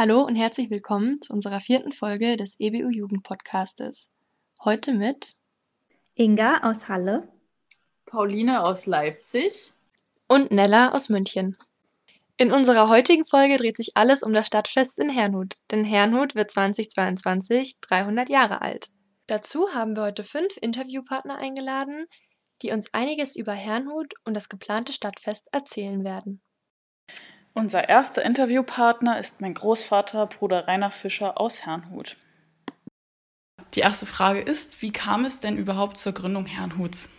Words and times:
Hallo 0.00 0.22
und 0.22 0.34
herzlich 0.34 0.70
willkommen 0.70 1.20
zu 1.20 1.34
unserer 1.34 1.60
vierten 1.60 1.92
Folge 1.92 2.38
des 2.38 2.58
EBU 2.58 2.88
Jugendpodcastes. 2.88 4.08
Heute 4.64 4.94
mit 4.94 5.36
Inga 6.14 6.62
aus 6.62 6.88
Halle, 6.88 7.28
Pauline 8.06 8.62
aus 8.62 8.86
Leipzig 8.86 9.74
und 10.26 10.52
Nella 10.52 10.92
aus 10.94 11.10
München. 11.10 11.58
In 12.38 12.50
unserer 12.50 12.88
heutigen 12.88 13.26
Folge 13.26 13.58
dreht 13.58 13.76
sich 13.76 13.94
alles 13.94 14.22
um 14.22 14.32
das 14.32 14.46
Stadtfest 14.46 14.98
in 15.00 15.10
Herrnhut, 15.10 15.58
denn 15.70 15.84
Herrnhut 15.84 16.34
wird 16.34 16.50
2022 16.50 17.76
300 17.82 18.30
Jahre 18.30 18.62
alt. 18.62 18.92
Dazu 19.26 19.74
haben 19.74 19.96
wir 19.96 20.04
heute 20.04 20.24
fünf 20.24 20.56
Interviewpartner 20.62 21.36
eingeladen, 21.36 22.06
die 22.62 22.70
uns 22.70 22.94
einiges 22.94 23.36
über 23.36 23.52
Herrnhut 23.52 24.14
und 24.24 24.32
das 24.32 24.48
geplante 24.48 24.94
Stadtfest 24.94 25.48
erzählen 25.52 26.04
werden. 26.04 26.40
Unser 27.54 27.88
erster 27.88 28.24
Interviewpartner 28.24 29.18
ist 29.18 29.40
mein 29.40 29.54
Großvater, 29.54 30.26
Bruder 30.26 30.68
Rainer 30.68 30.90
Fischer 30.90 31.40
aus 31.40 31.64
Herrnhut. 31.66 32.16
Die 33.74 33.80
erste 33.80 34.06
Frage 34.06 34.40
ist, 34.40 34.82
wie 34.82 34.92
kam 34.92 35.24
es 35.24 35.40
denn 35.40 35.56
überhaupt 35.56 35.96
zur 35.96 36.12
Gründung 36.12 36.46
Herrnhuts? 36.46 37.10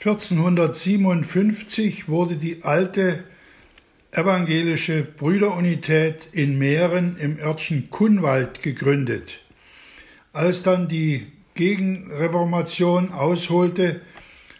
1457 0.00 2.08
wurde 2.08 2.36
die 2.36 2.62
alte 2.62 3.24
evangelische 4.12 5.02
Brüderunität 5.02 6.28
in 6.32 6.56
Mähren 6.56 7.18
im 7.18 7.38
Örtchen 7.38 7.90
Kunwald 7.90 8.62
gegründet. 8.62 9.40
Als 10.32 10.62
dann 10.62 10.88
die 10.88 11.26
Gegenreformation 11.54 13.12
ausholte, 13.12 14.00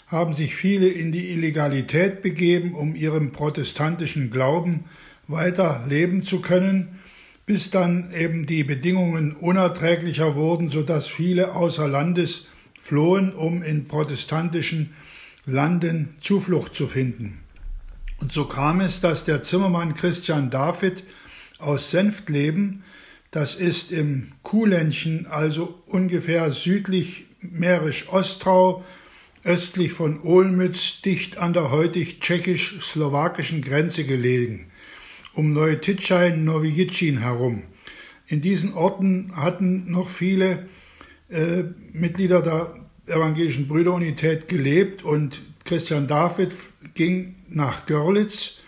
haben 0.08 0.32
sich 0.32 0.56
viele 0.56 0.88
in 0.88 1.12
die 1.12 1.30
Illegalität 1.30 2.22
begeben, 2.22 2.74
um 2.74 2.94
ihrem 2.94 3.30
protestantischen 3.30 4.30
Glauben 4.30 4.84
weiter 5.26 5.84
leben 5.88 6.22
zu 6.22 6.40
können, 6.40 6.98
bis 7.44 7.70
dann 7.70 8.12
eben 8.14 8.46
die 8.46 8.64
Bedingungen 8.64 9.36
unerträglicher 9.36 10.34
wurden, 10.34 10.70
sodass 10.70 11.06
viele 11.06 11.54
außer 11.54 11.86
Landes 11.86 12.48
flohen, 12.80 13.32
um 13.32 13.62
in 13.62 13.86
protestantischen 13.86 14.94
Landen 15.44 16.16
Zuflucht 16.20 16.74
zu 16.74 16.86
finden. 16.86 17.40
Und 18.20 18.32
so 18.32 18.46
kam 18.46 18.80
es, 18.80 19.00
dass 19.00 19.24
der 19.24 19.42
Zimmermann 19.42 19.94
Christian 19.94 20.50
David 20.50 21.04
aus 21.58 21.90
Senftleben, 21.90 22.82
das 23.30 23.54
ist 23.54 23.92
im 23.92 24.32
Kuhländchen, 24.42 25.26
also 25.26 25.82
ungefähr 25.86 26.50
südlich 26.52 27.26
Mährisch-Ostrau, 27.40 28.84
östlich 29.44 29.92
von 29.92 30.22
Olmütz, 30.22 31.00
dicht 31.02 31.38
an 31.38 31.52
der 31.52 31.70
heutig 31.70 32.20
tschechisch-slowakischen 32.20 33.62
Grenze 33.62 34.04
gelegen, 34.04 34.66
um 35.34 35.52
Neutitschein, 35.52 36.44
Nowijitschin 36.44 37.18
herum. 37.18 37.62
In 38.26 38.40
diesen 38.40 38.74
Orten 38.74 39.32
hatten 39.36 39.90
noch 39.90 40.08
viele 40.08 40.68
äh, 41.30 41.64
Mitglieder 41.92 42.42
der 42.42 42.74
evangelischen 43.06 43.68
Brüderunität 43.68 44.48
gelebt 44.48 45.02
und 45.02 45.40
Christian 45.64 46.06
David 46.06 46.54
ging 46.94 47.36
nach 47.48 47.86
Görlitz 47.86 48.58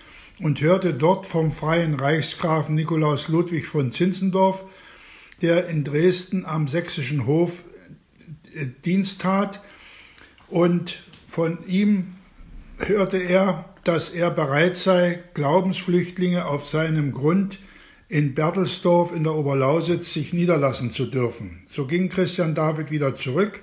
und 0.40 0.60
hörte 0.60 0.94
dort 0.94 1.26
vom 1.26 1.50
freien 1.50 1.94
Reichsgrafen 1.94 2.74
Nikolaus 2.74 3.28
Ludwig 3.28 3.66
von 3.66 3.92
Zinzendorf, 3.92 4.64
der 5.42 5.68
in 5.68 5.84
Dresden 5.84 6.46
am 6.46 6.68
sächsischen 6.68 7.26
Hof 7.26 7.62
äh, 8.54 8.66
Dienst 8.84 9.20
tat, 9.20 9.60
und 10.50 11.02
von 11.28 11.58
ihm 11.66 12.14
hörte 12.78 13.18
er, 13.18 13.64
dass 13.84 14.10
er 14.10 14.30
bereit 14.30 14.76
sei, 14.76 15.22
Glaubensflüchtlinge 15.34 16.46
auf 16.46 16.66
seinem 16.66 17.12
Grund 17.12 17.58
in 18.08 18.34
Bertelsdorf 18.34 19.14
in 19.14 19.22
der 19.22 19.34
Oberlausitz 19.34 20.12
sich 20.12 20.32
niederlassen 20.32 20.92
zu 20.92 21.06
dürfen. 21.06 21.62
So 21.72 21.86
ging 21.86 22.08
Christian 22.08 22.54
David 22.54 22.90
wieder 22.90 23.14
zurück, 23.14 23.62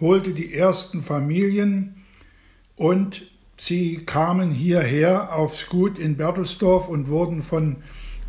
holte 0.00 0.30
die 0.30 0.54
ersten 0.54 1.02
Familien 1.02 2.04
und 2.76 3.30
sie 3.56 3.98
kamen 4.04 4.50
hierher 4.50 5.34
aufs 5.34 5.68
Gut 5.68 5.98
in 5.98 6.16
Bertelsdorf 6.16 6.88
und 6.88 7.08
wurden 7.08 7.42
von 7.42 7.76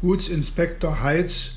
Gutsinspektor 0.02 1.02
Heitz 1.02 1.54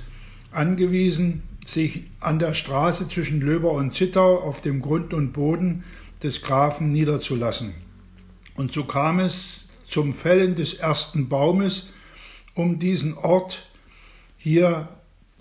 angewiesen, 0.52 1.42
sich 1.72 2.04
an 2.20 2.38
der 2.38 2.54
Straße 2.54 3.08
zwischen 3.08 3.40
Löber 3.40 3.72
und 3.72 3.94
Zittau 3.94 4.38
auf 4.38 4.60
dem 4.60 4.82
Grund 4.82 5.12
und 5.12 5.32
Boden 5.32 5.84
des 6.22 6.42
Grafen 6.42 6.92
niederzulassen. 6.92 7.74
Und 8.54 8.72
so 8.72 8.84
kam 8.84 9.20
es 9.20 9.60
zum 9.86 10.14
Fällen 10.14 10.54
des 10.54 10.74
ersten 10.74 11.28
Baumes, 11.28 11.90
um 12.54 12.78
diesen 12.78 13.16
Ort 13.16 13.68
hier 14.36 14.88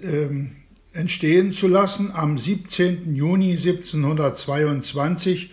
ähm, 0.01 0.55
entstehen 0.93 1.51
zu 1.51 1.67
lassen 1.67 2.11
am 2.13 2.37
17. 2.37 3.15
Juni 3.15 3.51
1722 3.51 5.51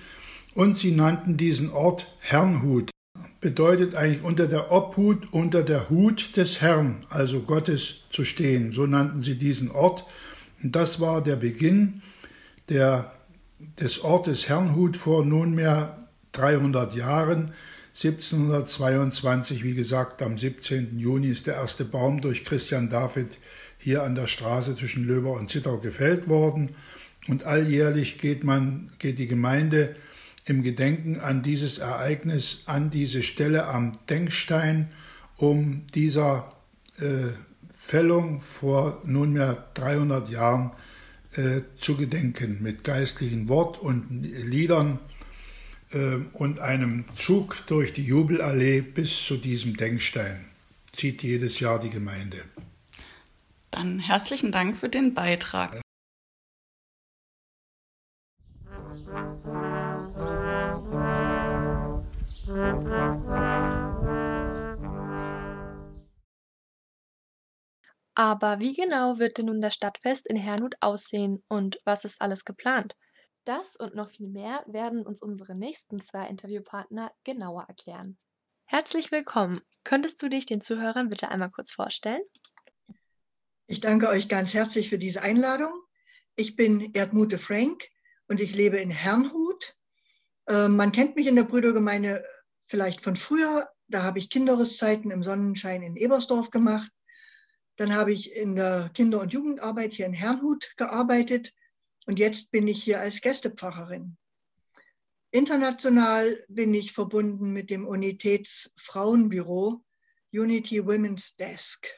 und 0.55 0.79
sie 0.79 0.93
nannten 0.93 1.37
diesen 1.37 1.71
Ort 1.71 2.06
Herrnhut. 2.21 2.91
Bedeutet 3.41 3.95
eigentlich 3.95 4.23
unter 4.23 4.47
der 4.47 4.73
Obhut, 4.73 5.33
unter 5.33 5.62
der 5.62 5.91
Hut 5.91 6.37
des 6.37 6.62
Herrn, 6.62 7.05
also 7.11 7.41
Gottes 7.41 8.05
zu 8.11 8.25
stehen. 8.25 8.73
So 8.73 8.87
nannten 8.87 9.21
sie 9.21 9.37
diesen 9.37 9.71
Ort 9.71 10.06
und 10.64 10.75
das 10.75 10.98
war 10.98 11.22
der 11.22 11.36
Beginn 11.36 12.02
der, 12.70 13.12
des 13.78 14.02
Ortes 14.02 14.48
Herrnhut 14.48 14.97
vor 14.97 15.25
nunmehr 15.25 16.08
300 16.32 16.94
Jahren. 16.94 17.52
1722, 17.94 19.62
wie 19.62 19.75
gesagt, 19.75 20.22
am 20.22 20.38
17. 20.38 20.98
Juni 20.98 21.28
ist 21.28 21.47
der 21.47 21.56
erste 21.56 21.84
Baum 21.84 22.22
durch 22.22 22.47
Christian 22.47 22.88
David 22.88 23.38
hier 23.78 24.02
an 24.02 24.14
der 24.14 24.26
Straße 24.26 24.75
zwischen 24.75 25.04
Löber 25.04 25.32
und 25.32 25.50
Zittau 25.50 25.76
gefällt 25.76 26.28
worden. 26.28 26.70
Und 27.28 27.44
alljährlich 27.44 28.19
geht, 28.19 28.42
man, 28.42 28.91
geht 28.98 29.19
die 29.19 29.28
Gemeinde 29.28 29.94
im 30.46 30.62
Gedenken 30.62 31.20
an 31.20 31.42
dieses 31.42 31.78
Ereignis 31.78 32.62
an 32.64 32.91
diese 32.91 33.22
Stelle 33.22 33.66
am 33.66 33.98
Denkstein, 34.08 34.88
um 35.36 35.86
dieser 35.94 36.52
äh, 36.98 37.32
Fällung 37.87 38.41
vor 38.41 39.03
nunmehr 39.05 39.67
300 39.75 40.31
Jahren 40.31 40.71
äh, 41.37 41.61
zu 41.78 41.97
gedenken 41.97 42.62
mit 42.62 42.83
geistlichen 42.83 43.49
Wort 43.50 43.78
und 43.78 44.22
Liedern 44.22 44.99
äh, 45.93 46.17
und 46.33 46.61
einem 46.61 47.05
Zug 47.17 47.67
durch 47.67 47.93
die 47.93 48.05
Jubelallee 48.05 48.81
bis 48.81 49.25
zu 49.27 49.37
diesem 49.37 49.77
Denkstein. 49.77 50.47
Zieht 50.93 51.23
jedes 51.23 51.61
Jahr 51.61 51.78
die 51.78 51.91
Gemeinde. 51.91 52.39
Dann 53.71 53.99
herzlichen 53.99 54.50
Dank 54.50 54.77
für 54.77 54.89
den 54.89 55.12
Beitrag. 55.12 55.84
Aber 68.14 68.60
wie 68.60 68.75
genau 68.75 69.19
wird 69.19 69.38
denn 69.38 69.47
nun 69.47 69.60
das 69.60 69.75
Stadtfest 69.75 70.28
in 70.28 70.36
Herrnhut 70.36 70.76
aussehen 70.80 71.43
und 71.49 71.78
was 71.84 72.05
ist 72.05 72.22
alles 72.22 72.44
geplant? 72.44 72.96
Das 73.44 73.76
und 73.76 73.94
noch 73.94 74.11
viel 74.11 74.28
mehr 74.28 74.64
werden 74.66 75.05
uns 75.05 75.20
unsere 75.20 75.55
nächsten 75.55 76.02
zwei 76.05 76.28
Interviewpartner 76.28 77.12
genauer 77.25 77.64
erklären. 77.69 78.16
Herzlich 78.66 79.11
willkommen. 79.11 79.61
Könntest 79.82 80.22
du 80.22 80.28
dich 80.28 80.46
den 80.46 80.61
Zuhörern 80.61 81.11
bitte 81.11 81.28
einmal 81.28 81.50
kurz 81.50 81.72
vorstellen? 81.72 82.22
Ich 83.66 83.81
danke 83.81 84.08
euch 84.08 84.28
ganz 84.28 84.55
herzlich 84.55 84.88
für 84.88 84.99
diese 84.99 85.22
Einladung. 85.22 85.72
Ich 86.37 86.56
bin 86.56 86.93
Erdmute 86.94 87.38
Frank 87.38 87.88
und 88.28 88.40
ich 88.40 88.55
lebe 88.55 88.78
in 88.78 88.90
Herrnhut. 88.90 89.75
Äh, 90.46 90.69
man 90.69 90.93
kennt 90.93 91.17
mich 91.17 91.26
in 91.26 91.37
der 91.37 91.44
Brüdergemeinde 91.44 92.25
vielleicht 92.60 93.02
von 93.02 93.17
früher. 93.17 93.69
Da 93.88 94.02
habe 94.02 94.19
ich 94.19 94.31
Kinderreszeiten 94.31 95.10
im 95.10 95.22
Sonnenschein 95.22 95.82
in 95.82 95.96
Ebersdorf 95.96 96.50
gemacht. 96.50 96.90
Dann 97.76 97.94
habe 97.94 98.12
ich 98.12 98.35
in 98.35 98.56
der 98.56 98.91
Kinder- 98.94 99.21
und 99.21 99.32
Jugendarbeit 99.32 99.93
hier 99.93 100.06
in 100.06 100.12
Herrnhut 100.12 100.76
gearbeitet 100.76 101.53
und 102.06 102.19
jetzt 102.19 102.50
bin 102.50 102.69
ich 102.69 102.82
hier 102.82 103.00
als 103.00 103.21
Gästepfarrerin. 103.21 104.17
International 105.31 106.44
bin 106.49 106.73
ich 106.75 106.93
verbunden 106.93 107.53
mit 107.53 107.71
dem 107.71 107.87
Unitätsfrauenbüro 107.87 109.82
Unity 110.32 110.87
Women's 110.87 111.35
Desk. 111.37 111.88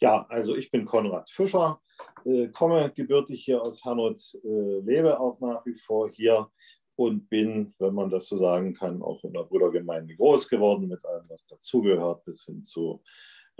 Ja, 0.00 0.26
also 0.28 0.56
ich 0.56 0.72
bin 0.72 0.84
Konrad 0.84 1.30
Fischer, 1.30 1.80
äh, 2.24 2.48
komme 2.48 2.90
gebürtig 2.92 3.44
hier 3.44 3.62
aus 3.62 3.84
Hernot, 3.84 4.20
äh, 4.42 4.80
lebe 4.80 5.20
auch 5.20 5.38
nach 5.38 5.64
wie 5.64 5.76
vor 5.76 6.10
hier 6.10 6.50
und 6.96 7.28
bin, 7.28 7.72
wenn 7.78 7.94
man 7.94 8.10
das 8.10 8.26
so 8.26 8.36
sagen 8.36 8.74
kann, 8.74 9.00
auch 9.00 9.22
in 9.22 9.32
der 9.32 9.44
Brüdergemeinde 9.44 10.16
groß 10.16 10.48
geworden 10.48 10.88
mit 10.88 11.04
allem, 11.04 11.28
was 11.28 11.46
dazugehört, 11.46 12.24
bis 12.24 12.44
hin 12.44 12.64
zu 12.64 13.02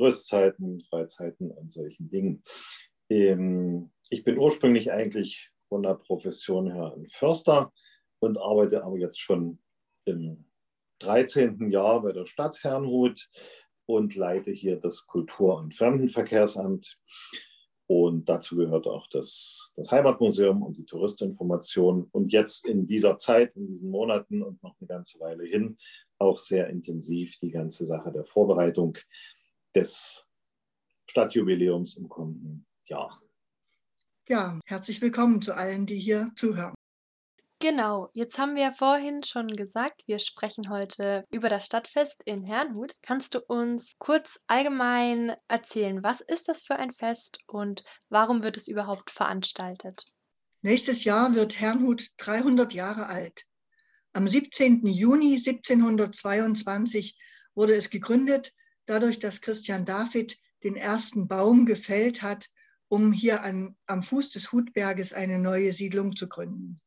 Rüstzeiten, 0.03 0.83
Freizeiten 0.91 1.51
und 1.51 1.71
solchen 1.71 2.11
Dingen. 2.11 2.43
Ähm, 3.09 3.91
ich 4.11 4.25
bin 4.25 4.39
ursprünglich 4.39 4.93
eigentlich 4.93 5.51
von 5.69 5.83
der 5.83 5.95
Profession 5.95 6.71
her 6.71 6.93
ein 6.95 7.07
Förster 7.07 7.73
und 8.21 8.39
arbeite 8.39 8.85
aber 8.85 8.99
jetzt 8.99 9.21
schon 9.21 9.59
im 10.05 10.45
13. 10.99 11.71
Jahr 11.71 12.03
bei 12.03 12.13
der 12.13 12.27
Stadt 12.27 12.63
Herrnhut 12.63 13.29
und 13.87 14.15
leite 14.15 14.53
hier 14.53 14.77
das 14.79 15.07
Kultur- 15.07 15.57
und 15.57 15.75
Fremdenverkehrsamt. 15.75 16.99
Und 17.89 18.29
dazu 18.29 18.57
gehört 18.57 18.87
auch 18.87 19.07
das, 19.09 19.71
das 19.75 19.91
Heimatmuseum 19.91 20.63
und 20.63 20.79
die 20.79 20.85
Touristinformation. 20.85 22.09
Und 22.13 22.33
jetzt 22.33 22.67
in 22.67 22.87
dieser 22.87 23.19
Zeit, 23.19 23.55
in 23.57 23.67
diesen 23.67 23.91
Monaten 23.91 24.43
und 24.43 24.63
noch 24.63 24.77
eine 24.81 24.89
ganze 24.89 25.21
Weile 25.21 25.45
hin, 25.45 25.77
auch 26.19 26.39
sehr 26.39 26.69
intensiv 26.69 27.39
die 27.39 27.51
ganze 27.51 27.85
Sache 27.85 28.13
der 28.13 28.25
Vorbereitung 28.25 28.97
des 29.75 30.27
Stadtjubiläums 31.07 31.97
im 31.97 32.09
kommenden 32.09 32.67
Jahr. 32.85 33.21
Ja, 34.29 34.59
herzlich 34.67 35.01
willkommen 35.03 35.43
zu 35.43 35.55
allen, 35.55 35.87
die 35.87 35.99
hier 35.99 36.31
zuhören. 36.37 36.75
Genau, 37.59 38.09
jetzt 38.13 38.39
haben 38.39 38.57
wir 38.57 38.63
ja 38.65 38.73
vorhin 38.73 39.23
schon 39.23 39.47
gesagt, 39.47 40.03
wir 40.07 40.19
sprechen 40.19 40.69
heute 40.69 41.25
über 41.31 41.49
das 41.49 41.65
Stadtfest 41.67 42.23
in 42.25 42.45
Herrnhut. 42.45 42.95
Kannst 43.03 43.35
du 43.35 43.41
uns 43.41 43.95
kurz 43.99 44.41
allgemein 44.49 45.37
erzählen, 45.47 46.03
was 46.03 46.21
ist 46.21 46.49
das 46.49 46.63
für 46.63 46.77
ein 46.77 46.91
Fest 46.91 47.39
und 47.47 47.83
warum 48.09 48.43
wird 48.43 48.57
es 48.57 48.67
überhaupt 48.67 49.13
veranstaltet? 49.13 50.07
Nächstes 50.63 51.05
Jahr 51.05 51.35
wird 51.35 51.61
Herrnhut 51.61 52.09
300 52.17 52.73
Jahre 52.73 53.07
alt. 53.07 53.45
Am 54.13 54.27
17. 54.27 54.87
Juni 54.87 55.35
1722 55.37 57.17
wurde 57.55 57.75
es 57.75 57.91
gegründet, 57.91 58.53
dadurch, 58.87 59.19
dass 59.19 59.41
Christian 59.41 59.85
David 59.85 60.39
den 60.65 60.77
ersten 60.77 61.29
Baum 61.29 61.67
gefällt 61.67 62.23
hat, 62.23 62.51
um 62.89 63.13
hier 63.13 63.43
an, 63.43 63.77
am 63.87 64.03
Fuß 64.03 64.31
des 64.31 64.53
Hutberges 64.53 65.13
eine 65.13 65.39
neue 65.39 65.73
Siedlung 65.73 66.15
zu 66.15 66.29
gründen. 66.29 66.81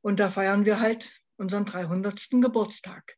Und 0.00 0.18
da 0.18 0.30
feiern 0.30 0.64
wir 0.64 0.80
halt 0.80 1.20
unseren 1.36 1.64
300. 1.64 2.28
Geburtstag. 2.30 3.16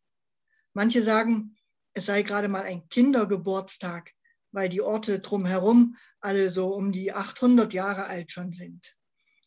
Manche 0.75 1.03
sagen, 1.03 1.57
es 1.95 2.07
sei 2.07 2.23
gerade 2.23 2.49
mal 2.49 2.63
ein 2.63 2.89
Kindergeburtstag, 2.89 4.13
weil 4.53 4.69
die 4.69 4.81
Orte 4.81 5.21
drumherum 5.21 5.97
alle 6.21 6.51
so 6.51 6.75
um 6.75 6.93
die 6.93 7.13
800 7.13 7.73
Jahre 7.73 8.07
alt 8.07 8.33
schon 8.33 8.53
sind. 8.53 8.97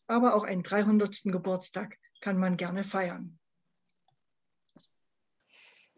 Aber 0.06 0.34
auch 0.34 0.44
einen 0.44 0.62
300. 0.62 1.24
Geburtstag 1.24 1.98
kann 2.20 2.38
man 2.38 2.56
gerne 2.56 2.84
feiern. 2.84 3.38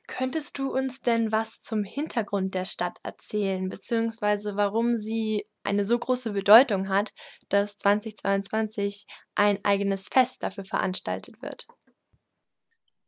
Könntest 0.08 0.58
du 0.58 0.72
uns 0.72 1.02
denn 1.02 1.31
was 1.32 1.60
zum 1.60 1.84
Hintergrund 1.84 2.55
der 2.55 2.64
Stadt 2.64 2.99
erzählen, 3.02 3.69
beziehungsweise 3.69 4.56
warum 4.56 4.96
sie 4.96 5.46
eine 5.62 5.84
so 5.84 5.99
große 5.99 6.32
Bedeutung 6.32 6.88
hat, 6.88 7.12
dass 7.50 7.76
2022 7.76 9.06
ein 9.34 9.62
eigenes 9.64 10.08
Fest 10.08 10.43
dafür 10.43 10.64
veranstaltet 10.64 11.40
wird? 11.43 11.66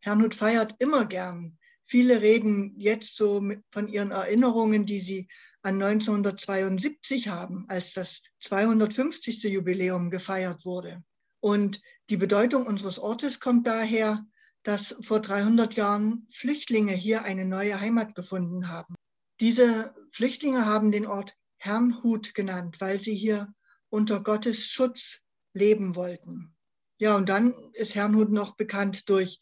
Herrnhut 0.00 0.34
feiert 0.34 0.74
immer 0.78 1.06
gern. 1.06 1.58
Viele 1.84 2.20
reden 2.20 2.74
jetzt 2.76 3.16
so 3.16 3.42
von 3.70 3.88
ihren 3.88 4.10
Erinnerungen, 4.10 4.84
die 4.84 5.00
sie 5.00 5.26
an 5.62 5.82
1972 5.82 7.28
haben, 7.28 7.64
als 7.68 7.94
das 7.94 8.20
250. 8.40 9.42
Jubiläum 9.44 10.10
gefeiert 10.10 10.66
wurde. 10.66 11.02
Und 11.40 11.80
die 12.10 12.18
Bedeutung 12.18 12.66
unseres 12.66 12.98
Ortes 12.98 13.40
kommt 13.40 13.66
daher, 13.66 14.24
dass 14.62 14.96
vor 15.00 15.20
300 15.20 15.74
Jahren 15.74 16.26
Flüchtlinge 16.30 16.92
hier 16.92 17.22
eine 17.22 17.44
neue 17.44 17.80
Heimat 17.80 18.14
gefunden 18.14 18.68
haben. 18.68 18.94
Diese 19.40 19.94
Flüchtlinge 20.10 20.66
haben 20.66 20.92
den 20.92 21.06
Ort 21.06 21.36
Herrnhut 21.56 22.34
genannt, 22.34 22.80
weil 22.80 22.98
sie 22.98 23.14
hier 23.14 23.54
unter 23.88 24.22
Gottes 24.22 24.66
Schutz 24.66 25.20
leben 25.54 25.96
wollten. 25.96 26.54
Ja, 26.98 27.16
und 27.16 27.28
dann 27.28 27.54
ist 27.72 27.94
Herrnhut 27.94 28.30
noch 28.30 28.56
bekannt 28.56 29.08
durch 29.08 29.40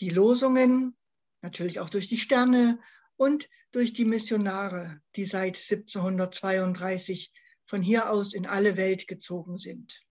die 0.00 0.10
Losungen, 0.10 0.96
natürlich 1.40 1.80
auch 1.80 1.88
durch 1.88 2.08
die 2.08 2.16
Sterne 2.16 2.80
und 3.16 3.48
durch 3.72 3.92
die 3.92 4.04
Missionare, 4.04 5.00
die 5.14 5.24
seit 5.24 5.56
1732 5.56 7.32
von 7.66 7.82
hier 7.82 8.10
aus 8.10 8.32
in 8.32 8.46
alle 8.46 8.76
Welt 8.76 9.06
gezogen 9.06 9.58
sind. 9.58 10.05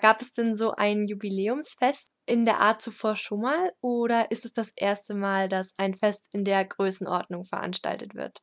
Gab 0.00 0.20
es 0.20 0.32
denn 0.32 0.56
so 0.56 0.72
ein 0.72 1.06
Jubiläumsfest 1.06 2.10
in 2.26 2.44
der 2.44 2.60
Art 2.60 2.82
zuvor 2.82 3.16
schon 3.16 3.42
mal 3.42 3.72
oder 3.80 4.30
ist 4.30 4.44
es 4.44 4.52
das 4.52 4.72
erste 4.76 5.14
Mal, 5.14 5.48
dass 5.48 5.74
ein 5.78 5.94
Fest 5.94 6.28
in 6.34 6.44
der 6.44 6.64
Größenordnung 6.64 7.44
veranstaltet 7.44 8.14
wird? 8.14 8.38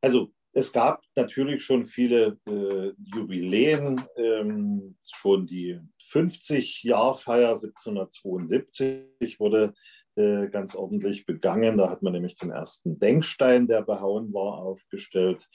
Also 0.00 0.32
es 0.54 0.72
gab 0.72 1.02
natürlich 1.14 1.64
schon 1.64 1.86
viele 1.86 2.38
äh, 2.46 2.92
Jubiläen, 3.02 4.00
ähm, 4.16 4.96
schon 5.02 5.46
die 5.46 5.80
50-Jahr-Feier 6.10 7.50
1772 7.50 9.40
wurde 9.40 9.72
äh, 10.14 10.48
ganz 10.48 10.74
ordentlich 10.74 11.24
begangen. 11.24 11.78
Da 11.78 11.88
hat 11.88 12.02
man 12.02 12.12
nämlich 12.12 12.36
den 12.36 12.50
ersten 12.50 12.98
Denkstein, 12.98 13.66
der 13.66 13.80
behauen 13.82 14.34
war, 14.34 14.58
aufgestellt. 14.58 15.48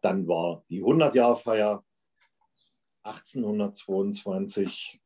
Dann 0.00 0.28
war 0.28 0.64
die 0.70 0.82
100-Jahr-Feier 0.82 1.82
1822. 3.02 5.00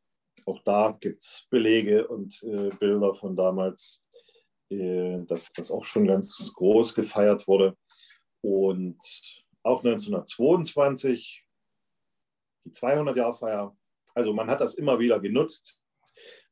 Auch 0.45 0.61
da 0.63 0.95
gibt 0.99 1.21
es 1.21 1.47
Belege 1.49 2.07
und 2.07 2.41
äh, 2.43 2.69
Bilder 2.79 3.15
von 3.15 3.35
damals, 3.35 4.05
äh, 4.69 5.19
dass 5.25 5.51
das 5.53 5.71
auch 5.71 5.83
schon 5.83 6.07
ganz 6.07 6.51
groß 6.53 6.93
gefeiert 6.93 7.47
wurde. 7.47 7.75
Und 8.41 8.99
auch 9.63 9.83
1922 9.83 11.43
die 12.65 12.71
200-Jahr-Feier. 12.71 13.75
Also 14.13 14.33
man 14.33 14.49
hat 14.49 14.61
das 14.61 14.75
immer 14.75 14.99
wieder 14.99 15.19
genutzt. 15.19 15.79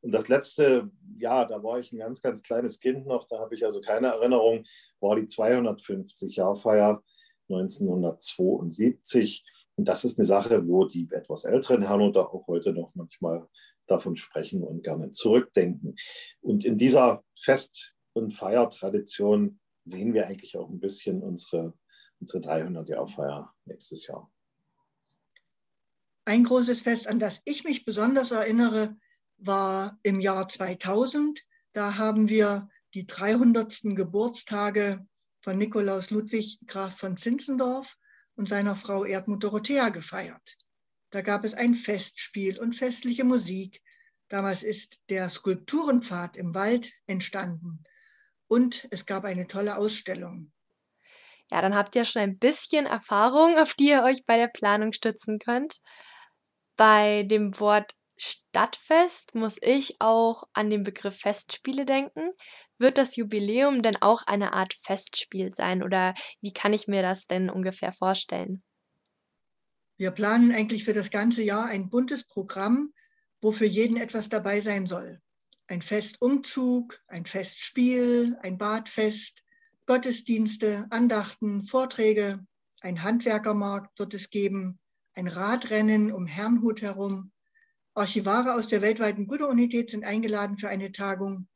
Und 0.02 0.12
das 0.12 0.28
letzte, 0.28 0.92
ja, 1.18 1.46
da 1.46 1.64
war 1.64 1.80
ich 1.80 1.92
ein 1.92 2.00
ganz, 2.00 2.22
ganz 2.22 2.44
kleines 2.44 2.80
Kind 2.80 3.06
noch, 3.06 3.28
da 3.28 3.40
habe 3.40 3.56
ich 3.56 3.64
also 3.64 3.80
keine 3.80 4.08
Erinnerung, 4.08 4.66
war 5.00 5.16
die 5.16 5.28
250-Jahr-Feier 5.28 7.02
1972. 7.50 9.46
Und 9.76 9.88
das 9.88 10.04
ist 10.04 10.20
eine 10.20 10.26
Sache, 10.26 10.68
wo 10.68 10.86
die 10.86 11.08
etwas 11.12 11.46
älteren 11.46 11.82
Herrnoter 11.82 12.34
auch 12.34 12.48
heute 12.48 12.74
noch 12.74 12.92
manchmal 12.94 13.48
davon 13.88 14.16
sprechen 14.16 14.64
und 14.64 14.84
gerne 14.84 15.12
zurückdenken. 15.12 15.96
Und 16.42 16.64
in 16.64 16.78
dieser 16.78 17.24
Fest- 17.38 17.94
und 18.14 18.32
Feiertradition 18.32 19.60
sehen 19.86 20.14
wir 20.14 20.28
eigentlich 20.28 20.56
auch 20.58 20.70
ein 20.70 20.80
bisschen 20.80 21.22
unsere 21.22 21.74
unsere 22.24 22.40
300-Jahr-Feier 22.42 23.54
nächstes 23.66 24.08
Jahr. 24.08 24.32
Ein 26.26 26.46
großes 26.46 26.82
Fest, 26.82 27.10
an 27.10 27.20
das 27.20 27.42
ich 27.44 27.66
mich 27.66 27.84
besonders 27.84 28.32
erinnere, 28.32 28.96
war 29.38 30.00
im 30.04 30.22
Jahr 30.22 30.48
2000. 30.48 31.42
Da 31.74 31.98
haben 31.98 32.30
wir 32.30 32.70
die 32.94 33.06
300. 33.06 33.96
Geburtstage 33.96 35.06
von 35.42 35.58
Nikolaus 35.58 36.12
Ludwig 36.12 36.60
Graf 36.66 36.98
von 36.98 37.18
Zinzendorf 37.18 37.98
und 38.36 38.50
seiner 38.50 38.76
Frau 38.76 39.06
Erdmut 39.06 39.44
Dorothea 39.44 39.90
gefeiert. 39.90 40.58
Da 41.10 41.22
gab 41.22 41.46
es 41.46 41.54
ein 41.54 41.76
Festspiel 41.76 42.60
und 42.60 42.76
festliche 42.76 43.24
Musik. 43.24 43.82
Damals 44.30 44.64
ist 44.64 45.02
der 45.10 45.30
Skulpturenpfad 45.30 46.38
im 46.38 46.56
Wald 46.56 46.92
entstanden 47.06 47.84
und 48.48 48.88
es 48.92 49.06
gab 49.06 49.26
eine 49.26 49.48
tolle 49.48 49.78
Ausstellung. 49.78 50.52
Ja, 51.52 51.62
dann 51.62 51.76
habt 51.76 51.96
ihr 51.96 52.06
schon 52.06 52.22
ein 52.22 52.40
bisschen 52.40 52.86
Erfahrung, 52.86 53.58
auf 53.58 53.76
die 53.76 53.90
ihr 53.90 54.04
euch 54.04 54.26
bei 54.26 54.38
der 54.38 54.48
Planung 54.48 54.92
stützen 54.94 55.38
könnt. 55.38 55.82
Bei 56.76 57.24
dem 57.24 57.60
Wort 57.60 57.94
Stadtfest 58.24 59.36
muss 59.36 59.58
ich 59.62 59.98
auch 60.00 60.44
an 60.54 60.70
den 60.70 60.84
Begriff 60.84 61.18
Festspiele 61.20 61.86
denken. 61.86 62.32
Wird 62.78 62.98
das 62.98 63.18
Jubiläum 63.18 63.82
denn 63.82 63.98
auch 64.02 64.26
eine 64.28 64.54
Art 64.54 64.76
Festspiel 64.82 65.54
sein 65.54 65.84
oder 65.84 66.14
wie 66.40 66.54
kann 66.54 66.72
ich 66.72 66.88
mir 66.88 67.02
das 67.02 67.28
denn 67.28 67.50
ungefähr 67.50 67.92
vorstellen? 67.92 68.64
Wir 69.98 70.12
planen 70.12 70.54
eigentlich 70.54 70.86
für 70.86 70.94
das 70.94 71.10
ganze 71.10 71.44
Jahr 71.44 71.66
ein 71.66 71.90
buntes 71.90 72.24
Programm, 72.24 72.94
wo 73.42 73.52
für 73.52 73.66
jeden 73.66 73.98
etwas 73.98 74.30
dabei 74.30 74.62
sein 74.62 74.88
soll. 74.88 75.20
Ein 75.68 75.82
Festumzug, 75.82 77.02
ein 77.08 77.26
Festspiel, 77.26 78.38
ein 78.42 78.58
Badfest, 78.58 79.44
Gottesdienste, 79.86 80.88
Andachten, 80.92 81.64
Vorträge, 81.64 82.40
ein 82.80 83.04
Handwerkermarkt 83.04 84.00
wird 84.00 84.14
es 84.14 84.30
geben, 84.30 84.80
ein 85.14 85.28
Radrennen 85.28 86.14
um 86.14 86.26
Herrnhut 86.26 86.82
herum. 86.82 87.33
Archivare 87.96 88.56
aus 88.56 88.68
der 88.68 88.82
weltweiten 88.82 89.28
Brüderunität 89.28 89.92
sind 89.92 90.04
eingeladen 90.04 90.58
für 90.58 90.70
eine 90.70 90.92
Tagung 90.92 91.48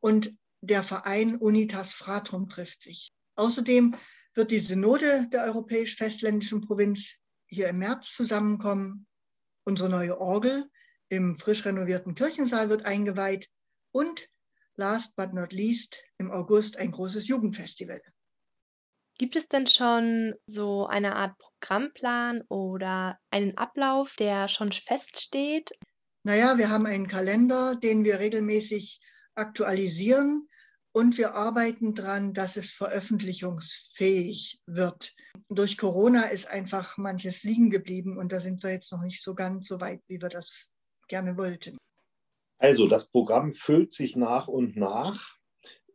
und 0.00 0.34
der 0.60 0.82
Verein 0.82 1.36
Unitas 1.36 1.92
Fratrum 1.92 2.48
trifft 2.48 2.82
sich. 2.82 3.12
Außerdem 3.36 3.94
wird 4.34 4.50
die 4.50 4.58
Synode 4.58 5.28
der 5.32 5.44
europäisch-festländischen 5.44 6.62
Provinz 6.62 7.14
hier 7.46 7.68
im 7.68 7.78
März 7.78 8.14
zusammenkommen. 8.14 9.06
Unsere 9.64 9.88
neue 9.88 10.20
Orgel 10.20 10.68
im 11.08 11.36
frisch 11.36 11.64
renovierten 11.64 12.14
Kirchensaal 12.14 12.68
wird 12.70 12.86
eingeweiht 12.86 13.48
und 13.92 14.28
last 14.76 15.14
but 15.16 15.34
not 15.34 15.52
least 15.52 16.02
im 16.18 16.30
August 16.30 16.78
ein 16.78 16.92
großes 16.92 17.28
Jugendfestival. 17.28 18.00
Gibt 19.18 19.34
es 19.34 19.48
denn 19.48 19.66
schon 19.66 20.34
so 20.46 20.86
eine 20.86 21.16
Art 21.16 21.36
Programmplan 21.38 22.42
oder 22.48 23.18
einen 23.30 23.56
Ablauf, 23.58 24.14
der 24.16 24.46
schon 24.46 24.70
feststeht? 24.70 25.72
Naja, 26.22 26.56
wir 26.56 26.70
haben 26.70 26.86
einen 26.86 27.08
Kalender, 27.08 27.74
den 27.74 28.04
wir 28.04 28.20
regelmäßig 28.20 29.00
aktualisieren 29.34 30.46
und 30.92 31.18
wir 31.18 31.34
arbeiten 31.34 31.96
daran, 31.96 32.32
dass 32.32 32.56
es 32.56 32.72
veröffentlichungsfähig 32.72 34.60
wird. 34.66 35.14
Durch 35.48 35.78
Corona 35.78 36.22
ist 36.26 36.46
einfach 36.46 36.96
manches 36.96 37.42
liegen 37.42 37.70
geblieben 37.70 38.18
und 38.18 38.30
da 38.30 38.38
sind 38.38 38.62
wir 38.62 38.70
jetzt 38.70 38.92
noch 38.92 39.02
nicht 39.02 39.20
so 39.20 39.34
ganz 39.34 39.66
so 39.66 39.80
weit, 39.80 40.00
wie 40.06 40.22
wir 40.22 40.28
das 40.28 40.70
gerne 41.08 41.36
wollten. 41.36 41.76
Also 42.58 42.86
das 42.86 43.08
Programm 43.08 43.50
füllt 43.50 43.92
sich 43.92 44.14
nach 44.14 44.46
und 44.46 44.76
nach 44.76 45.34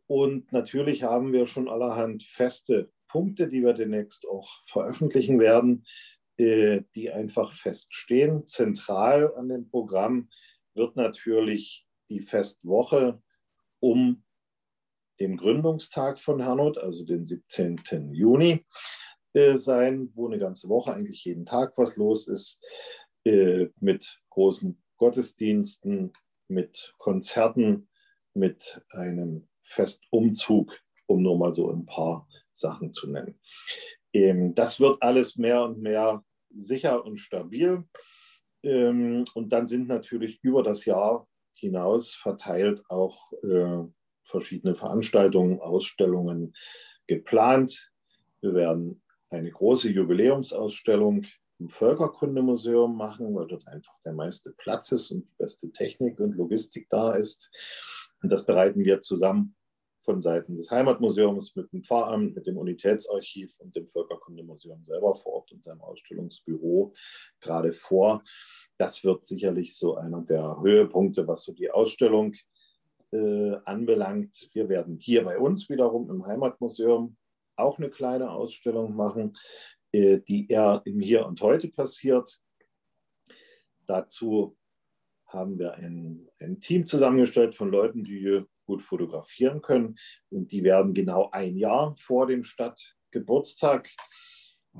und 0.06 0.52
natürlich 0.52 1.04
haben 1.04 1.32
wir 1.32 1.46
schon 1.46 1.70
allerhand 1.70 2.22
feste 2.22 2.90
Punkte, 3.14 3.46
die 3.46 3.62
wir 3.62 3.74
demnächst 3.74 4.26
auch 4.26 4.50
veröffentlichen 4.66 5.38
werden, 5.38 5.86
äh, 6.36 6.80
die 6.96 7.12
einfach 7.12 7.52
feststehen. 7.52 8.48
Zentral 8.48 9.32
an 9.36 9.48
dem 9.48 9.70
Programm 9.70 10.28
wird 10.74 10.96
natürlich 10.96 11.86
die 12.08 12.22
Festwoche 12.22 13.22
um 13.78 14.24
den 15.20 15.36
Gründungstag 15.36 16.18
von 16.18 16.42
Hernot, 16.42 16.76
also 16.76 17.04
den 17.04 17.24
17. 17.24 18.12
Juni, 18.12 18.66
äh, 19.32 19.54
sein, 19.54 20.10
wo 20.14 20.26
eine 20.26 20.40
ganze 20.40 20.68
Woche 20.68 20.92
eigentlich 20.92 21.24
jeden 21.24 21.46
Tag 21.46 21.78
was 21.78 21.94
los 21.94 22.26
ist, 22.26 22.60
äh, 23.22 23.68
mit 23.78 24.20
großen 24.30 24.82
Gottesdiensten, 24.96 26.12
mit 26.48 26.92
Konzerten, 26.98 27.88
mit 28.32 28.82
einem 28.90 29.46
Festumzug, 29.62 30.76
um 31.06 31.22
nur 31.22 31.38
mal 31.38 31.52
so 31.52 31.70
ein 31.70 31.86
paar 31.86 32.26
Sachen 32.54 32.92
zu 32.92 33.10
nennen. 33.10 33.38
Ähm, 34.12 34.54
das 34.54 34.80
wird 34.80 35.02
alles 35.02 35.36
mehr 35.36 35.62
und 35.64 35.80
mehr 35.80 36.24
sicher 36.50 37.04
und 37.04 37.18
stabil. 37.18 37.84
Ähm, 38.62 39.26
und 39.34 39.52
dann 39.52 39.66
sind 39.66 39.88
natürlich 39.88 40.38
über 40.42 40.62
das 40.62 40.84
Jahr 40.84 41.26
hinaus 41.54 42.14
verteilt 42.14 42.82
auch 42.88 43.32
äh, 43.42 43.84
verschiedene 44.22 44.74
Veranstaltungen, 44.74 45.60
Ausstellungen 45.60 46.54
geplant. 47.06 47.90
Wir 48.40 48.54
werden 48.54 49.02
eine 49.30 49.50
große 49.50 49.90
Jubiläumsausstellung 49.90 51.26
im 51.58 51.68
Völkerkundemuseum 51.68 52.96
machen, 52.96 53.34
weil 53.34 53.46
dort 53.46 53.66
einfach 53.66 53.94
der 54.04 54.12
meiste 54.12 54.52
Platz 54.52 54.92
ist 54.92 55.10
und 55.10 55.24
die 55.24 55.34
beste 55.38 55.70
Technik 55.70 56.18
und 56.20 56.36
Logistik 56.36 56.88
da 56.90 57.14
ist. 57.14 57.50
Und 58.22 58.32
das 58.32 58.46
bereiten 58.46 58.84
wir 58.84 59.00
zusammen 59.00 59.54
von 60.04 60.20
Seiten 60.20 60.56
des 60.56 60.70
Heimatmuseums 60.70 61.56
mit 61.56 61.72
dem 61.72 61.82
Pfarramt, 61.82 62.34
mit 62.34 62.46
dem 62.46 62.58
Unitätsarchiv 62.58 63.58
und 63.58 63.74
dem 63.74 63.88
Völkerkundemuseum 63.88 64.84
selber 64.84 65.14
vor 65.14 65.34
Ort 65.34 65.52
und 65.52 65.66
einem 65.66 65.80
Ausstellungsbüro 65.80 66.92
gerade 67.40 67.72
vor. 67.72 68.22
Das 68.76 69.04
wird 69.04 69.24
sicherlich 69.24 69.76
so 69.76 69.96
einer 69.96 70.22
der 70.22 70.60
Höhepunkte, 70.60 71.26
was 71.26 71.44
so 71.44 71.52
die 71.52 71.70
Ausstellung 71.70 72.34
äh, 73.12 73.56
anbelangt. 73.64 74.50
Wir 74.52 74.68
werden 74.68 74.98
hier 74.98 75.24
bei 75.24 75.38
uns 75.38 75.68
wiederum 75.68 76.10
im 76.10 76.26
Heimatmuseum 76.26 77.16
auch 77.56 77.78
eine 77.78 77.90
kleine 77.90 78.30
Ausstellung 78.30 78.96
machen, 78.96 79.36
äh, 79.92 80.18
die 80.18 80.48
eher 80.48 80.82
im 80.84 81.00
Hier 81.00 81.26
und 81.26 81.40
Heute 81.40 81.68
passiert. 81.68 82.40
Dazu 83.86 84.56
haben 85.26 85.58
wir 85.58 85.74
ein, 85.74 86.28
ein 86.40 86.60
Team 86.60 86.86
zusammengestellt 86.86 87.54
von 87.54 87.70
Leuten, 87.70 88.04
die 88.04 88.44
gut 88.66 88.82
fotografieren 88.82 89.62
können. 89.62 89.96
Und 90.30 90.52
die 90.52 90.64
werden 90.64 90.94
genau 90.94 91.30
ein 91.30 91.56
Jahr 91.56 91.94
vor 91.96 92.26
dem 92.26 92.44
Stadtgeburtstag 92.44 93.90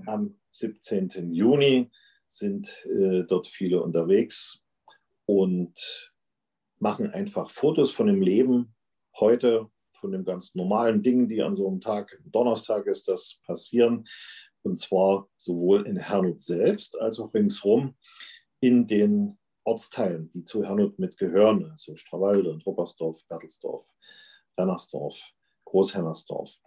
am 0.07 0.37
17. 0.49 1.33
Juni 1.33 1.91
sind 2.27 2.87
äh, 2.87 3.23
dort 3.25 3.47
viele 3.47 3.83
unterwegs 3.83 4.63
und 5.27 6.13
machen 6.79 7.11
einfach 7.11 7.51
Fotos 7.51 7.93
von 7.93 8.07
dem 8.07 8.21
Leben 8.21 8.75
heute, 9.19 9.71
von 9.93 10.13
den 10.13 10.25
ganz 10.25 10.55
normalen 10.55 11.03
Dingen, 11.03 11.29
die 11.29 11.43
an 11.43 11.55
so 11.55 11.69
einem 11.69 11.81
Tag, 11.81 12.21
Donnerstag 12.25 12.87
ist 12.87 13.09
das, 13.09 13.41
passieren. 13.47 14.05
Und 14.63 14.79
zwar 14.79 15.29
sowohl 15.37 15.87
in 15.87 15.97
Hernut 15.97 16.43
selbst 16.43 16.99
als 16.99 17.21
auch 17.21 17.33
ringsherum 17.33 17.97
in 18.61 18.87
den 18.87 19.39
Ortsteilen, 19.65 20.31
die 20.31 20.45
zu 20.45 20.65
Hernut 20.65 20.99
mitgehören, 20.99 21.71
also 21.71 21.97
Strawalde 21.97 22.51
und 22.51 22.65
Ruppersdorf, 22.67 23.25
Bertelsdorf, 23.29 23.93
Rennersdorf, 24.59 25.33
Großhennersdorf. 25.65 26.59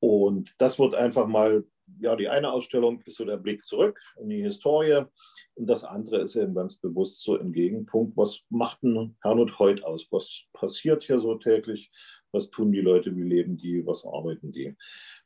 Und 0.00 0.54
das 0.58 0.78
wird 0.78 0.94
einfach 0.94 1.26
mal, 1.26 1.64
ja, 2.00 2.16
die 2.16 2.28
eine 2.28 2.52
Ausstellung 2.52 3.00
ist 3.02 3.16
so 3.16 3.24
der 3.24 3.38
Blick 3.38 3.64
zurück 3.64 4.00
in 4.20 4.28
die 4.28 4.42
Historie 4.42 5.04
und 5.54 5.66
das 5.66 5.84
andere 5.84 6.20
ist 6.20 6.36
eben 6.36 6.54
ganz 6.54 6.76
bewusst 6.76 7.22
so 7.22 7.36
im 7.36 7.52
Gegenpunkt, 7.52 8.16
was 8.16 8.42
macht 8.50 8.82
ein 8.82 9.16
Hernut 9.22 9.58
heute 9.58 9.86
aus? 9.86 10.06
Was 10.10 10.42
passiert 10.52 11.04
hier 11.04 11.18
so 11.18 11.34
täglich? 11.36 11.90
Was 12.30 12.50
tun 12.50 12.72
die 12.72 12.82
Leute? 12.82 13.16
Wie 13.16 13.22
leben 13.22 13.56
die? 13.56 13.86
Was 13.86 14.04
arbeiten 14.04 14.52
die? 14.52 14.76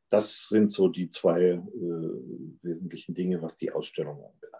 Das 0.08 0.48
sind 0.48 0.70
so 0.70 0.88
die 0.88 1.08
zwei 1.08 1.42
äh, 1.42 1.62
wesentlichen 2.62 3.14
Dinge, 3.14 3.42
was 3.42 3.58
die 3.58 3.72
Ausstellung 3.72 4.24
anbelangt. 4.24 4.59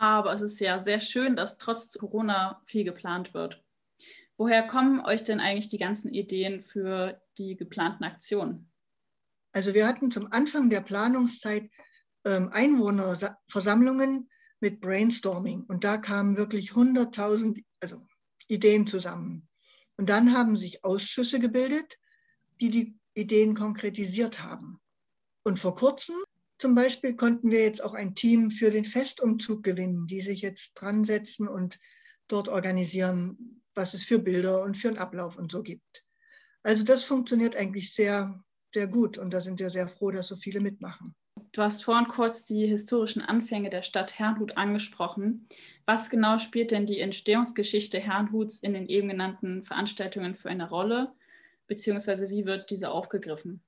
Aber 0.00 0.32
es 0.32 0.40
ist 0.40 0.58
ja 0.60 0.80
sehr 0.80 1.02
schön, 1.02 1.36
dass 1.36 1.58
trotz 1.58 1.92
Corona 1.92 2.62
viel 2.64 2.84
geplant 2.84 3.34
wird. 3.34 3.62
Woher 4.38 4.66
kommen 4.66 5.04
euch 5.04 5.24
denn 5.24 5.40
eigentlich 5.40 5.68
die 5.68 5.76
ganzen 5.76 6.14
Ideen 6.14 6.62
für 6.62 7.20
die 7.36 7.54
geplanten 7.54 8.04
Aktionen? 8.04 8.72
Also 9.52 9.74
wir 9.74 9.86
hatten 9.86 10.10
zum 10.10 10.32
Anfang 10.32 10.70
der 10.70 10.80
Planungszeit 10.80 11.70
ähm, 12.24 12.48
Einwohnerversammlungen 12.50 14.30
mit 14.60 14.80
Brainstorming 14.80 15.64
und 15.68 15.84
da 15.84 15.98
kamen 15.98 16.38
wirklich 16.38 16.70
100.000 16.70 17.62
also 17.82 18.06
Ideen 18.48 18.86
zusammen. 18.86 19.50
Und 19.98 20.08
dann 20.08 20.32
haben 20.32 20.56
sich 20.56 20.82
Ausschüsse 20.82 21.40
gebildet, 21.40 21.98
die 22.58 22.70
die 22.70 22.98
Ideen 23.12 23.54
konkretisiert 23.54 24.42
haben. 24.42 24.80
Und 25.42 25.58
vor 25.58 25.76
kurzem 25.76 26.16
zum 26.60 26.74
Beispiel 26.74 27.16
konnten 27.16 27.50
wir 27.50 27.62
jetzt 27.62 27.82
auch 27.82 27.94
ein 27.94 28.14
Team 28.14 28.50
für 28.50 28.70
den 28.70 28.84
Festumzug 28.84 29.62
gewinnen, 29.62 30.06
die 30.06 30.20
sich 30.20 30.42
jetzt 30.42 30.74
dran 30.74 31.04
setzen 31.04 31.48
und 31.48 31.80
dort 32.28 32.48
organisieren, 32.48 33.62
was 33.74 33.94
es 33.94 34.04
für 34.04 34.18
Bilder 34.18 34.62
und 34.62 34.76
für 34.76 34.88
einen 34.88 34.98
Ablauf 34.98 35.36
und 35.36 35.50
so 35.50 35.62
gibt. 35.62 36.04
Also 36.62 36.84
das 36.84 37.04
funktioniert 37.04 37.56
eigentlich 37.56 37.94
sehr, 37.94 38.44
sehr 38.74 38.86
gut 38.86 39.16
und 39.16 39.32
da 39.32 39.40
sind 39.40 39.58
wir 39.58 39.70
sehr 39.70 39.88
froh, 39.88 40.10
dass 40.10 40.28
so 40.28 40.36
viele 40.36 40.60
mitmachen. 40.60 41.14
Du 41.52 41.62
hast 41.62 41.82
vorhin 41.82 42.06
kurz 42.06 42.44
die 42.44 42.66
historischen 42.66 43.22
Anfänge 43.22 43.70
der 43.70 43.82
Stadt 43.82 44.18
Herrnhut 44.18 44.56
angesprochen. 44.56 45.48
Was 45.86 46.10
genau 46.10 46.38
spielt 46.38 46.70
denn 46.70 46.86
die 46.86 47.00
Entstehungsgeschichte 47.00 47.98
Herrnhuts 47.98 48.60
in 48.60 48.74
den 48.74 48.86
eben 48.86 49.08
genannten 49.08 49.62
Veranstaltungen 49.62 50.34
für 50.34 50.50
eine 50.50 50.68
Rolle, 50.68 51.12
beziehungsweise 51.66 52.28
wie 52.28 52.44
wird 52.44 52.70
diese 52.70 52.90
aufgegriffen? 52.90 53.62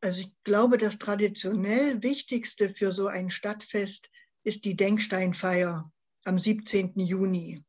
Also 0.00 0.20
ich 0.20 0.32
glaube, 0.44 0.78
das 0.78 0.98
traditionell 0.98 2.02
Wichtigste 2.02 2.72
für 2.74 2.92
so 2.92 3.08
ein 3.08 3.30
Stadtfest 3.30 4.10
ist 4.44 4.64
die 4.64 4.76
Denksteinfeier 4.76 5.90
am 6.24 6.38
17. 6.38 6.92
Juni. 6.96 7.64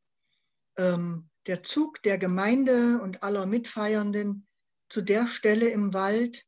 Ähm, 0.76 1.28
der 1.46 1.62
Zug 1.62 2.02
der 2.02 2.18
Gemeinde 2.18 3.00
und 3.02 3.22
aller 3.22 3.46
Mitfeiernden 3.46 4.46
zu 4.88 5.02
der 5.02 5.26
Stelle 5.26 5.68
im 5.68 5.92
Wald, 5.94 6.46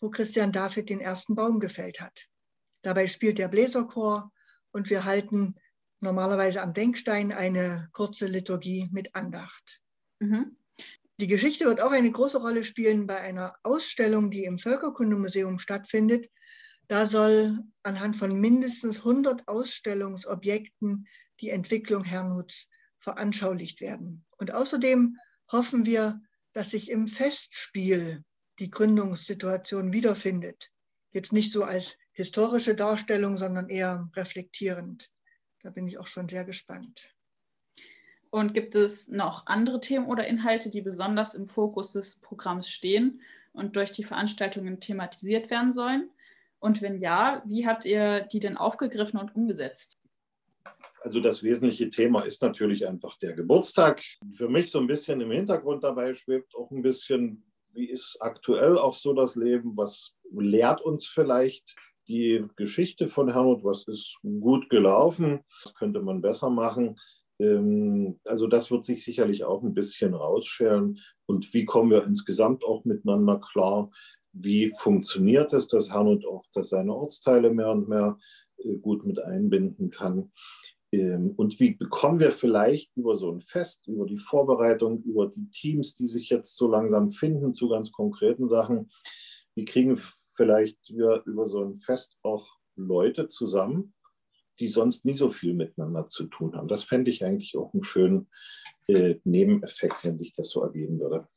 wo 0.00 0.10
Christian 0.10 0.52
David 0.52 0.90
den 0.90 1.00
ersten 1.00 1.34
Baum 1.34 1.60
gefällt 1.60 2.00
hat. 2.00 2.26
Dabei 2.82 3.08
spielt 3.08 3.38
der 3.38 3.48
Bläserchor 3.48 4.30
und 4.72 4.90
wir 4.90 5.04
halten 5.04 5.54
normalerweise 6.00 6.62
am 6.62 6.74
Denkstein 6.74 7.32
eine 7.32 7.88
kurze 7.92 8.26
Liturgie 8.26 8.88
mit 8.92 9.14
Andacht. 9.14 9.80
Mhm. 10.20 10.56
Die 11.20 11.28
Geschichte 11.28 11.64
wird 11.66 11.80
auch 11.80 11.92
eine 11.92 12.10
große 12.10 12.38
Rolle 12.38 12.64
spielen 12.64 13.06
bei 13.06 13.20
einer 13.20 13.54
Ausstellung, 13.62 14.32
die 14.32 14.44
im 14.44 14.58
Völkerkundemuseum 14.58 15.60
stattfindet. 15.60 16.28
Da 16.88 17.06
soll 17.06 17.60
anhand 17.84 18.16
von 18.16 18.38
mindestens 18.40 18.98
100 18.98 19.46
Ausstellungsobjekten 19.46 21.06
die 21.40 21.50
Entwicklung 21.50 22.02
Herrnhuts 22.02 22.66
veranschaulicht 22.98 23.80
werden. 23.80 24.24
Und 24.38 24.52
außerdem 24.52 25.16
hoffen 25.52 25.86
wir, 25.86 26.20
dass 26.52 26.70
sich 26.70 26.90
im 26.90 27.06
Festspiel 27.06 28.24
die 28.58 28.70
Gründungssituation 28.70 29.92
wiederfindet. 29.92 30.70
Jetzt 31.12 31.32
nicht 31.32 31.52
so 31.52 31.62
als 31.62 31.96
historische 32.12 32.74
Darstellung, 32.74 33.36
sondern 33.36 33.68
eher 33.68 34.10
reflektierend. 34.16 35.10
Da 35.62 35.70
bin 35.70 35.86
ich 35.86 35.98
auch 35.98 36.08
schon 36.08 36.28
sehr 36.28 36.44
gespannt. 36.44 37.13
Und 38.34 38.52
gibt 38.52 38.74
es 38.74 39.06
noch 39.10 39.46
andere 39.46 39.78
Themen 39.78 40.06
oder 40.06 40.26
Inhalte, 40.26 40.68
die 40.68 40.80
besonders 40.80 41.36
im 41.36 41.46
Fokus 41.46 41.92
des 41.92 42.16
Programms 42.16 42.68
stehen 42.68 43.20
und 43.52 43.76
durch 43.76 43.92
die 43.92 44.02
Veranstaltungen 44.02 44.80
thematisiert 44.80 45.50
werden 45.50 45.72
sollen? 45.72 46.10
Und 46.58 46.82
wenn 46.82 46.98
ja, 46.98 47.44
wie 47.46 47.64
habt 47.64 47.84
ihr 47.84 48.22
die 48.22 48.40
denn 48.40 48.56
aufgegriffen 48.56 49.20
und 49.20 49.36
umgesetzt? 49.36 50.00
Also 51.02 51.20
das 51.20 51.44
wesentliche 51.44 51.90
Thema 51.90 52.24
ist 52.24 52.42
natürlich 52.42 52.88
einfach 52.88 53.16
der 53.18 53.34
Geburtstag. 53.34 54.02
Für 54.32 54.48
mich 54.48 54.68
so 54.72 54.80
ein 54.80 54.88
bisschen 54.88 55.20
im 55.20 55.30
Hintergrund 55.30 55.84
dabei 55.84 56.12
schwebt 56.12 56.56
auch 56.56 56.72
ein 56.72 56.82
bisschen, 56.82 57.44
wie 57.72 57.88
ist 57.88 58.16
aktuell 58.18 58.78
auch 58.78 58.94
so 58.94 59.12
das 59.12 59.36
Leben? 59.36 59.76
Was 59.76 60.16
lehrt 60.32 60.80
uns 60.80 61.06
vielleicht 61.06 61.76
die 62.08 62.44
Geschichte 62.56 63.06
von 63.06 63.32
Herrn 63.32 63.62
Was 63.62 63.86
ist 63.86 64.18
gut 64.22 64.68
gelaufen? 64.70 65.44
Was 65.62 65.74
könnte 65.74 66.02
man 66.02 66.20
besser 66.20 66.50
machen? 66.50 66.98
Ähm, 67.38 68.20
also 68.24 68.46
das 68.46 68.70
wird 68.70 68.84
sich 68.84 69.04
sicherlich 69.04 69.44
auch 69.44 69.62
ein 69.62 69.74
bisschen 69.74 70.14
rausschälen. 70.14 70.98
Und 71.26 71.52
wie 71.54 71.64
kommen 71.64 71.90
wir 71.90 72.04
insgesamt 72.04 72.64
auch 72.64 72.84
miteinander 72.84 73.40
klar? 73.40 73.90
Wie 74.32 74.72
funktioniert 74.76 75.52
es, 75.52 75.68
dass 75.68 75.90
Herrnhut 75.90 76.26
auch 76.26 76.44
dass 76.52 76.70
seine 76.70 76.94
Ortsteile 76.94 77.50
mehr 77.50 77.70
und 77.70 77.88
mehr 77.88 78.18
äh, 78.58 78.76
gut 78.76 79.04
mit 79.04 79.18
einbinden 79.20 79.90
kann? 79.90 80.32
Ähm, 80.92 81.32
und 81.36 81.58
wie 81.60 81.74
bekommen 81.74 82.20
wir 82.20 82.30
vielleicht 82.30 82.96
über 82.96 83.16
so 83.16 83.30
ein 83.30 83.40
Fest, 83.40 83.86
über 83.88 84.06
die 84.06 84.18
Vorbereitung, 84.18 85.02
über 85.02 85.26
die 85.26 85.50
Teams, 85.50 85.94
die 85.96 86.08
sich 86.08 86.28
jetzt 86.30 86.56
so 86.56 86.68
langsam 86.68 87.08
finden 87.08 87.52
zu 87.52 87.68
ganz 87.68 87.90
konkreten 87.90 88.46
Sachen, 88.46 88.90
wie 89.56 89.64
kriegen 89.64 89.96
vielleicht 89.96 90.94
wir 90.96 91.22
über 91.26 91.46
so 91.46 91.62
ein 91.64 91.76
Fest 91.76 92.16
auch 92.22 92.46
Leute 92.76 93.28
zusammen, 93.28 93.94
die 94.60 94.68
sonst 94.68 95.04
nie 95.04 95.16
so 95.16 95.30
viel 95.30 95.54
miteinander 95.54 96.08
zu 96.08 96.24
tun 96.26 96.56
haben. 96.56 96.68
Das 96.68 96.84
fände 96.84 97.10
ich 97.10 97.24
eigentlich 97.24 97.56
auch 97.56 97.72
einen 97.74 97.84
schönen 97.84 98.28
äh, 98.86 99.16
Nebeneffekt, 99.24 100.04
wenn 100.04 100.16
sich 100.16 100.32
das 100.32 100.50
so 100.50 100.62
ergeben 100.62 101.00
würde. 101.00 101.28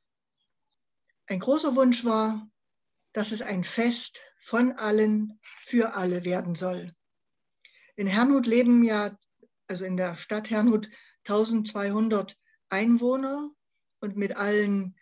Ein 1.27 1.39
großer 1.39 1.75
Wunsch 1.75 2.05
war, 2.05 2.47
dass 3.13 3.31
es 3.31 3.41
ein 3.41 3.63
Fest 3.63 4.21
von 4.37 4.73
allen 4.73 5.39
für 5.57 5.95
alle 5.95 6.23
werden 6.23 6.55
soll. 6.55 6.93
In 7.95 8.07
Herrnhut 8.07 8.45
leben 8.45 8.83
ja, 8.83 9.17
also 9.67 9.83
in 9.83 9.97
der 9.97 10.15
Stadt 10.15 10.49
Herrnhut, 10.49 10.89
1200 11.25 12.37
Einwohner 12.69 13.49
und 14.01 14.15
mit 14.15 14.37
allen 14.37 14.95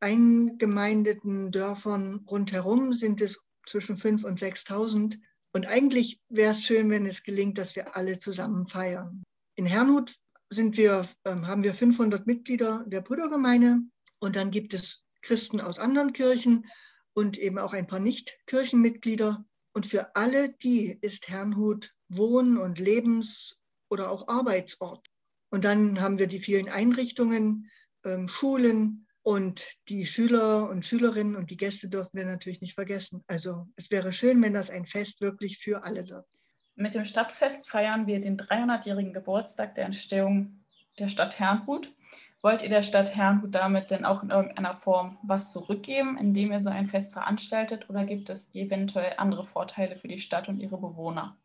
eingemeindeten 0.00 1.52
Dörfern 1.52 2.24
rundherum 2.28 2.92
sind 2.92 3.20
es 3.20 3.44
zwischen 3.66 3.96
5.000 3.96 4.26
und 4.26 4.40
6.000. 4.40 5.18
Und 5.52 5.66
eigentlich 5.66 6.20
wäre 6.28 6.52
es 6.52 6.64
schön, 6.64 6.90
wenn 6.90 7.06
es 7.06 7.22
gelingt, 7.22 7.58
dass 7.58 7.74
wir 7.74 7.96
alle 7.96 8.18
zusammen 8.18 8.66
feiern. 8.66 9.22
In 9.56 9.66
Herrnhut 9.66 10.16
sind 10.50 10.76
wir, 10.76 11.06
äh, 11.24 11.30
haben 11.30 11.62
wir 11.62 11.74
500 11.74 12.26
Mitglieder 12.26 12.84
der 12.86 13.00
Brüdergemeinde 13.00 13.80
und 14.20 14.36
dann 14.36 14.50
gibt 14.50 14.74
es 14.74 15.04
Christen 15.22 15.60
aus 15.60 15.78
anderen 15.78 16.12
Kirchen 16.12 16.66
und 17.14 17.38
eben 17.38 17.58
auch 17.58 17.72
ein 17.72 17.86
paar 17.86 18.00
Nicht-Kirchenmitglieder. 18.00 19.44
Und 19.72 19.86
für 19.86 20.14
alle 20.16 20.52
die 20.52 20.98
ist 21.00 21.28
Herrnhut 21.28 21.94
Wohn- 22.08 22.58
und 22.58 22.78
Lebens- 22.78 23.56
oder 23.88 24.10
auch 24.10 24.28
Arbeitsort. 24.28 25.06
Und 25.50 25.64
dann 25.64 26.00
haben 26.00 26.18
wir 26.18 26.26
die 26.26 26.40
vielen 26.40 26.68
Einrichtungen, 26.68 27.68
ähm, 28.04 28.28
Schulen, 28.28 29.06
und 29.30 29.76
die 29.88 30.06
Schüler 30.06 30.68
und 30.68 30.84
Schülerinnen 30.84 31.36
und 31.36 31.52
die 31.52 31.56
Gäste 31.56 31.88
dürfen 31.88 32.18
wir 32.18 32.26
natürlich 32.26 32.62
nicht 32.62 32.74
vergessen. 32.74 33.22
Also 33.28 33.68
es 33.76 33.88
wäre 33.92 34.12
schön, 34.12 34.42
wenn 34.42 34.54
das 34.54 34.70
ein 34.70 34.86
Fest 34.86 35.20
wirklich 35.20 35.56
für 35.56 35.84
alle 35.84 36.08
wird. 36.08 36.26
Mit 36.74 36.94
dem 36.94 37.04
Stadtfest 37.04 37.70
feiern 37.70 38.08
wir 38.08 38.20
den 38.20 38.36
300-jährigen 38.36 39.12
Geburtstag 39.12 39.76
der 39.76 39.84
Entstehung 39.84 40.64
der 40.98 41.08
Stadt 41.08 41.38
Herrnhut. 41.38 41.94
Wollt 42.42 42.62
ihr 42.62 42.70
der 42.70 42.82
Stadt 42.82 43.14
Herrnhut 43.14 43.54
damit 43.54 43.92
denn 43.92 44.04
auch 44.04 44.24
in 44.24 44.30
irgendeiner 44.30 44.74
Form 44.74 45.16
was 45.22 45.52
zurückgeben, 45.52 46.18
indem 46.18 46.50
ihr 46.50 46.58
so 46.58 46.70
ein 46.70 46.88
Fest 46.88 47.12
veranstaltet, 47.12 47.88
oder 47.88 48.04
gibt 48.04 48.30
es 48.30 48.52
eventuell 48.52 49.14
andere 49.16 49.46
Vorteile 49.46 49.94
für 49.94 50.08
die 50.08 50.18
Stadt 50.18 50.48
und 50.48 50.58
ihre 50.58 50.76
Bewohner? 50.76 51.38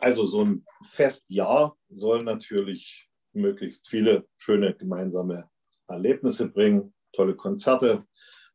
Also 0.00 0.26
so 0.26 0.44
ein 0.44 0.64
Festjahr 0.82 1.76
soll 1.88 2.24
natürlich 2.24 3.08
möglichst 3.32 3.88
viele 3.88 4.26
schöne 4.36 4.74
gemeinsame 4.74 5.51
Erlebnisse 5.92 6.48
bringen, 6.48 6.94
tolle 7.12 7.34
Konzerte 7.34 8.04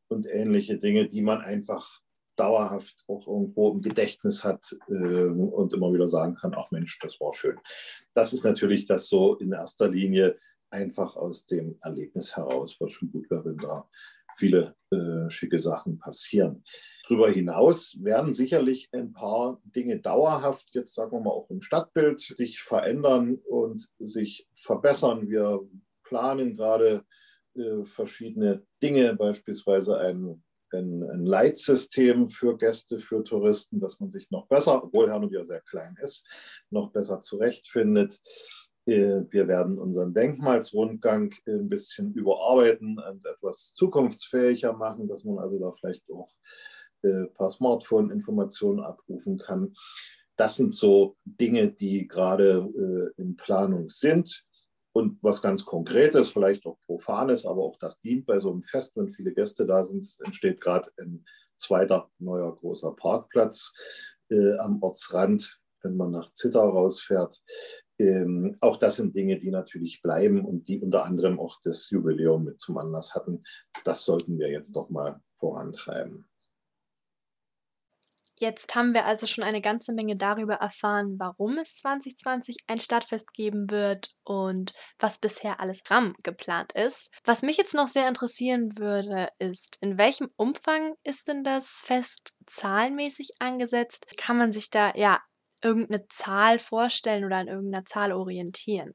und 0.08 0.26
ähnliche 0.26 0.78
Dinge, 0.78 1.08
die 1.08 1.22
man 1.22 1.42
einfach 1.42 2.02
dauerhaft 2.38 3.04
auch 3.08 3.28
irgendwo 3.28 3.72
im 3.72 3.82
Gedächtnis 3.82 4.44
hat 4.44 4.76
äh, 4.88 4.94
und 4.94 5.74
immer 5.74 5.92
wieder 5.94 6.08
sagen 6.08 6.36
kann, 6.36 6.54
ach 6.56 6.72
Mensch, 6.72 7.00
das 7.00 7.20
war 7.20 7.34
schön. 7.34 7.60
Das 8.14 8.34
ist 8.34 8.44
natürlich 8.44 8.86
das 8.86 9.08
so 9.10 9.36
in 9.36 9.52
erster 9.52 9.90
Linie 9.90 10.38
einfach 10.70 11.16
aus 11.16 11.46
dem 11.46 11.78
Erlebnis 11.82 12.36
heraus, 12.36 12.78
was 12.80 12.92
schon 12.92 13.12
gut 13.12 13.30
wäre, 13.30 13.46
wenn 13.46 13.58
da 13.58 13.90
viele 14.38 14.76
äh, 14.92 15.30
schicke 15.30 15.60
Sachen 15.60 15.98
passieren. 15.98 16.64
Darüber 17.08 17.30
hinaus 17.32 17.98
werden 18.04 18.34
sicherlich 18.34 18.90
ein 18.92 19.12
paar 19.14 19.60
Dinge 19.64 20.00
dauerhaft, 20.00 20.70
jetzt 20.74 20.94
sagen 20.94 21.12
wir 21.12 21.22
mal 21.22 21.32
auch 21.32 21.50
im 21.50 21.62
Stadtbild, 21.62 22.20
sich 22.20 22.62
verändern 22.62 23.40
und 23.50 23.90
sich 23.98 24.48
verbessern. 24.54 25.28
Wir 25.28 25.62
planen 26.04 26.56
gerade 26.56 27.04
äh, 27.58 27.84
verschiedene 27.86 28.64
Dinge, 28.82 29.16
beispielsweise 29.16 29.98
ein, 29.98 30.44
ein, 30.72 31.04
ein, 31.04 31.26
Leitsystem 31.26 32.28
für 32.28 32.58
Gäste, 32.58 33.00
für 33.00 33.24
Touristen, 33.24 33.80
dass 33.80 34.00
man 34.00 34.10
sich 34.10 34.30
noch 34.32 34.48
besser, 34.48 34.84
obwohl 34.84 35.08
ja 35.08 35.46
sehr 35.46 35.62
klein 35.62 35.96
ist, 36.02 36.26
noch 36.70 36.92
besser 36.92 37.22
zurechtfindet. 37.22 38.20
Äh, 38.86 39.22
wir 39.30 39.48
werden 39.48 39.78
unseren 39.80 40.14
Denkmalsrundgang 40.14 41.34
ein 41.46 41.70
bisschen 41.70 42.14
überarbeiten 42.14 43.00
und 43.00 43.26
etwas 43.26 43.74
zukunftsfähiger 43.74 44.74
machen, 44.74 45.08
dass 45.08 45.24
man 45.24 45.40
also 45.40 45.60
da 45.60 45.72
vielleicht 45.72 46.04
auch 46.12 46.30
ein 47.04 47.26
äh, 47.26 47.28
paar 47.28 47.50
Smartphone-Informationen 47.50 48.82
abrufen 48.82 49.38
kann. 49.38 49.76
Das 50.36 50.56
sind 50.56 50.74
so 50.74 51.18
Dinge, 51.26 51.72
die 51.72 52.08
gerade 52.08 53.12
in 53.18 53.36
Planung 53.38 53.90
sind. 53.90 54.46
Und 54.98 55.20
was 55.22 55.44
ganz 55.44 55.64
Konkretes, 55.64 56.30
vielleicht 56.30 56.66
auch 56.66 56.80
Profanes, 56.88 57.46
aber 57.46 57.62
auch 57.62 57.78
das 57.78 58.02
dient 58.02 58.26
bei 58.26 58.40
so 58.40 58.50
einem 58.50 58.64
Fest, 58.64 58.98
wenn 58.98 59.10
viele 59.10 59.32
Gäste 59.32 59.68
da 59.68 59.84
sind, 59.84 60.04
entsteht 60.26 60.60
gerade 60.60 60.90
ein 61.00 61.24
zweiter 61.56 62.10
neuer 62.18 62.56
großer 62.56 62.94
Parkplatz 62.94 63.74
äh, 64.30 64.58
am 64.58 64.82
Ortsrand, 64.82 65.62
wenn 65.84 65.98
man 65.98 66.10
nach 66.10 66.34
Zittau 66.34 66.72
rausfährt. 66.72 67.44
Ähm, 68.00 68.58
auch 68.60 68.78
das 68.78 68.96
sind 68.96 69.16
Dinge, 69.16 69.38
die 69.38 69.52
natürlich 69.52 70.02
bleiben 70.02 70.44
und 70.44 70.68
die 70.68 70.82
unter 70.82 71.06
anderem 71.06 71.40
auch 71.40 71.60
das 71.62 71.92
Jubiläum 71.92 72.46
mit 72.46 72.60
zum 72.60 72.80
Anlass 72.80 73.14
hatten. 73.14 73.44
Das 73.84 74.04
sollten 74.04 74.40
wir 74.40 74.50
jetzt 74.50 74.76
doch 74.76 74.90
mal 74.90 75.22
vorantreiben. 75.36 76.26
Jetzt 78.40 78.76
haben 78.76 78.94
wir 78.94 79.06
also 79.06 79.26
schon 79.26 79.44
eine 79.44 79.62
ganze 79.62 79.94
Menge 79.94 80.16
darüber 80.16 80.56
erfahren, 80.56 81.16
warum 81.18 81.58
es 81.58 81.76
2020 81.78 82.58
ein 82.68 82.80
Stadtfest 82.80 83.34
geben 83.34 83.72
wird 83.72 84.14
und 84.24 84.72
was 85.00 85.18
bisher 85.18 85.60
alles 85.60 85.82
RAM 85.90 86.14
geplant 86.24 86.74
ist. 86.74 87.10
Was 87.26 87.42
mich 87.42 87.58
jetzt 87.58 87.74
noch 87.74 87.88
sehr 87.88 88.08
interessieren 88.08 88.78
würde, 88.78 89.30
ist, 89.40 89.80
in 89.82 89.98
welchem 89.98 90.30
Umfang 90.36 90.94
ist 91.04 91.28
denn 91.28 91.44
das 91.44 91.82
Fest 91.84 92.36
zahlenmäßig 92.46 93.32
angesetzt? 93.40 94.06
Kann 94.18 94.38
man 94.38 94.52
sich 94.52 94.70
da 94.70 94.94
ja 94.94 95.20
irgendeine 95.64 96.06
Zahl 96.08 96.60
vorstellen 96.60 97.26
oder 97.26 97.38
an 97.38 97.48
irgendeiner 97.48 97.86
Zahl 97.86 98.14
orientieren? 98.14 98.94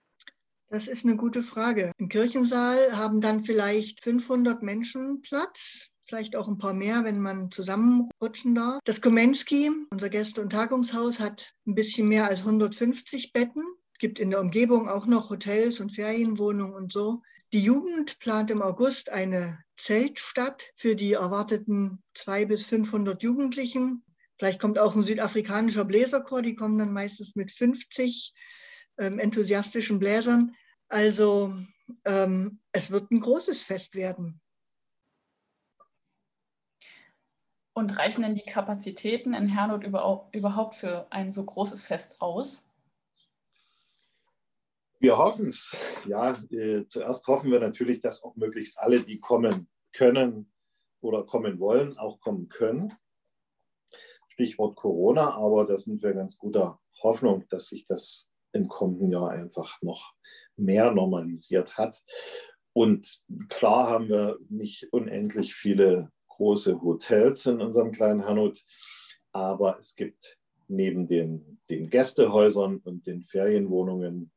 Das 0.68 0.88
ist 0.88 1.04
eine 1.04 1.16
gute 1.16 1.42
Frage. 1.42 1.92
Im 1.98 2.08
Kirchensaal 2.08 2.96
haben 2.96 3.20
dann 3.20 3.44
vielleicht 3.44 4.02
500 4.02 4.62
Menschen 4.62 5.20
Platz 5.20 5.91
vielleicht 6.02 6.36
auch 6.36 6.48
ein 6.48 6.58
paar 6.58 6.74
mehr, 6.74 7.04
wenn 7.04 7.20
man 7.20 7.50
zusammenrutschen 7.50 8.54
darf. 8.54 8.80
Das 8.84 9.00
Komensky, 9.00 9.70
unser 9.90 10.08
Gäste- 10.08 10.42
und 10.42 10.50
Tagungshaus, 10.50 11.20
hat 11.20 11.54
ein 11.66 11.74
bisschen 11.74 12.08
mehr 12.08 12.26
als 12.26 12.40
150 12.40 13.32
Betten. 13.32 13.62
Es 13.92 13.98
gibt 13.98 14.18
in 14.18 14.30
der 14.30 14.40
Umgebung 14.40 14.88
auch 14.88 15.06
noch 15.06 15.30
Hotels 15.30 15.80
und 15.80 15.90
Ferienwohnungen 15.90 16.74
und 16.74 16.92
so. 16.92 17.22
Die 17.52 17.62
Jugend 17.62 18.18
plant 18.18 18.50
im 18.50 18.62
August 18.62 19.10
eine 19.10 19.62
Zeltstadt 19.76 20.70
für 20.74 20.96
die 20.96 21.12
erwarteten 21.12 22.02
200 22.14 22.48
bis 22.48 22.64
500 22.64 23.22
Jugendlichen. 23.22 24.04
Vielleicht 24.38 24.60
kommt 24.60 24.78
auch 24.78 24.96
ein 24.96 25.04
südafrikanischer 25.04 25.84
Bläserchor, 25.84 26.42
die 26.42 26.56
kommen 26.56 26.78
dann 26.78 26.92
meistens 26.92 27.36
mit 27.36 27.52
50 27.52 28.34
ähm, 28.98 29.18
enthusiastischen 29.18 29.98
Bläsern. 29.98 30.54
Also 30.88 31.54
ähm, 32.04 32.60
es 32.72 32.90
wird 32.90 33.10
ein 33.10 33.20
großes 33.20 33.62
Fest 33.62 33.94
werden. 33.94 34.40
Und 37.82 37.98
reichen 37.98 38.22
denn 38.22 38.36
die 38.36 38.44
Kapazitäten 38.44 39.34
in 39.34 39.48
Hernot 39.48 39.82
überhaupt 39.82 40.76
für 40.76 41.08
ein 41.10 41.32
so 41.32 41.44
großes 41.44 41.82
Fest 41.82 42.20
aus? 42.20 42.64
Wir 45.00 45.18
hoffen 45.18 45.48
es. 45.48 45.76
Ja, 46.06 46.40
äh, 46.52 46.86
zuerst 46.86 47.26
hoffen 47.26 47.50
wir 47.50 47.58
natürlich, 47.58 47.98
dass 47.98 48.22
auch 48.22 48.36
möglichst 48.36 48.78
alle, 48.78 49.00
die 49.00 49.18
kommen 49.18 49.68
können 49.92 50.52
oder 51.00 51.24
kommen 51.24 51.58
wollen, 51.58 51.98
auch 51.98 52.20
kommen 52.20 52.48
können. 52.48 52.92
Stichwort 54.28 54.76
Corona, 54.76 55.34
aber 55.34 55.66
da 55.66 55.76
sind 55.76 56.04
wir 56.04 56.14
ganz 56.14 56.38
guter 56.38 56.78
Hoffnung, 57.02 57.48
dass 57.48 57.66
sich 57.66 57.84
das 57.84 58.28
im 58.52 58.68
kommenden 58.68 59.10
Jahr 59.10 59.30
einfach 59.30 59.82
noch 59.82 60.14
mehr 60.54 60.92
normalisiert 60.92 61.78
hat. 61.78 62.04
Und 62.74 63.22
klar 63.48 63.90
haben 63.90 64.08
wir 64.08 64.38
nicht 64.48 64.92
unendlich 64.92 65.56
viele 65.56 66.12
große 66.42 66.82
Hotels 66.82 67.46
in 67.46 67.60
unserem 67.60 67.92
kleinen 67.92 68.24
Hanut, 68.24 68.64
aber 69.30 69.78
es 69.78 69.94
gibt 69.94 70.38
neben 70.66 71.06
den, 71.06 71.60
den 71.70 71.88
Gästehäusern 71.88 72.78
und 72.78 73.06
den 73.06 73.22
Ferienwohnungen 73.22 74.32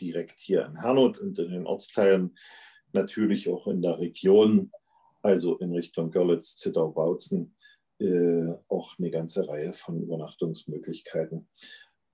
direkt 0.00 0.40
hier 0.40 0.64
in 0.64 0.80
Hanut 0.80 1.18
und 1.18 1.38
in 1.38 1.50
den 1.50 1.66
Ortsteilen, 1.66 2.38
natürlich 2.92 3.50
auch 3.50 3.66
in 3.66 3.82
der 3.82 3.98
Region, 3.98 4.72
also 5.20 5.58
in 5.58 5.74
Richtung 5.74 6.10
Görlitz, 6.10 6.56
Zittau, 6.56 6.92
Bautzen, 6.92 7.54
äh, 7.98 8.54
auch 8.68 8.98
eine 8.98 9.10
ganze 9.10 9.46
Reihe 9.46 9.74
von 9.74 10.00
Übernachtungsmöglichkeiten. 10.00 11.46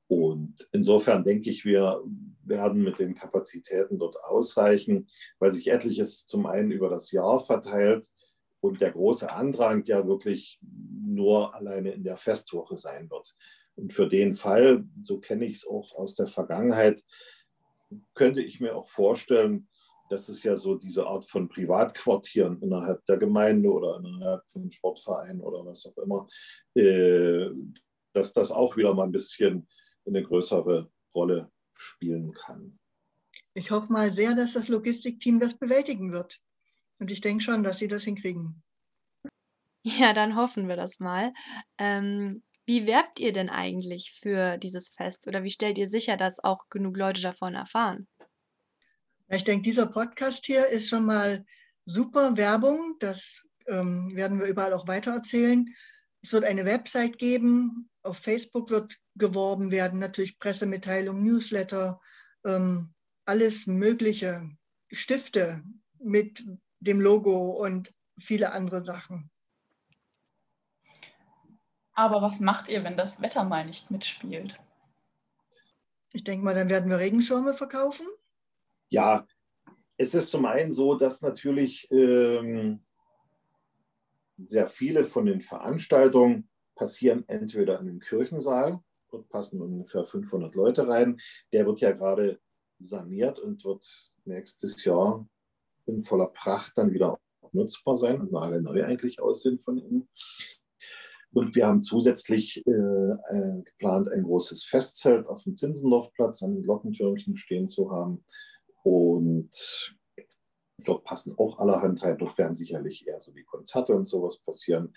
Und 0.09 0.57
insofern 0.73 1.23
denke 1.23 1.51
ich, 1.51 1.65
wir 1.65 2.03
werden 2.43 2.83
mit 2.83 2.99
den 2.99 3.15
Kapazitäten 3.15 3.99
dort 4.01 4.17
ausreichen, 4.25 5.09
weil 5.39 5.53
sich 5.53 5.69
etliches 5.69 6.27
zum 6.27 6.47
einen 6.47 6.73
über 6.73 6.89
das 6.89 7.13
Jahr 7.13 7.39
verteilt 7.39 8.11
und 8.61 8.81
der 8.81 8.93
große 8.93 9.31
Andrang 9.31 9.85
ja 9.85 10.07
wirklich 10.07 10.59
nur 10.63 11.55
alleine 11.55 11.93
in 11.93 12.05
der 12.05 12.17
Festwoche 12.17 12.77
sein 12.77 13.11
wird. 13.11 13.35
Und 13.77 13.93
für 13.93 14.09
den 14.09 14.33
Fall, 14.33 14.85
so 15.03 15.19
kenne 15.19 15.45
ich 15.45 15.57
es 15.57 15.67
auch 15.67 15.95
aus 15.95 16.15
der 16.15 16.27
Vergangenheit, 16.27 17.03
könnte 18.15 18.43
ich 18.43 18.61
mir 18.61 18.75
auch 18.75 18.89
vorstellen, 18.89 19.69
dass 20.09 20.29
es 20.29 20.43
ja 20.43 20.57
so 20.57 20.77
diese 20.77 21.07
Art 21.07 21.25
von 21.25 21.49
Privatquartieren 21.49 22.61
innerhalb 22.63 23.05
der 23.07 23.17
Gemeinde 23.19 23.69
oder 23.69 23.99
innerhalb 23.99 24.47
von 24.47 24.71
Sportvereinen 24.71 25.41
oder 25.41 25.65
was 25.65 25.87
auch 25.87 25.97
immer, 25.99 26.29
äh, 26.75 27.51
dass 28.13 28.33
das 28.33 28.51
auch 28.51 28.77
wieder 28.77 28.95
mal 28.95 29.05
ein 29.05 29.13
bisschen 29.13 29.69
eine 30.07 30.23
größere 30.23 30.91
Rolle 31.15 31.51
spielen 31.75 32.33
kann. 32.33 32.79
Ich 33.55 33.71
hoffe 33.71 33.93
mal 33.93 34.11
sehr, 34.11 34.35
dass 34.35 34.53
das 34.53 34.69
Logistikteam 34.69 35.41
das 35.41 35.55
bewältigen 35.55 36.13
wird. 36.13 36.39
Und 36.99 37.11
ich 37.11 37.21
denke 37.21 37.43
schon, 37.43 37.63
dass 37.63 37.79
sie 37.79 37.89
das 37.89 38.05
hinkriegen. 38.05 38.63
Ja, 39.89 40.13
dann 40.13 40.35
hoffen 40.35 40.67
wir 40.67 40.75
das 40.75 40.99
mal. 40.99 41.33
Ähm, 41.79 42.43
wie 42.67 42.89
werbt 42.89 43.21
ihr 43.21 43.33
denn 43.33 43.49
eigentlich 43.49 44.19
für 44.21 44.59
dieses 44.59 44.89
Fest 44.89 45.29
oder 45.29 45.45
wie 45.45 45.51
stellt 45.51 45.79
ihr 45.79 45.89
sicher, 45.89 46.17
dass 46.17 46.43
auch 46.43 46.69
genug 46.71 46.97
Leute 46.97 47.23
davon 47.23 47.55
erfahren? 47.55 48.09
Ich 49.29 49.45
denke, 49.45 49.63
dieser 49.63 49.87
Podcast 49.87 50.45
hier 50.45 50.67
ist 50.71 50.89
schon 50.89 51.07
mal 51.07 51.45
super 51.85 52.37
Werbung. 52.37 52.97
Das 52.99 53.45
ähm, 53.69 54.11
werden 54.17 54.41
wir 54.41 54.47
überall 54.47 54.73
auch 54.73 54.89
weitererzählen. 54.89 55.73
Es 56.23 56.33
wird 56.33 56.45
eine 56.45 56.65
Website 56.65 57.19
geben. 57.19 57.89
Auf 58.03 58.19
Facebook 58.19 58.71
wird 58.71 58.97
geworben 59.15 59.71
werden, 59.71 60.01
natürlich 60.01 60.39
Pressemitteilungen, 60.39 61.25
Newsletter, 61.25 62.01
ähm, 62.45 62.93
alles 63.25 63.67
Mögliche, 63.67 64.49
Stifte 64.93 65.63
mit 66.01 66.45
dem 66.87 67.01
Logo 67.01 67.51
und 67.51 67.93
viele 68.19 68.53
andere 68.53 68.85
Sachen. 68.85 69.31
Aber 71.93 72.21
was 72.21 72.41
macht 72.41 72.69
ihr, 72.69 72.85
wenn 72.85 72.97
das 72.97 73.23
Wetter 73.23 73.45
mal 73.45 73.65
nicht 73.65 73.91
mitspielt? 73.91 74.61
Ich 76.13 76.25
denke 76.25 76.45
mal, 76.45 76.55
dann 76.55 76.69
werden 76.69 76.91
wir 76.91 76.99
Regenschirme 76.99 77.55
verkaufen. 77.55 78.07
Ja, 78.89 79.27
es 79.97 80.15
ist 80.15 80.31
zum 80.31 80.45
einen 80.45 80.73
so, 80.73 80.95
dass 80.95 81.23
natürlich 81.23 81.91
ähm, 81.91 82.85
sehr 84.37 84.69
viele 84.69 85.05
von 85.05 85.27
den 85.27 85.41
Veranstaltungen 85.41 86.49
passieren 86.75 87.25
entweder 87.29 87.81
in 87.81 87.89
einem 87.89 88.01
Kirchensaal, 88.01 88.81
dort 89.11 89.29
passen 89.31 89.61
ungefähr 89.61 90.05
500 90.05 90.55
Leute 90.55 90.87
rein. 90.87 91.19
Der 91.53 91.65
wird 91.65 91.81
ja 91.81 91.93
gerade 91.93 92.39
saniert 92.79 93.39
und 93.39 93.65
wird 93.65 94.13
nächstes 94.25 94.85
Jahr 94.85 95.27
in 95.87 96.03
voller 96.03 96.29
Pracht 96.29 96.73
dann 96.77 96.93
wieder 96.93 97.19
nutzbar 97.53 97.97
sein 97.97 98.21
und 98.21 98.35
alle 98.35 98.61
neu 98.61 98.85
eigentlich 98.85 99.21
aussehen 99.21 99.59
von 99.59 99.79
innen. 99.79 100.09
Und 101.33 101.55
wir 101.55 101.67
haben 101.67 101.83
zusätzlich 101.83 102.67
äh, 102.67 102.71
äh, 102.71 103.63
geplant, 103.63 104.09
ein 104.09 104.23
großes 104.23 104.65
Festzelt 104.65 105.27
auf 105.27 105.43
dem 105.43 105.57
Zinsendorfplatz 105.57 106.43
an 106.43 106.55
den 106.55 106.63
Glockentürmchen 106.63 107.37
stehen 107.37 107.69
zu 107.69 107.91
haben. 107.91 108.25
Und 108.83 109.97
dort 110.79 111.05
passen 111.05 111.35
auch 111.37 111.59
allerhand 111.59 112.03
rein. 112.03 112.17
Dort 112.19 112.39
werden 112.39 112.55
sicherlich 112.55 113.07
eher 113.07 113.21
so 113.21 113.33
die 113.33 113.45
Konzerte 113.45 113.95
und 113.95 114.07
sowas 114.07 114.39
passieren. 114.39 114.95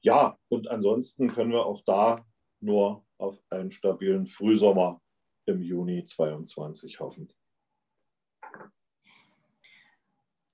Ja, 0.00 0.38
und 0.48 0.68
ansonsten 0.68 1.28
können 1.28 1.50
wir 1.50 1.66
auch 1.66 1.82
da 1.86 2.24
nur 2.60 3.04
auf 3.18 3.42
einen 3.50 3.70
stabilen 3.70 4.26
Frühsommer 4.26 5.00
im 5.46 5.62
Juni 5.62 6.04
2022 6.04 7.00
hoffen. 7.00 7.32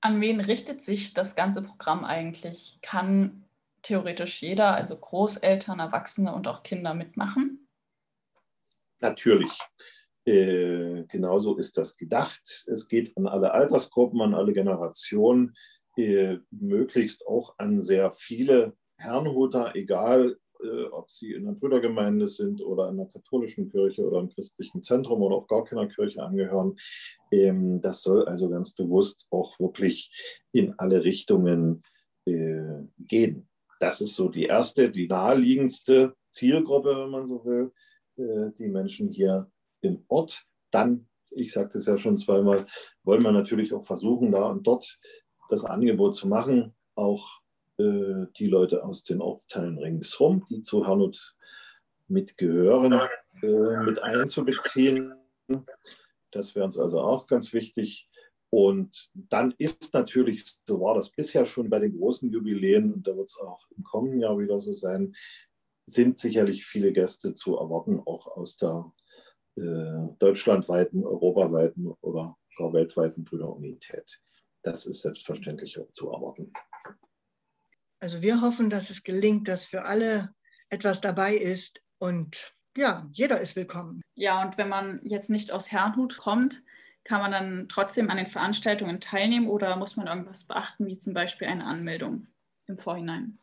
An 0.02 0.20
wen 0.20 0.40
richtet 0.40 0.82
sich 0.82 1.12
das 1.12 1.36
ganze 1.36 1.62
Programm 1.62 2.04
eigentlich? 2.04 2.78
Kann 2.82 3.44
theoretisch 3.82 4.42
jeder, 4.42 4.74
also 4.74 4.96
Großeltern, 4.96 5.78
Erwachsene 5.78 6.34
und 6.34 6.48
auch 6.48 6.62
Kinder 6.62 6.94
mitmachen? 6.94 7.68
Natürlich. 9.00 9.58
Äh, 10.24 11.04
genauso 11.08 11.56
ist 11.56 11.78
das 11.78 11.96
gedacht. 11.96 12.64
Es 12.66 12.88
geht 12.88 13.16
an 13.16 13.26
alle 13.26 13.52
Altersgruppen, 13.52 14.20
an 14.20 14.34
alle 14.34 14.52
Generationen, 14.52 15.54
äh, 15.96 16.38
möglichst 16.50 17.26
auch 17.26 17.54
an 17.58 17.80
sehr 17.80 18.12
viele 18.12 18.76
Herrnhuter, 18.96 19.74
egal 19.74 20.36
äh, 20.62 20.84
ob 20.90 21.10
sie 21.10 21.32
in 21.32 21.46
einer 21.46 21.56
Brüdergemeinde 21.56 22.26
sind 22.26 22.62
oder 22.62 22.88
in 22.88 23.00
einer 23.00 23.08
katholischen 23.08 23.70
Kirche 23.70 24.02
oder 24.06 24.20
im 24.20 24.28
christlichen 24.28 24.82
Zentrum 24.82 25.22
oder 25.22 25.36
auch 25.36 25.46
gar 25.46 25.64
keiner 25.64 25.86
Kirche 25.86 26.22
angehören. 26.22 26.76
Ähm, 27.30 27.80
das 27.80 28.02
soll 28.02 28.26
also 28.26 28.48
ganz 28.48 28.74
bewusst 28.74 29.26
auch 29.30 29.58
wirklich 29.58 30.10
in 30.52 30.74
alle 30.78 31.04
Richtungen 31.04 31.82
äh, 32.26 32.82
gehen. 32.98 33.48
Das 33.78 34.00
ist 34.00 34.14
so 34.14 34.28
die 34.28 34.44
erste, 34.44 34.90
die 34.90 35.08
naheliegendste 35.08 36.14
Zielgruppe, 36.30 36.96
wenn 36.96 37.10
man 37.10 37.26
so 37.26 37.44
will, 37.44 37.72
äh, 38.16 38.50
die 38.58 38.68
Menschen 38.68 39.08
hier 39.08 39.50
im 39.80 40.04
Ort. 40.08 40.44
Dann, 40.70 41.08
ich 41.30 41.52
sagte 41.52 41.78
es 41.78 41.86
ja 41.86 41.96
schon 41.98 42.18
zweimal, 42.18 42.66
wollen 43.02 43.22
wir 43.22 43.32
natürlich 43.32 43.72
auch 43.72 43.84
versuchen, 43.84 44.32
da 44.32 44.46
und 44.48 44.66
dort 44.66 44.98
das 45.48 45.64
Angebot 45.64 46.14
zu 46.14 46.28
machen, 46.28 46.74
auch 46.94 47.39
äh, 47.80 48.26
die 48.38 48.46
Leute 48.46 48.84
aus 48.84 49.04
den 49.04 49.20
Ortsteilen 49.20 49.78
ringsherum, 49.78 50.44
die 50.48 50.60
zu 50.62 50.86
Hanut 50.86 51.34
mitgehören, 52.08 53.00
äh, 53.42 53.84
mit 53.84 54.02
einzubeziehen. 54.02 55.14
Das 56.30 56.54
wäre 56.54 56.64
uns 56.64 56.78
also 56.78 57.00
auch 57.00 57.26
ganz 57.26 57.52
wichtig. 57.52 58.08
Und 58.50 59.10
dann 59.14 59.54
ist 59.58 59.94
natürlich, 59.94 60.44
so 60.66 60.80
war 60.80 60.94
das 60.94 61.10
bisher 61.10 61.46
schon 61.46 61.70
bei 61.70 61.78
den 61.78 61.96
großen 61.96 62.30
Jubiläen, 62.30 62.92
und 62.92 63.06
da 63.06 63.16
wird 63.16 63.28
es 63.28 63.38
auch 63.38 63.64
im 63.76 63.84
kommenden 63.84 64.20
Jahr 64.20 64.38
wieder 64.38 64.58
so 64.58 64.72
sein, 64.72 65.14
sind 65.86 66.18
sicherlich 66.18 66.64
viele 66.64 66.92
Gäste 66.92 67.34
zu 67.34 67.56
erwarten, 67.56 68.00
auch 68.00 68.26
aus 68.26 68.56
der 68.56 68.92
äh, 69.56 70.08
deutschlandweiten, 70.18 71.04
europaweiten 71.04 71.94
oder 72.00 72.36
gar 72.56 72.72
weltweiten 72.72 73.24
Brüderunität. 73.24 74.20
Das 74.62 74.86
ist 74.86 75.02
selbstverständlich 75.02 75.78
auch 75.78 75.90
zu 75.92 76.10
erwarten. 76.10 76.52
Also 78.00 78.22
wir 78.22 78.40
hoffen, 78.40 78.70
dass 78.70 78.88
es 78.88 79.02
gelingt, 79.02 79.46
dass 79.46 79.66
für 79.66 79.84
alle 79.84 80.34
etwas 80.70 81.02
dabei 81.02 81.34
ist 81.34 81.82
und 81.98 82.54
ja, 82.76 83.06
jeder 83.12 83.40
ist 83.40 83.56
willkommen. 83.56 84.00
Ja, 84.14 84.42
und 84.42 84.56
wenn 84.56 84.68
man 84.68 85.00
jetzt 85.04 85.28
nicht 85.28 85.50
aus 85.50 85.70
Herrnhut 85.70 86.16
kommt, 86.16 86.62
kann 87.04 87.20
man 87.20 87.32
dann 87.32 87.68
trotzdem 87.68 88.08
an 88.08 88.16
den 88.16 88.26
Veranstaltungen 88.26 89.00
teilnehmen 89.00 89.48
oder 89.48 89.76
muss 89.76 89.96
man 89.96 90.06
irgendwas 90.06 90.44
beachten, 90.44 90.86
wie 90.86 90.98
zum 90.98 91.12
Beispiel 91.12 91.48
eine 91.48 91.64
Anmeldung 91.64 92.28
im 92.66 92.78
Vorhinein? 92.78 93.38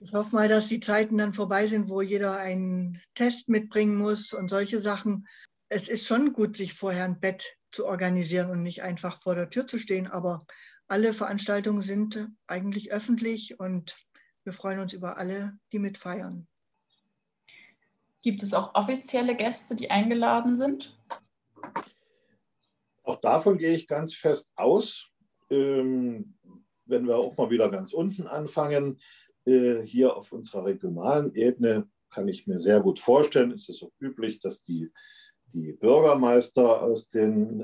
Ich 0.00 0.12
hoffe 0.14 0.34
mal, 0.34 0.48
dass 0.48 0.68
die 0.68 0.80
Zeiten 0.80 1.18
dann 1.18 1.34
vorbei 1.34 1.66
sind, 1.66 1.88
wo 1.88 2.00
jeder 2.00 2.36
einen 2.38 3.00
Test 3.14 3.48
mitbringen 3.48 3.96
muss 3.96 4.32
und 4.32 4.48
solche 4.48 4.80
Sachen. 4.80 5.26
Es 5.68 5.88
ist 5.88 6.06
schon 6.06 6.32
gut, 6.32 6.56
sich 6.56 6.72
vorher 6.72 7.04
ein 7.04 7.20
Bett 7.20 7.56
zu 7.72 7.86
organisieren 7.86 8.50
und 8.50 8.62
nicht 8.62 8.82
einfach 8.82 9.20
vor 9.20 9.34
der 9.34 9.50
Tür 9.50 9.66
zu 9.66 9.78
stehen. 9.78 10.06
Aber 10.06 10.44
alle 10.92 11.14
Veranstaltungen 11.14 11.80
sind 11.80 12.28
eigentlich 12.46 12.92
öffentlich 12.92 13.58
und 13.58 13.96
wir 14.44 14.52
freuen 14.52 14.78
uns 14.78 14.92
über 14.92 15.16
alle, 15.16 15.58
die 15.72 15.78
mitfeiern. 15.78 16.46
Gibt 18.22 18.42
es 18.42 18.52
auch 18.52 18.74
offizielle 18.74 19.34
Gäste, 19.34 19.74
die 19.74 19.90
eingeladen 19.90 20.58
sind? 20.58 20.94
Auch 23.04 23.16
davon 23.22 23.56
gehe 23.56 23.72
ich 23.72 23.88
ganz 23.88 24.14
fest 24.14 24.52
aus. 24.54 25.08
Ähm, 25.48 26.34
wenn 26.84 27.06
wir 27.06 27.16
auch 27.16 27.38
mal 27.38 27.48
wieder 27.48 27.70
ganz 27.70 27.94
unten 27.94 28.26
anfangen, 28.26 29.00
äh, 29.46 29.80
hier 29.80 30.14
auf 30.14 30.30
unserer 30.30 30.66
regionalen 30.66 31.34
Ebene, 31.34 31.88
kann 32.10 32.28
ich 32.28 32.46
mir 32.46 32.58
sehr 32.58 32.80
gut 32.80 33.00
vorstellen, 33.00 33.52
ist 33.52 33.70
es 33.70 33.82
auch 33.82 33.92
üblich, 33.98 34.40
dass 34.40 34.62
die, 34.62 34.92
die 35.46 35.72
Bürgermeister 35.72 36.82
aus 36.82 37.08
den 37.08 37.60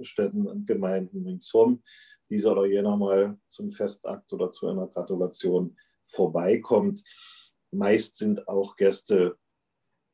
äh, 0.00 0.02
Städten 0.02 0.48
und 0.48 0.66
Gemeinden 0.66 1.24
ringsherum 1.24 1.84
dieser 2.32 2.52
oder 2.52 2.66
jener 2.66 2.96
mal 2.96 3.38
zum 3.46 3.72
Festakt 3.72 4.32
oder 4.32 4.50
zu 4.50 4.66
einer 4.68 4.86
Gratulation 4.86 5.76
vorbeikommt. 6.04 7.04
Meist 7.70 8.16
sind 8.16 8.48
auch 8.48 8.76
Gäste 8.76 9.36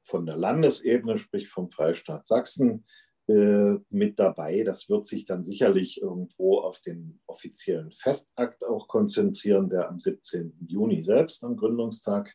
von 0.02 0.26
der 0.26 0.36
Landesebene, 0.36 1.16
sprich 1.16 1.48
vom 1.48 1.70
Freistaat 1.70 2.26
Sachsen, 2.26 2.84
äh, 3.28 3.76
mit 3.90 4.18
dabei. 4.18 4.64
Das 4.64 4.88
wird 4.88 5.06
sich 5.06 5.26
dann 5.26 5.44
sicherlich 5.44 6.02
irgendwo 6.02 6.58
auf 6.58 6.80
den 6.80 7.20
offiziellen 7.26 7.92
Festakt 7.92 8.64
auch 8.64 8.88
konzentrieren, 8.88 9.68
der 9.68 9.88
am 9.88 10.00
17. 10.00 10.66
Juni 10.66 11.02
selbst 11.02 11.44
am 11.44 11.56
Gründungstag 11.56 12.34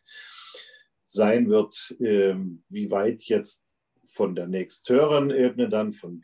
sein 1.04 1.50
wird. 1.50 1.96
Ähm, 2.00 2.64
wie 2.70 2.90
weit 2.90 3.24
jetzt 3.24 3.66
von 4.06 4.34
der 4.34 4.48
nächsthöheren 4.48 5.32
Ebene, 5.32 5.68
dann 5.68 5.92
von 5.92 6.24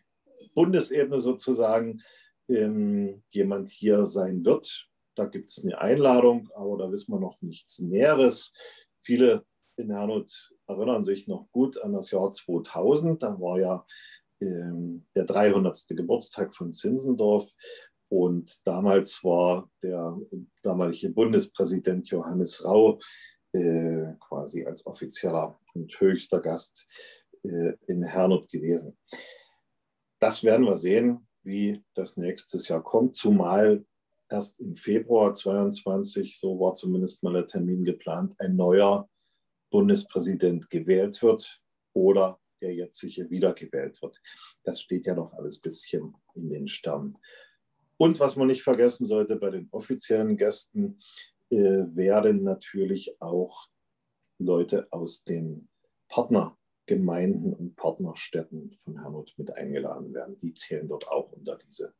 Bundesebene 0.53 1.19
sozusagen, 1.19 2.01
ähm, 2.49 3.23
jemand 3.29 3.69
hier 3.69 4.05
sein 4.05 4.43
wird. 4.43 4.87
Da 5.15 5.25
gibt 5.25 5.49
es 5.49 5.63
eine 5.63 5.79
Einladung, 5.79 6.49
aber 6.55 6.77
da 6.77 6.91
wissen 6.91 7.13
wir 7.13 7.19
noch 7.19 7.41
nichts 7.41 7.79
Näheres. 7.79 8.53
Viele 8.99 9.45
in 9.77 9.91
Hernut 9.91 10.51
erinnern 10.67 11.03
sich 11.03 11.27
noch 11.27 11.49
gut 11.51 11.77
an 11.81 11.93
das 11.93 12.11
Jahr 12.11 12.31
2000. 12.31 13.21
Da 13.21 13.39
war 13.39 13.59
ja 13.59 13.85
ähm, 14.41 15.05
der 15.15 15.25
300. 15.25 15.87
Geburtstag 15.89 16.55
von 16.55 16.73
Zinsendorf. 16.73 17.51
Und 18.09 18.65
damals 18.65 19.23
war 19.23 19.69
der 19.83 20.17
damalige 20.63 21.09
Bundespräsident 21.09 22.09
Johannes 22.09 22.63
Rau 22.63 22.99
äh, 23.53 24.13
quasi 24.19 24.65
als 24.65 24.85
offizieller 24.85 25.59
und 25.73 25.99
höchster 25.99 26.39
Gast 26.39 26.87
äh, 27.43 27.73
in 27.87 28.03
Hernut 28.03 28.49
gewesen. 28.49 28.97
Das 30.19 30.43
werden 30.43 30.65
wir 30.65 30.75
sehen, 30.75 31.28
wie 31.43 31.83
das 31.95 32.17
nächstes 32.17 32.67
Jahr 32.67 32.83
kommt, 32.83 33.15
zumal 33.15 33.85
erst 34.29 34.59
im 34.59 34.75
Februar 34.75 35.33
22, 35.33 36.39
so 36.39 36.59
war 36.59 36.75
zumindest 36.75 37.23
mal 37.23 37.33
der 37.33 37.47
Termin 37.47 37.83
geplant, 37.83 38.35
ein 38.39 38.55
neuer 38.55 39.09
Bundespräsident 39.71 40.69
gewählt 40.69 41.21
wird 41.21 41.61
oder 41.93 42.39
der 42.61 42.73
jetzige 42.73 43.29
wiedergewählt 43.29 44.01
wird. 44.01 44.21
Das 44.63 44.81
steht 44.81 45.05
ja 45.05 45.15
noch 45.15 45.33
alles 45.33 45.59
ein 45.59 45.61
bisschen 45.61 46.15
in 46.35 46.49
den 46.49 46.67
Sternen. 46.67 47.17
Und 47.97 48.19
was 48.19 48.35
man 48.35 48.47
nicht 48.47 48.63
vergessen 48.63 49.07
sollte 49.07 49.35
bei 49.35 49.49
den 49.49 49.67
offiziellen 49.71 50.37
Gästen, 50.37 50.99
äh, 51.49 51.57
werden 51.57 52.43
natürlich 52.43 53.19
auch 53.21 53.67
Leute 54.39 54.87
aus 54.91 55.23
den 55.23 55.67
Partnergemeinden 56.89 57.53
und 57.53 57.75
Partnerstädten 57.75 58.73
von 58.83 59.01
Hernut 59.01 59.33
mit 59.37 59.55
eingeladen 59.55 60.13
werden. 60.13 60.39
Die 60.41 60.53
zählen 60.53 60.87
dort 60.87 61.07
auch 61.07 61.31
unter 61.31 61.57
diese 61.57 61.93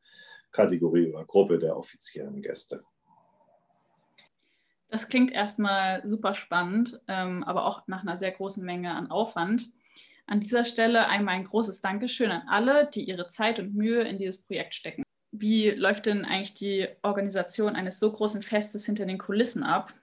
Kategorie 0.52 1.08
oder 1.14 1.26
Gruppe 1.26 1.60
der 1.60 1.78
offiziellen 1.78 2.42
Gäste. 2.42 2.84
Das 4.90 5.08
klingt 5.08 5.32
erstmal 5.32 6.02
super 6.08 6.34
spannend, 6.34 7.00
ähm, 7.08 7.44
aber 7.44 7.68
auch 7.68 7.88
nach 7.88 8.02
einer 8.02 8.18
sehr 8.18 8.32
großen 8.32 8.66
Menge 8.66 8.96
an 8.96 9.12
Aufwand. 9.12 9.72
An 10.26 10.40
dieser 10.40 10.66
Stelle 10.66 11.08
einmal 11.08 11.36
ein 11.36 11.44
großes 11.44 11.82
Dankeschön 11.82 12.32
an 12.32 12.48
alle, 12.48 12.90
die 12.90 13.04
ihre 13.04 13.28
Zeit 13.28 13.60
und 13.60 13.76
Mühe 13.76 14.02
in 14.02 14.18
dieses 14.18 14.44
Projekt 14.44 14.74
stecken. 14.74 15.04
Wie 15.32 15.70
läuft 15.70 16.08
denn 16.08 16.26
eigentlich 16.26 16.56
die 16.56 16.88
Organisation 17.04 17.76
eines 17.76 18.00
so 18.00 18.12
großen 18.12 18.42
Festes 18.42 18.86
hinter 18.88 19.06
den 19.06 19.20
Kulissen 19.20 19.62
ab? 19.62 19.94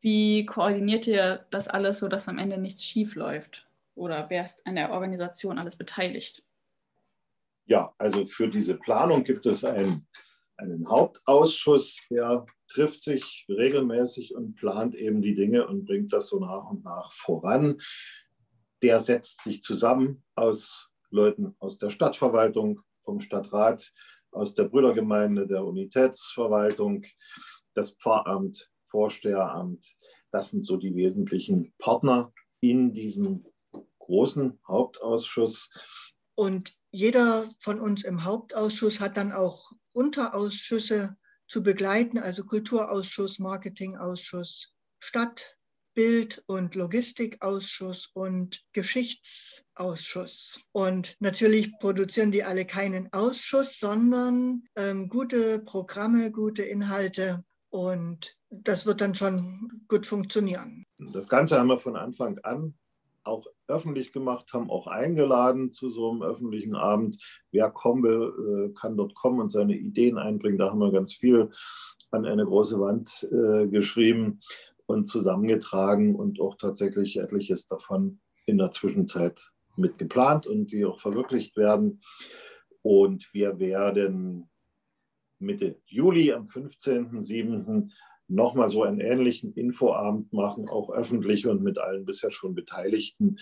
Wie 0.00 0.46
koordiniert 0.46 1.08
ihr 1.08 1.44
das 1.50 1.66
alles, 1.66 1.98
sodass 1.98 2.28
am 2.28 2.38
Ende 2.38 2.58
nichts 2.58 2.84
schief 2.84 3.16
läuft? 3.16 3.66
Oder 3.94 4.28
wer 4.30 4.44
ist 4.44 4.66
an 4.66 4.76
der 4.76 4.92
Organisation 4.92 5.58
alles 5.58 5.76
beteiligt? 5.76 6.44
Ja, 7.66 7.94
also 7.98 8.26
für 8.26 8.48
diese 8.48 8.76
Planung 8.76 9.24
gibt 9.24 9.46
es 9.46 9.64
einen, 9.64 10.08
einen 10.56 10.88
Hauptausschuss, 10.88 12.06
der 12.10 12.46
trifft 12.68 13.02
sich 13.02 13.46
regelmäßig 13.48 14.34
und 14.34 14.54
plant 14.56 14.94
eben 14.94 15.22
die 15.22 15.34
Dinge 15.34 15.66
und 15.66 15.84
bringt 15.84 16.12
das 16.12 16.28
so 16.28 16.40
nach 16.40 16.70
und 16.70 16.84
nach 16.84 17.12
voran. 17.12 17.80
Der 18.82 18.98
setzt 18.98 19.42
sich 19.42 19.62
zusammen 19.62 20.24
aus 20.34 20.90
Leuten 21.10 21.54
aus 21.58 21.78
der 21.78 21.90
Stadtverwaltung, 21.90 22.80
vom 23.00 23.20
Stadtrat, 23.20 23.92
aus 24.30 24.54
der 24.54 24.64
Brüdergemeinde, 24.64 25.46
der 25.46 25.64
Unitätsverwaltung, 25.64 27.04
das 27.74 27.92
Pfarramt, 27.92 28.70
Vorsteheramt. 28.86 29.94
Das 30.32 30.50
sind 30.50 30.64
so 30.64 30.76
die 30.76 30.94
wesentlichen 30.94 31.72
Partner 31.78 32.32
in 32.60 32.92
diesem 32.92 33.46
großen 34.12 34.60
Hauptausschuss. 34.68 35.70
Und 36.34 36.74
jeder 36.90 37.46
von 37.58 37.80
uns 37.80 38.04
im 38.04 38.24
Hauptausschuss 38.24 39.00
hat 39.00 39.16
dann 39.16 39.32
auch 39.32 39.72
Unterausschüsse 39.92 41.16
zu 41.48 41.62
begleiten, 41.62 42.18
also 42.18 42.44
Kulturausschuss, 42.44 43.38
Marketingausschuss, 43.38 44.74
Stadt, 45.00 45.56
Bild- 45.94 46.42
und 46.46 46.74
Logistikausschuss 46.74 48.10
und 48.12 48.62
Geschichtsausschuss. 48.74 50.60
Und 50.72 51.16
natürlich 51.20 51.78
produzieren 51.78 52.32
die 52.32 52.44
alle 52.44 52.66
keinen 52.66 53.10
Ausschuss, 53.14 53.78
sondern 53.78 54.64
ähm, 54.76 55.08
gute 55.08 55.60
Programme, 55.60 56.30
gute 56.30 56.62
Inhalte 56.62 57.44
und 57.70 58.36
das 58.50 58.84
wird 58.84 59.00
dann 59.00 59.14
schon 59.14 59.84
gut 59.88 60.06
funktionieren. 60.06 60.84
Das 61.14 61.28
Ganze 61.28 61.58
haben 61.58 61.68
wir 61.68 61.78
von 61.78 61.96
Anfang 61.96 62.38
an 62.40 62.74
auch 63.24 63.46
öffentlich 63.72 64.12
gemacht, 64.12 64.52
haben 64.52 64.70
auch 64.70 64.86
eingeladen 64.86 65.70
zu 65.70 65.90
so 65.90 66.10
einem 66.10 66.22
öffentlichen 66.22 66.74
Abend. 66.74 67.18
Wer 67.50 67.70
kommen 67.70 68.02
will, 68.02 68.70
äh, 68.70 68.74
kann 68.78 68.96
dort 68.96 69.14
kommen 69.14 69.40
und 69.40 69.50
seine 69.50 69.76
Ideen 69.76 70.18
einbringen. 70.18 70.58
Da 70.58 70.70
haben 70.70 70.80
wir 70.80 70.92
ganz 70.92 71.14
viel 71.14 71.50
an 72.10 72.26
eine 72.26 72.44
große 72.44 72.78
Wand 72.78 73.28
äh, 73.32 73.66
geschrieben 73.66 74.40
und 74.86 75.06
zusammengetragen 75.06 76.14
und 76.14 76.40
auch 76.40 76.56
tatsächlich 76.56 77.18
etliches 77.18 77.66
davon 77.66 78.20
in 78.46 78.58
der 78.58 78.70
Zwischenzeit 78.70 79.40
mit 79.76 79.98
geplant 79.98 80.46
und 80.46 80.72
die 80.72 80.84
auch 80.84 81.00
verwirklicht 81.00 81.56
werden. 81.56 82.02
Und 82.82 83.32
wir 83.32 83.58
werden 83.58 84.50
Mitte 85.38 85.76
Juli 85.86 86.32
am 86.32 86.44
15.07 86.44 87.90
nochmal 88.34 88.68
so 88.68 88.82
einen 88.82 89.00
ähnlichen 89.00 89.52
Infoabend 89.54 90.32
machen, 90.32 90.68
auch 90.68 90.90
öffentlich 90.90 91.46
und 91.46 91.62
mit 91.62 91.78
allen 91.78 92.04
bisher 92.04 92.30
schon 92.30 92.54
Beteiligten. 92.54 93.38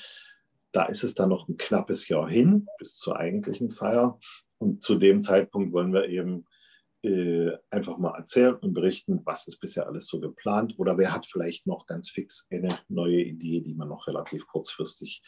Da 0.72 0.85
ist 0.85 1.05
es 1.05 1.14
dann 1.14 1.31
noch 1.31 1.48
ein 1.48 1.57
knappes 1.57 2.09
Jahr 2.09 2.29
hin 2.29 2.66
bis 2.79 2.96
zur 2.96 3.16
eigentlichen 3.16 3.70
Feier. 3.70 4.18
Und 4.59 4.83
zu 4.83 4.96
dem 4.96 5.22
Zeitpunkt 5.22 5.72
wollen 5.72 5.92
wir 5.92 6.09
eben 6.09 6.44
äh, 7.03 7.53
einfach 7.70 7.96
mal 7.98 8.16
erzählen 8.16 8.57
und 8.57 8.74
berichten, 8.74 9.22
was 9.24 9.46
ist 9.48 9.59
bisher 9.59 9.87
alles 9.87 10.07
so 10.07 10.20
geplant 10.20 10.74
oder 10.79 10.98
wer 10.98 11.12
hat 11.12 11.24
vielleicht 11.26 11.66
noch 11.66 11.87
ganz 11.87 12.11
fix 12.11 12.46
eine 12.50 12.68
neue 12.88 13.22
Idee, 13.22 13.61
die 13.61 13.74
man 13.74 13.88
noch 13.88 14.07
relativ 14.07 14.46
kurzfristig 14.46 15.22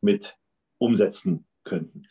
mit 0.00 0.36
umsetzen 0.78 1.46
könnten. 1.64 2.04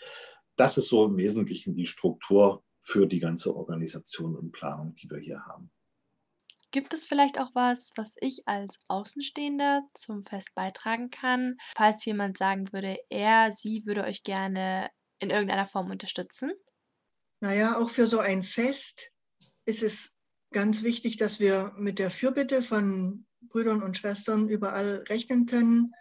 Das 0.57 0.77
ist 0.77 0.89
so 0.89 1.05
im 1.05 1.17
Wesentlichen 1.17 1.75
die 1.75 1.85
Struktur 1.85 2.63
für 2.81 3.07
die 3.07 3.19
ganze 3.19 3.55
Organisation 3.55 4.35
und 4.35 4.51
Planung, 4.51 4.95
die 4.95 5.09
wir 5.09 5.19
hier 5.19 5.45
haben. 5.45 5.71
Gibt 6.71 6.93
es 6.93 7.03
vielleicht 7.03 7.37
auch 7.37 7.49
was, 7.53 7.91
was 7.97 8.15
ich 8.21 8.43
als 8.47 8.79
Außenstehender 8.87 9.81
zum 9.93 10.23
Fest 10.23 10.55
beitragen 10.55 11.09
kann, 11.09 11.57
falls 11.75 12.05
jemand 12.05 12.37
sagen 12.37 12.71
würde, 12.71 12.97
er, 13.09 13.51
sie 13.51 13.85
würde 13.85 14.03
euch 14.03 14.23
gerne 14.23 14.89
in 15.19 15.29
irgendeiner 15.29 15.65
Form 15.65 15.91
unterstützen? 15.91 16.53
Naja, 17.41 17.77
auch 17.77 17.89
für 17.89 18.07
so 18.07 18.19
ein 18.19 18.43
Fest 18.43 19.09
ist 19.65 19.83
es 19.83 20.15
ganz 20.51 20.83
wichtig, 20.83 21.17
dass 21.17 21.39
wir 21.39 21.73
mit 21.77 21.99
der 21.99 22.11
Fürbitte 22.11 22.63
von 22.63 23.25
Brüdern 23.41 23.81
und 23.81 23.97
Schwestern 23.97 24.47
überall 24.47 25.03
rechnen 25.09 25.47
können. 25.47 25.93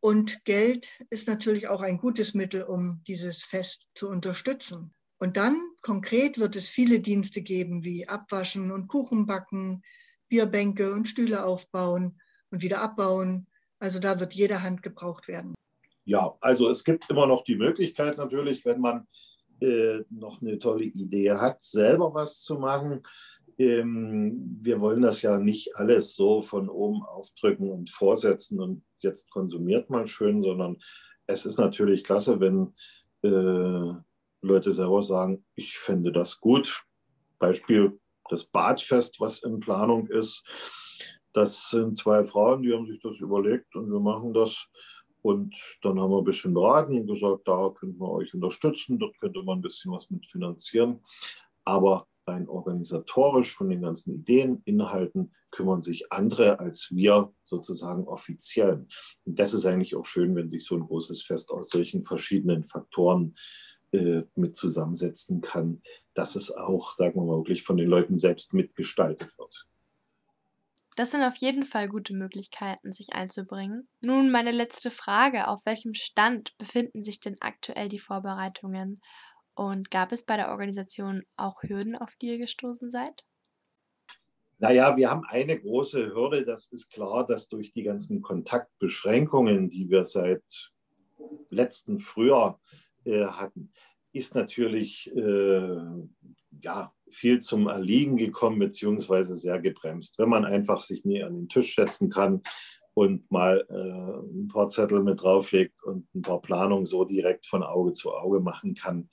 Und 0.00 0.44
Geld 0.44 0.90
ist 1.10 1.26
natürlich 1.26 1.68
auch 1.68 1.80
ein 1.80 1.98
gutes 1.98 2.34
Mittel, 2.34 2.64
um 2.64 3.02
dieses 3.06 3.44
Fest 3.44 3.86
zu 3.94 4.08
unterstützen. 4.08 4.94
Und 5.18 5.36
dann 5.36 5.56
konkret 5.82 6.38
wird 6.38 6.56
es 6.56 6.68
viele 6.68 7.00
Dienste 7.00 7.42
geben, 7.42 7.84
wie 7.84 8.06
Abwaschen 8.06 8.70
und 8.70 8.88
Kuchen 8.88 9.26
backen, 9.26 9.82
Bierbänke 10.28 10.92
und 10.92 11.08
Stühle 11.08 11.44
aufbauen 11.44 12.20
und 12.50 12.62
wieder 12.62 12.82
abbauen. 12.82 13.46
Also 13.78 13.98
da 14.00 14.20
wird 14.20 14.34
jede 14.34 14.62
Hand 14.62 14.82
gebraucht 14.82 15.28
werden. 15.28 15.54
Ja, 16.04 16.36
also 16.40 16.70
es 16.70 16.84
gibt 16.84 17.10
immer 17.10 17.26
noch 17.26 17.44
die 17.44 17.56
Möglichkeit 17.56 18.16
natürlich, 18.16 18.64
wenn 18.64 18.80
man 18.80 19.06
äh, 19.60 20.00
noch 20.10 20.42
eine 20.42 20.58
tolle 20.58 20.84
Idee 20.84 21.32
hat, 21.32 21.62
selber 21.62 22.12
was 22.14 22.42
zu 22.42 22.56
machen. 22.56 23.02
Ähm, 23.58 24.58
wir 24.60 24.80
wollen 24.80 25.02
das 25.02 25.22
ja 25.22 25.38
nicht 25.38 25.76
alles 25.76 26.14
so 26.14 26.42
von 26.42 26.68
oben 26.68 27.02
aufdrücken 27.02 27.70
und 27.70 27.90
vorsetzen 27.90 28.60
und 28.60 28.84
jetzt 28.98 29.30
konsumiert 29.30 29.88
mal 29.88 30.06
schön, 30.06 30.42
sondern 30.42 30.76
es 31.26 31.46
ist 31.46 31.58
natürlich 31.58 32.04
klasse, 32.04 32.38
wenn 32.38 32.74
äh, 33.22 33.98
Leute 34.46 34.72
selber 34.72 35.02
sagen, 35.02 35.44
ich 35.54 35.78
fände 35.78 36.12
das 36.12 36.40
gut. 36.40 36.84
Beispiel 37.38 37.98
das 38.28 38.44
Badfest, 38.44 39.20
was 39.20 39.42
in 39.42 39.60
Planung 39.60 40.06
ist. 40.08 40.44
Das 41.32 41.70
sind 41.70 41.98
zwei 41.98 42.24
Frauen, 42.24 42.62
die 42.62 42.72
haben 42.72 42.86
sich 42.86 42.98
das 43.00 43.20
überlegt 43.20 43.74
und 43.76 43.90
wir 43.90 44.00
machen 44.00 44.32
das. 44.32 44.68
Und 45.22 45.56
dann 45.82 46.00
haben 46.00 46.10
wir 46.10 46.18
ein 46.18 46.24
bisschen 46.24 46.54
beraten 46.54 47.00
und 47.00 47.06
gesagt, 47.06 47.46
da 47.46 47.70
könnten 47.70 47.98
wir 47.98 48.10
euch 48.10 48.32
unterstützen, 48.32 48.98
dort 48.98 49.18
könnte 49.18 49.42
man 49.42 49.58
ein 49.58 49.62
bisschen 49.62 49.92
was 49.92 50.08
mit 50.08 50.24
finanzieren. 50.26 51.00
Aber 51.64 52.06
rein 52.26 52.48
organisatorisch 52.48 53.54
von 53.54 53.68
den 53.68 53.82
ganzen 53.82 54.14
Ideen, 54.14 54.62
Inhalten 54.64 55.32
kümmern 55.50 55.82
sich 55.82 56.12
andere 56.12 56.58
als 56.58 56.88
wir 56.90 57.32
sozusagen 57.42 58.04
offiziell. 58.04 58.86
Und 59.24 59.38
das 59.38 59.54
ist 59.54 59.66
eigentlich 59.66 59.96
auch 59.96 60.06
schön, 60.06 60.34
wenn 60.36 60.48
sich 60.48 60.64
so 60.64 60.74
ein 60.76 60.86
großes 60.86 61.22
Fest 61.22 61.50
aus 61.50 61.70
solchen 61.70 62.02
verschiedenen 62.02 62.64
Faktoren 62.64 63.36
äh, 63.96 64.26
mit 64.34 64.56
zusammensetzen 64.56 65.40
kann, 65.40 65.82
dass 66.14 66.36
es 66.36 66.50
auch, 66.50 66.92
sagen 66.92 67.20
wir 67.20 67.24
mal, 67.24 67.38
wirklich 67.38 67.62
von 67.62 67.76
den 67.76 67.88
Leuten 67.88 68.18
selbst 68.18 68.54
mitgestaltet 68.54 69.36
wird. 69.38 69.66
Das 70.96 71.10
sind 71.10 71.22
auf 71.22 71.36
jeden 71.36 71.64
Fall 71.64 71.88
gute 71.88 72.14
Möglichkeiten, 72.14 72.90
sich 72.90 73.12
einzubringen. 73.14 73.86
Nun 74.00 74.30
meine 74.30 74.50
letzte 74.50 74.90
Frage. 74.90 75.48
Auf 75.48 75.66
welchem 75.66 75.92
Stand 75.92 76.56
befinden 76.56 77.02
sich 77.02 77.20
denn 77.20 77.36
aktuell 77.40 77.90
die 77.90 77.98
Vorbereitungen? 77.98 79.02
Und 79.54 79.90
gab 79.90 80.12
es 80.12 80.24
bei 80.24 80.36
der 80.36 80.50
Organisation 80.50 81.22
auch 81.36 81.62
Hürden, 81.62 81.96
auf 81.96 82.14
die 82.16 82.28
ihr 82.28 82.38
gestoßen 82.38 82.90
seid? 82.90 83.24
Naja, 84.58 84.96
wir 84.96 85.10
haben 85.10 85.24
eine 85.24 85.60
große 85.60 86.14
Hürde, 86.14 86.44
das 86.46 86.68
ist 86.68 86.90
klar, 86.90 87.26
dass 87.26 87.48
durch 87.48 87.72
die 87.72 87.82
ganzen 87.82 88.22
Kontaktbeschränkungen, 88.22 89.68
die 89.68 89.90
wir 89.90 90.02
seit 90.02 90.72
letzten 91.50 92.00
Frühjahr 92.00 92.58
hatten, 93.06 93.72
ist 94.12 94.34
natürlich 94.34 95.14
äh, 95.14 95.76
ja, 96.62 96.92
viel 97.10 97.40
zum 97.40 97.68
Erliegen 97.68 98.16
gekommen, 98.16 98.58
beziehungsweise 98.58 99.36
sehr 99.36 99.60
gebremst. 99.60 100.18
Wenn 100.18 100.28
man 100.28 100.44
einfach 100.44 100.82
sich 100.82 101.04
nie 101.04 101.22
an 101.22 101.34
den 101.34 101.48
Tisch 101.48 101.74
setzen 101.74 102.08
kann 102.08 102.42
und 102.94 103.30
mal 103.30 103.66
äh, 103.68 103.74
ein 103.74 104.48
paar 104.48 104.68
Zettel 104.68 105.02
mit 105.02 105.22
drauflegt 105.22 105.82
und 105.84 106.12
ein 106.14 106.22
paar 106.22 106.40
Planungen 106.40 106.86
so 106.86 107.04
direkt 107.04 107.46
von 107.46 107.62
Auge 107.62 107.92
zu 107.92 108.12
Auge 108.12 108.40
machen 108.40 108.74
kann, 108.74 109.10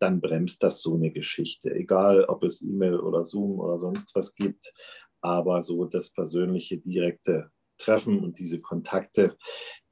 dann 0.00 0.20
bremst 0.20 0.62
das 0.62 0.82
so 0.82 0.96
eine 0.96 1.12
Geschichte. 1.12 1.74
Egal, 1.74 2.24
ob 2.24 2.42
es 2.42 2.60
E-Mail 2.60 2.98
oder 2.98 3.24
Zoom 3.24 3.60
oder 3.60 3.78
sonst 3.78 4.14
was 4.14 4.34
gibt, 4.34 4.72
aber 5.20 5.62
so 5.62 5.84
das 5.84 6.12
persönliche, 6.12 6.78
direkte 6.78 7.50
Treffen 7.78 8.20
und 8.20 8.38
diese 8.38 8.60
Kontakte, 8.60 9.36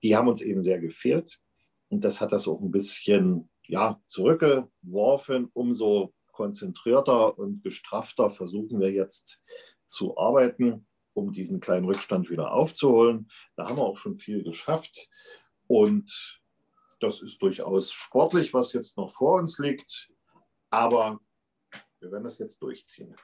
die 0.02 0.16
haben 0.16 0.28
uns 0.28 0.40
eben 0.42 0.62
sehr 0.62 0.78
gefehlt. 0.78 1.40
Und 1.92 2.02
das 2.04 2.22
hat 2.22 2.32
das 2.32 2.48
auch 2.48 2.60
ein 2.60 2.70
bisschen 2.70 3.50
ja, 3.64 4.00
zurückgeworfen. 4.06 5.50
Umso 5.52 6.14
konzentrierter 6.32 7.38
und 7.38 7.62
gestrafter 7.62 8.30
versuchen 8.30 8.80
wir 8.80 8.90
jetzt 8.90 9.42
zu 9.86 10.16
arbeiten 10.16 10.86
um 11.14 11.30
diesen 11.30 11.60
kleinen 11.60 11.84
Rückstand 11.84 12.30
wieder 12.30 12.52
aufzuholen. 12.52 13.30
Da 13.54 13.68
haben 13.68 13.76
wir 13.76 13.84
auch 13.84 13.98
schon 13.98 14.16
viel 14.16 14.42
geschafft. 14.42 15.10
Und 15.66 16.40
das 17.00 17.20
ist 17.20 17.42
durchaus 17.42 17.92
sportlich, 17.92 18.54
was 18.54 18.72
jetzt 18.72 18.96
noch 18.96 19.10
vor 19.10 19.38
uns 19.38 19.58
liegt. 19.58 20.10
Aber 20.70 21.20
wir 22.00 22.10
werden 22.10 22.24
das 22.24 22.38
jetzt 22.38 22.62
durchziehen. 22.62 23.14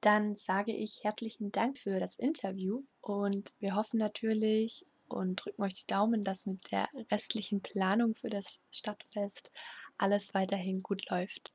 Dann 0.00 0.36
sage 0.36 0.72
ich 0.72 1.02
herzlichen 1.02 1.50
Dank 1.50 1.76
für 1.76 1.98
das 1.98 2.16
Interview 2.16 2.84
und 3.00 3.52
wir 3.58 3.74
hoffen 3.74 3.98
natürlich 3.98 4.86
und 5.12 5.36
drücken 5.36 5.62
euch 5.62 5.74
die 5.74 5.86
Daumen, 5.86 6.24
dass 6.24 6.46
mit 6.46 6.70
der 6.72 6.88
restlichen 7.10 7.60
Planung 7.62 8.14
für 8.14 8.30
das 8.30 8.64
Stadtfest 8.70 9.52
alles 9.98 10.34
weiterhin 10.34 10.82
gut 10.82 11.08
läuft. 11.10 11.52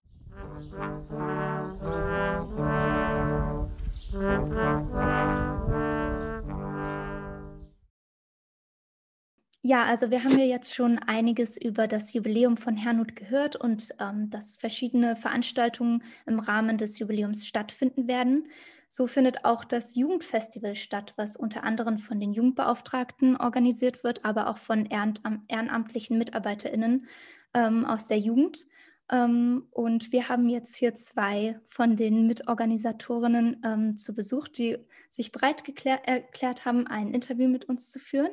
Ja, 9.69 9.83
also 9.83 10.11
wir 10.11 10.23
haben 10.23 10.39
ja 10.39 10.45
jetzt 10.45 10.73
schon 10.73 10.97
einiges 10.97 11.57
über 11.57 11.87
das 11.87 12.13
Jubiläum 12.13 12.55
von 12.55 12.77
Hernut 12.77 13.17
gehört 13.17 13.57
und 13.57 13.93
ähm, 13.99 14.29
dass 14.29 14.55
verschiedene 14.55 15.17
Veranstaltungen 15.17 16.03
im 16.25 16.39
Rahmen 16.39 16.77
des 16.77 16.99
Jubiläums 16.99 17.45
stattfinden 17.45 18.07
werden. 18.07 18.47
So 18.89 19.08
findet 19.08 19.43
auch 19.43 19.65
das 19.65 19.95
Jugendfestival 19.95 20.76
statt, 20.76 21.13
was 21.17 21.36
unter 21.36 21.63
anderem 21.63 22.00
von 22.00 22.19
den 22.19 22.34
Jugendbeauftragten 22.34 23.36
organisiert 23.38 24.04
wird, 24.04 24.23
aber 24.23 24.47
auch 24.47 24.58
von 24.58 24.86
ehrenamtlichen 24.86 26.17
MitarbeiterInnen 26.17 27.08
ähm, 27.54 27.86
aus 27.86 28.08
der 28.08 28.19
Jugend. 28.19 28.65
Ähm, 29.10 29.67
und 29.71 30.12
wir 30.12 30.30
haben 30.30 30.50
jetzt 30.50 30.76
hier 30.76 30.93
zwei 30.95 31.60
von 31.69 31.95
den 31.95 32.28
Mitorganisatorinnen 32.28 33.62
ähm, 33.65 33.97
zu 33.97 34.13
Besuch, 34.15 34.47
die 34.47 34.78
sich 35.10 35.32
bereit 35.32 35.63
erklärt 35.86 36.65
haben, 36.65 36.88
ein 36.88 37.13
Interview 37.13 37.47
mit 37.47 37.65
uns 37.65 37.89
zu 37.89 38.00
führen. 38.00 38.32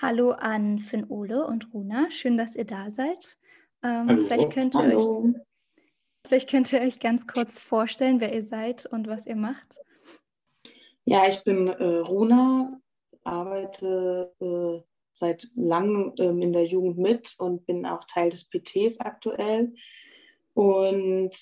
Hallo 0.00 0.30
an 0.30 0.78
Finn 0.78 1.06
Ole 1.08 1.46
und 1.46 1.72
Runa, 1.74 2.10
schön, 2.10 2.36
dass 2.36 2.56
ihr 2.56 2.64
da 2.64 2.90
seid. 2.90 3.36
Ähm, 3.82 4.08
Hallo. 4.08 4.24
Vielleicht, 4.24 4.50
könnt 4.50 4.74
ihr 4.74 4.80
Hallo. 4.80 5.24
Euch, 5.24 5.34
vielleicht 6.26 6.50
könnt 6.50 6.72
ihr 6.72 6.80
euch 6.80 7.00
ganz 7.00 7.26
kurz 7.26 7.58
vorstellen, 7.58 8.20
wer 8.20 8.32
ihr 8.32 8.44
seid 8.44 8.86
und 8.86 9.08
was 9.08 9.26
ihr 9.26 9.36
macht. 9.36 9.81
Ja, 11.04 11.26
ich 11.28 11.42
bin 11.44 11.68
äh, 11.68 11.98
Runa, 11.98 12.80
arbeite 13.24 14.32
äh, 14.40 14.80
seit 15.12 15.48
langem 15.54 16.12
ähm, 16.18 16.40
in 16.40 16.52
der 16.52 16.64
Jugend 16.64 16.98
mit 16.98 17.34
und 17.38 17.66
bin 17.66 17.84
auch 17.86 18.04
Teil 18.04 18.30
des 18.30 18.48
PTs 18.48 19.00
aktuell. 19.00 19.74
Und 20.54 21.36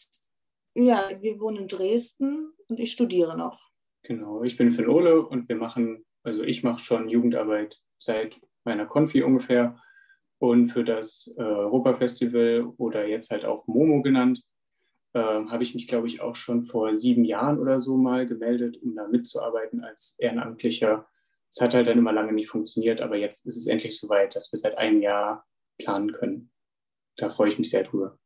ja, 0.75 1.11
wir 1.21 1.41
wohnen 1.41 1.59
in 1.59 1.69
Dresden 1.69 2.53
und 2.69 2.81
ich 2.81 2.93
studiere 2.93 3.37
noch. 3.37 3.71
Genau, 4.03 4.43
ich 4.43 4.57
bin 4.57 4.73
Finn 4.73 4.89
Ole 4.89 5.27
und 5.27 5.49
wir 5.49 5.57
machen, 5.57 6.05
also 6.23 6.43
ich 6.43 6.63
mache 6.63 6.83
schon 6.83 7.09
Jugendarbeit 7.09 7.79
seit 7.99 8.41
meiner 8.65 8.87
Konfi 8.87 9.23
ungefähr. 9.23 9.79
Und 10.39 10.71
für 10.71 10.85
das 10.85 11.31
äh, 11.37 11.43
Europafestival 11.43 12.73
oder 12.79 13.07
jetzt 13.07 13.31
halt 13.31 13.45
auch 13.45 13.67
Momo 13.67 14.01
genannt, 14.01 14.43
äh, 15.13 15.19
habe 15.21 15.63
ich 15.63 15.75
mich, 15.75 15.89
glaube 15.89 16.07
ich, 16.07 16.21
auch 16.21 16.37
schon 16.37 16.65
vor 16.65 16.95
sieben 16.95 17.25
Jahren 17.25 17.59
oder 17.59 17.81
so 17.81 17.97
mal 17.97 18.27
gemeldet, 18.27 18.81
um 18.83 18.95
da 18.95 19.09
mitzuarbeiten 19.09 19.83
als 19.83 20.17
Ehrenamtlicher. 20.19 21.07
Es 21.49 21.61
hat 21.61 21.75
halt 21.75 21.89
dann 21.89 21.99
immer 21.99 22.13
lange 22.13 22.33
nicht 22.33 22.49
funktioniert, 22.49 23.01
aber 23.01 23.17
jetzt 23.17 23.47
ist 23.47 23.57
es 23.57 23.67
endlich 23.67 23.99
soweit, 23.99 24.37
dass 24.37 24.53
wir 24.53 24.59
seit 24.59 24.79
einem 24.79 25.03
Jahr 25.03 25.45
planen 25.79 26.13
können. 26.13 26.51
Da 27.17 27.29
freue 27.29 27.51
ich 27.51 27.59
mich 27.59 27.71
sehr 27.71 27.85
drüber. 27.85 28.19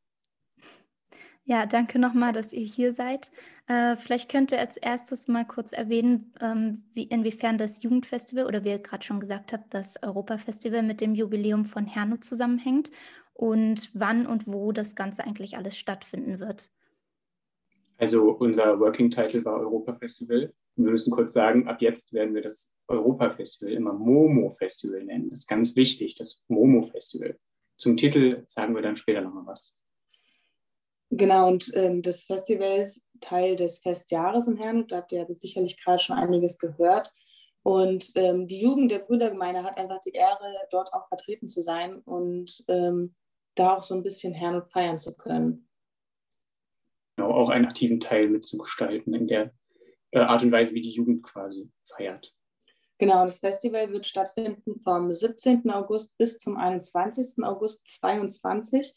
Ja, 1.47 1.67
danke 1.67 1.99
nochmal, 1.99 2.33
dass 2.33 2.55
ihr 2.55 2.65
hier 2.65 2.93
seid. 2.93 3.31
Äh, 3.67 3.97
vielleicht 3.97 4.31
könnt 4.31 4.53
ihr 4.53 4.59
als 4.59 4.79
erstes 4.79 5.29
mal 5.29 5.45
kurz 5.45 5.73
erwähnen, 5.73 6.33
ähm, 6.41 6.85
wie, 6.95 7.05
inwiefern 7.05 7.59
das 7.59 7.83
Jugendfestival 7.83 8.47
oder 8.47 8.65
wie 8.65 8.71
ihr 8.71 8.79
gerade 8.79 9.05
schon 9.05 9.21
gesagt 9.21 9.53
habt, 9.53 9.75
das 9.75 10.03
Europafestival 10.03 10.83
mit 10.83 11.03
dem 11.03 11.15
Jubiläum 11.15 11.67
von 11.67 11.87
Herno 11.87 12.17
zusammenhängt 12.17 12.91
und 13.35 13.91
wann 13.93 14.27
und 14.27 14.47
wo 14.47 14.73
das 14.73 14.97
Ganze 14.97 15.25
eigentlich 15.25 15.57
alles 15.57 15.77
stattfinden 15.77 16.41
wird. 16.41 16.71
Also 17.97 18.31
unser 18.33 18.79
Working 18.81 19.11
Title 19.11 19.45
war 19.45 19.61
Europafestival. 19.61 20.53
Wir 20.77 20.91
müssen 20.91 21.13
kurz 21.13 21.33
sagen, 21.33 21.69
ab 21.69 21.81
jetzt 21.81 22.13
werden 22.13 22.35
wir 22.35 22.43
das 22.43 22.73
Europafestival 22.89 23.73
immer 23.73 23.93
Momo 23.93 24.51
Festival 24.51 25.05
nennen. 25.05 25.31
Das 25.31 25.41
ist 25.41 25.49
ganz 25.49 25.77
wichtig, 25.77 26.17
das 26.17 26.45
Momo 26.49 26.83
Festival. 26.83 27.39
Zum 27.77 27.97
Titel 27.97 28.43
sagen 28.47 28.75
wir 28.75 28.83
dann 28.83 28.97
später 28.97 29.21
nochmal 29.21 29.47
was. 29.47 29.77
Genau, 31.11 31.49
und 31.49 31.71
ähm, 31.75 32.03
das 32.03 32.25
Festival 32.25 32.81
ist 32.81 33.05
Teil 33.21 33.55
des 33.55 33.79
Festjahres 33.79 34.49
im 34.49 34.57
Herrn. 34.57 34.87
Da 34.89 34.97
habt 34.97 35.13
ihr 35.13 35.27
sicherlich 35.31 35.83
gerade 35.83 36.03
schon 36.03 36.17
einiges 36.17 36.59
gehört. 36.59 37.13
Und 37.63 38.11
ähm, 38.17 38.47
die 38.47 38.61
Jugend 38.61 38.91
der 38.91 38.99
Brüdergemeinde 38.99 39.63
hat 39.63 39.79
einfach 39.79 40.01
die 40.01 40.13
Ehre, 40.13 40.55
dort 40.71 40.93
auch 40.93 41.07
vertreten 41.09 41.49
zu 41.49 41.63
sein 41.63 42.01
und 42.01 42.65
ähm, 42.69 43.15
da 43.55 43.77
auch 43.77 43.83
so 43.83 43.95
ein 43.95 44.03
bisschen 44.03 44.35
Herrn 44.35 44.67
feiern 44.67 44.99
zu 44.99 45.17
können. 45.17 45.69
Genau, 47.17 47.31
auch 47.31 47.49
einen 47.49 47.67
aktiven 47.67 48.01
Teil 48.01 48.29
mitzugestalten 48.29 49.15
in 49.15 49.27
der 49.27 49.53
äh, 50.11 50.21
Art 50.21 50.43
und 50.43 50.53
Weise, 50.53 50.75
wie 50.75 50.83
die 50.83 50.93
Jugend 50.93 51.23
quasi 51.23 51.71
feiert. 51.97 52.35
Genau, 52.99 53.23
und 53.23 53.27
das 53.27 53.41
Festival 53.41 53.93
wird 53.93 54.07
stattfinden 54.07 54.77
vom 54.81 55.13
17. 55.13 55.71
August 55.71 56.17
bis 56.17 56.39
zum 56.39 56.57
21. 56.57 57.45
August 57.45 57.87
2022. 58.01 58.95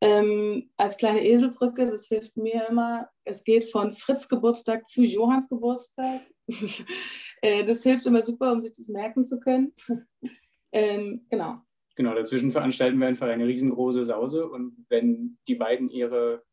Ähm, 0.00 0.70
als 0.76 0.96
kleine 0.96 1.24
Eselbrücke, 1.24 1.90
das 1.90 2.06
hilft 2.06 2.36
mir 2.36 2.66
immer. 2.68 3.08
Es 3.24 3.42
geht 3.42 3.64
von 3.64 3.92
Fritz 3.92 4.28
Geburtstag 4.28 4.88
zu 4.88 5.02
Johanns 5.02 5.48
Geburtstag. 5.48 6.20
äh, 7.42 7.64
das 7.64 7.82
hilft 7.82 8.06
immer 8.06 8.22
super, 8.22 8.52
um 8.52 8.60
sich 8.60 8.72
das 8.72 8.88
merken 8.88 9.24
zu 9.24 9.40
können. 9.40 9.72
ähm, 10.72 11.26
genau. 11.28 11.62
Genau, 11.96 12.14
dazwischen 12.14 12.52
veranstalten 12.52 12.98
wir 12.98 13.08
einfach 13.08 13.26
eine 13.26 13.46
riesengroße 13.46 14.04
Sause 14.04 14.48
und 14.48 14.86
wenn 14.88 15.38
die 15.48 15.56
beiden 15.56 15.90
ihre 15.90 16.44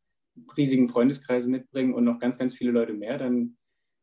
riesigen 0.58 0.90
Freundeskreise 0.90 1.50
mitbringen 1.50 1.94
und 1.94 2.04
noch 2.04 2.20
ganz, 2.20 2.38
ganz 2.38 2.56
viele 2.56 2.72
Leute 2.72 2.94
mehr, 2.94 3.18
dann 3.18 3.58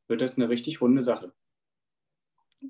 wird 0.08 0.20
das 0.20 0.36
eine 0.36 0.48
richtig 0.48 0.80
runde 0.80 1.02
Sache. 1.02 1.32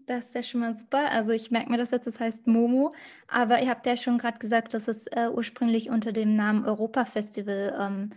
Das 0.07 0.29
ist 0.29 0.35
ja 0.35 0.43
schon 0.43 0.61
mal 0.61 0.75
super. 0.75 1.11
Also 1.11 1.33
ich 1.33 1.51
merke 1.51 1.71
mir 1.71 1.77
das 1.77 1.91
jetzt, 1.91 2.07
das 2.07 2.19
heißt 2.19 2.47
Momo. 2.47 2.95
Aber 3.29 3.61
ihr 3.61 3.69
habt 3.69 3.87
ja 3.87 3.97
schon 3.97 4.17
gerade 4.17 4.39
gesagt, 4.39 4.73
dass 4.73 4.89
es 4.89 5.07
äh, 5.09 5.29
ursprünglich 5.33 5.91
unter 5.91 6.13
dem 6.13 6.35
Namen 6.35 6.65
Europa 6.65 7.05
Festival 7.05 7.77
ähm, 7.79 8.11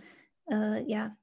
äh, 0.49 0.89
ja, 0.89 1.17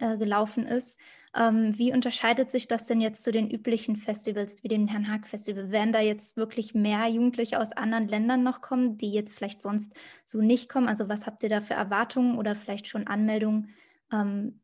äh, 0.00 0.16
gelaufen 0.18 0.66
ist. 0.66 0.98
Ähm, 1.36 1.76
wie 1.76 1.92
unterscheidet 1.92 2.50
sich 2.50 2.68
das 2.68 2.86
denn 2.86 3.00
jetzt 3.00 3.24
zu 3.24 3.32
den 3.32 3.50
üblichen 3.50 3.96
Festivals 3.96 4.62
wie 4.62 4.68
dem 4.68 4.86
Herrn 4.86 5.10
Haag 5.10 5.26
Festival? 5.26 5.70
Werden 5.70 5.92
da 5.92 6.00
jetzt 6.00 6.36
wirklich 6.36 6.74
mehr 6.74 7.06
Jugendliche 7.08 7.58
aus 7.58 7.72
anderen 7.72 8.06
Ländern 8.06 8.42
noch 8.42 8.60
kommen, 8.60 8.98
die 8.98 9.12
jetzt 9.12 9.36
vielleicht 9.36 9.60
sonst 9.60 9.94
so 10.24 10.40
nicht 10.40 10.68
kommen? 10.68 10.86
Also 10.86 11.08
was 11.08 11.26
habt 11.26 11.42
ihr 11.42 11.48
da 11.48 11.60
für 11.60 11.74
Erwartungen 11.74 12.38
oder 12.38 12.54
vielleicht 12.54 12.86
schon 12.86 13.06
Anmeldungen 13.06 13.70
ähm, 14.12 14.60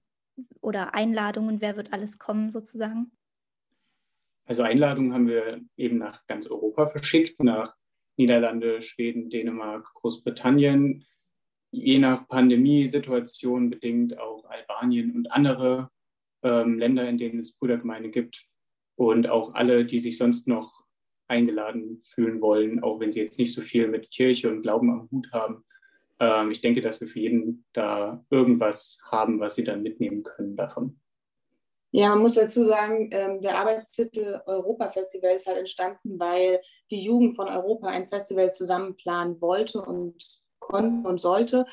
oder 0.60 0.94
Einladungen? 0.94 1.60
Wer 1.60 1.76
wird 1.76 1.92
alles 1.92 2.18
kommen 2.18 2.50
sozusagen? 2.50 3.10
Also 4.44 4.62
Einladungen 4.62 5.12
haben 5.12 5.28
wir 5.28 5.60
eben 5.76 5.98
nach 5.98 6.26
ganz 6.26 6.46
Europa 6.48 6.88
verschickt, 6.88 7.42
nach 7.42 7.74
Niederlande, 8.16 8.82
Schweden, 8.82 9.30
Dänemark, 9.30 9.92
Großbritannien, 9.94 11.04
je 11.70 11.98
nach 11.98 12.26
Pandemiesituation 12.28 13.70
bedingt 13.70 14.18
auch 14.18 14.44
Albanien 14.44 15.14
und 15.14 15.32
andere 15.32 15.90
ähm, 16.42 16.78
Länder, 16.78 17.08
in 17.08 17.18
denen 17.18 17.40
es 17.40 17.56
Brüdergemeinde 17.56 18.10
gibt. 18.10 18.46
Und 18.96 19.28
auch 19.28 19.54
alle, 19.54 19.84
die 19.84 19.98
sich 19.98 20.18
sonst 20.18 20.46
noch 20.46 20.84
eingeladen 21.28 22.00
fühlen 22.02 22.40
wollen, 22.40 22.82
auch 22.82 23.00
wenn 23.00 23.12
sie 23.12 23.22
jetzt 23.22 23.38
nicht 23.38 23.54
so 23.54 23.62
viel 23.62 23.88
mit 23.88 24.10
Kirche 24.10 24.50
und 24.50 24.62
Glauben 24.62 24.90
am 24.90 25.08
Hut 25.10 25.30
haben. 25.32 25.64
Ähm, 26.18 26.50
ich 26.50 26.60
denke, 26.60 26.80
dass 26.80 27.00
wir 27.00 27.08
für 27.08 27.20
jeden 27.20 27.64
da 27.72 28.24
irgendwas 28.30 28.98
haben, 29.04 29.40
was 29.40 29.54
sie 29.54 29.64
dann 29.64 29.82
mitnehmen 29.82 30.22
können 30.22 30.56
davon. 30.56 31.00
Ja, 31.92 32.10
man 32.10 32.20
muss 32.20 32.34
dazu 32.34 32.64
sagen, 32.64 33.10
ähm, 33.12 33.40
der 33.40 33.58
Arbeitstitel 33.58 34.40
Europa 34.46 34.90
Festival 34.90 35.34
ist 35.34 35.46
halt 35.46 35.58
entstanden, 35.58 36.20
weil 36.20 36.60
die 36.90 37.02
Jugend 37.02 37.36
von 37.36 37.48
Europa 37.48 37.88
ein 37.88 38.08
Festival 38.08 38.52
zusammen 38.52 38.96
planen 38.96 39.40
wollte 39.40 39.80
und 39.82 40.39
konnte 40.60 41.08
und 41.08 41.20
sollte. 41.20 41.66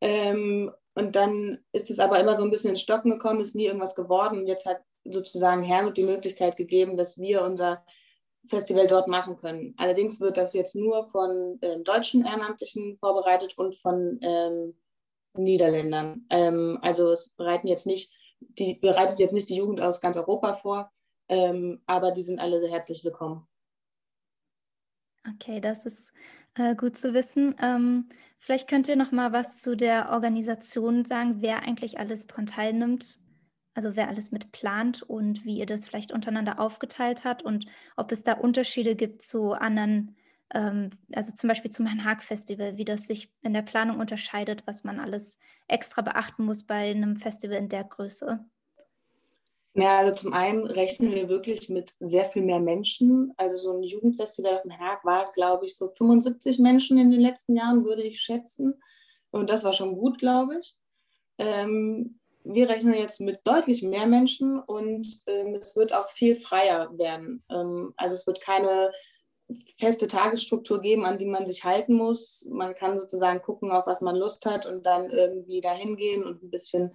Ähm, 0.00 0.72
und 0.94 1.14
dann 1.14 1.58
ist 1.72 1.90
es 1.90 1.98
aber 1.98 2.18
immer 2.18 2.36
so 2.36 2.42
ein 2.42 2.50
bisschen 2.50 2.70
in 2.70 2.76
Stocken 2.76 3.10
gekommen, 3.10 3.40
ist 3.40 3.54
nie 3.54 3.66
irgendwas 3.66 3.94
geworden. 3.94 4.40
Und 4.40 4.46
jetzt 4.46 4.66
hat 4.66 4.80
sozusagen 5.04 5.62
Herrn 5.62 5.92
die 5.94 6.02
Möglichkeit 6.02 6.56
gegeben, 6.56 6.96
dass 6.96 7.18
wir 7.18 7.42
unser 7.42 7.84
Festival 8.46 8.86
dort 8.86 9.08
machen 9.08 9.36
können. 9.36 9.74
Allerdings 9.76 10.20
wird 10.20 10.36
das 10.36 10.54
jetzt 10.54 10.74
nur 10.74 11.10
von 11.10 11.58
ähm, 11.62 11.84
deutschen 11.84 12.24
Ehrenamtlichen 12.24 12.96
vorbereitet 12.98 13.56
und 13.58 13.76
von 13.76 14.18
ähm, 14.22 14.74
Niederländern. 15.34 16.26
Ähm, 16.30 16.78
also 16.82 17.12
es 17.12 17.30
bereiten 17.36 17.68
jetzt 17.68 17.86
nicht 17.86 18.12
die 18.40 18.74
bereitet 18.74 19.18
jetzt 19.18 19.32
nicht 19.32 19.48
die 19.48 19.56
Jugend 19.56 19.80
aus 19.80 20.00
ganz 20.00 20.16
Europa 20.16 20.54
vor, 20.54 20.92
ähm, 21.28 21.82
aber 21.86 22.12
die 22.12 22.22
sind 22.22 22.38
alle 22.38 22.60
sehr 22.60 22.70
herzlich 22.70 23.04
willkommen. 23.04 23.46
Okay, 25.34 25.60
das 25.60 25.84
ist 25.84 26.12
äh, 26.54 26.74
gut 26.74 26.96
zu 26.96 27.12
wissen. 27.12 27.54
Vielleicht 28.38 28.68
könnt 28.68 28.88
ihr 28.88 28.96
noch 28.96 29.12
mal 29.12 29.32
was 29.32 29.58
zu 29.58 29.76
der 29.76 30.10
Organisation 30.10 31.04
sagen, 31.04 31.42
wer 31.42 31.62
eigentlich 31.62 31.98
alles 31.98 32.26
daran 32.26 32.46
teilnimmt, 32.46 33.18
also 33.74 33.96
wer 33.96 34.08
alles 34.08 34.32
mit 34.32 34.52
plant 34.52 35.02
und 35.02 35.44
wie 35.44 35.58
ihr 35.58 35.66
das 35.66 35.86
vielleicht 35.86 36.12
untereinander 36.12 36.58
aufgeteilt 36.58 37.24
hat 37.24 37.42
und 37.42 37.66
ob 37.96 38.12
es 38.12 38.22
da 38.22 38.34
Unterschiede 38.34 38.96
gibt 38.96 39.22
zu 39.22 39.52
anderen 39.52 40.16
ähm, 40.54 40.90
also 41.12 41.32
zum 41.32 41.48
Beispiel 41.48 41.70
zum 41.70 41.86
Herrn 41.86 42.04
Haag 42.04 42.22
Festival, 42.22 42.76
wie 42.76 42.84
das 42.84 43.06
sich 43.06 43.32
in 43.42 43.52
der 43.52 43.62
Planung 43.62 43.98
unterscheidet, 44.00 44.66
was 44.66 44.84
man 44.84 45.00
alles 45.00 45.38
extra 45.66 46.02
beachten 46.02 46.44
muss 46.44 46.64
bei 46.64 46.90
einem 46.90 47.16
Festival 47.16 47.56
in 47.58 47.68
der 47.68 47.84
Größe? 47.84 48.44
Ja, 49.74 49.98
also 49.98 50.14
zum 50.14 50.32
einen 50.32 50.64
rechnen 50.64 51.12
wir 51.12 51.28
wirklich 51.28 51.68
mit 51.68 51.92
sehr 52.00 52.30
viel 52.30 52.42
mehr 52.42 52.60
Menschen. 52.60 53.32
Also 53.36 53.56
so 53.56 53.78
ein 53.78 53.82
Jugendfestival 53.82 54.56
auf 54.56 54.62
dem 54.62 54.78
Haag 54.78 55.04
war, 55.04 55.30
glaube 55.32 55.66
ich, 55.66 55.76
so 55.76 55.88
75 55.90 56.58
Menschen 56.58 56.98
in 56.98 57.10
den 57.10 57.20
letzten 57.20 57.56
Jahren, 57.56 57.84
würde 57.84 58.02
ich 58.02 58.20
schätzen. 58.20 58.74
Und 59.30 59.50
das 59.50 59.64
war 59.64 59.72
schon 59.72 59.96
gut, 59.96 60.18
glaube 60.18 60.58
ich. 60.60 60.74
Ähm, 61.38 62.18
wir 62.44 62.68
rechnen 62.68 62.94
jetzt 62.94 63.20
mit 63.20 63.40
deutlich 63.44 63.82
mehr 63.82 64.06
Menschen 64.06 64.58
und 64.58 65.06
ähm, 65.26 65.54
es 65.54 65.76
wird 65.76 65.92
auch 65.92 66.10
viel 66.10 66.34
freier 66.34 66.96
werden. 66.96 67.44
Ähm, 67.50 67.92
also 67.96 68.14
es 68.14 68.26
wird 68.26 68.40
keine 68.40 68.90
feste 69.76 70.08
Tagesstruktur 70.08 70.80
geben, 70.80 71.04
an 71.04 71.18
die 71.18 71.26
man 71.26 71.46
sich 71.46 71.64
halten 71.64 71.94
muss. 71.94 72.46
Man 72.50 72.74
kann 72.74 72.98
sozusagen 72.98 73.42
gucken, 73.42 73.70
auf 73.70 73.86
was 73.86 74.00
man 74.00 74.16
Lust 74.16 74.44
hat 74.46 74.66
und 74.66 74.84
dann 74.84 75.10
irgendwie 75.10 75.60
dahin 75.60 75.96
gehen 75.96 76.24
und 76.24 76.42
ein 76.42 76.50
bisschen 76.50 76.94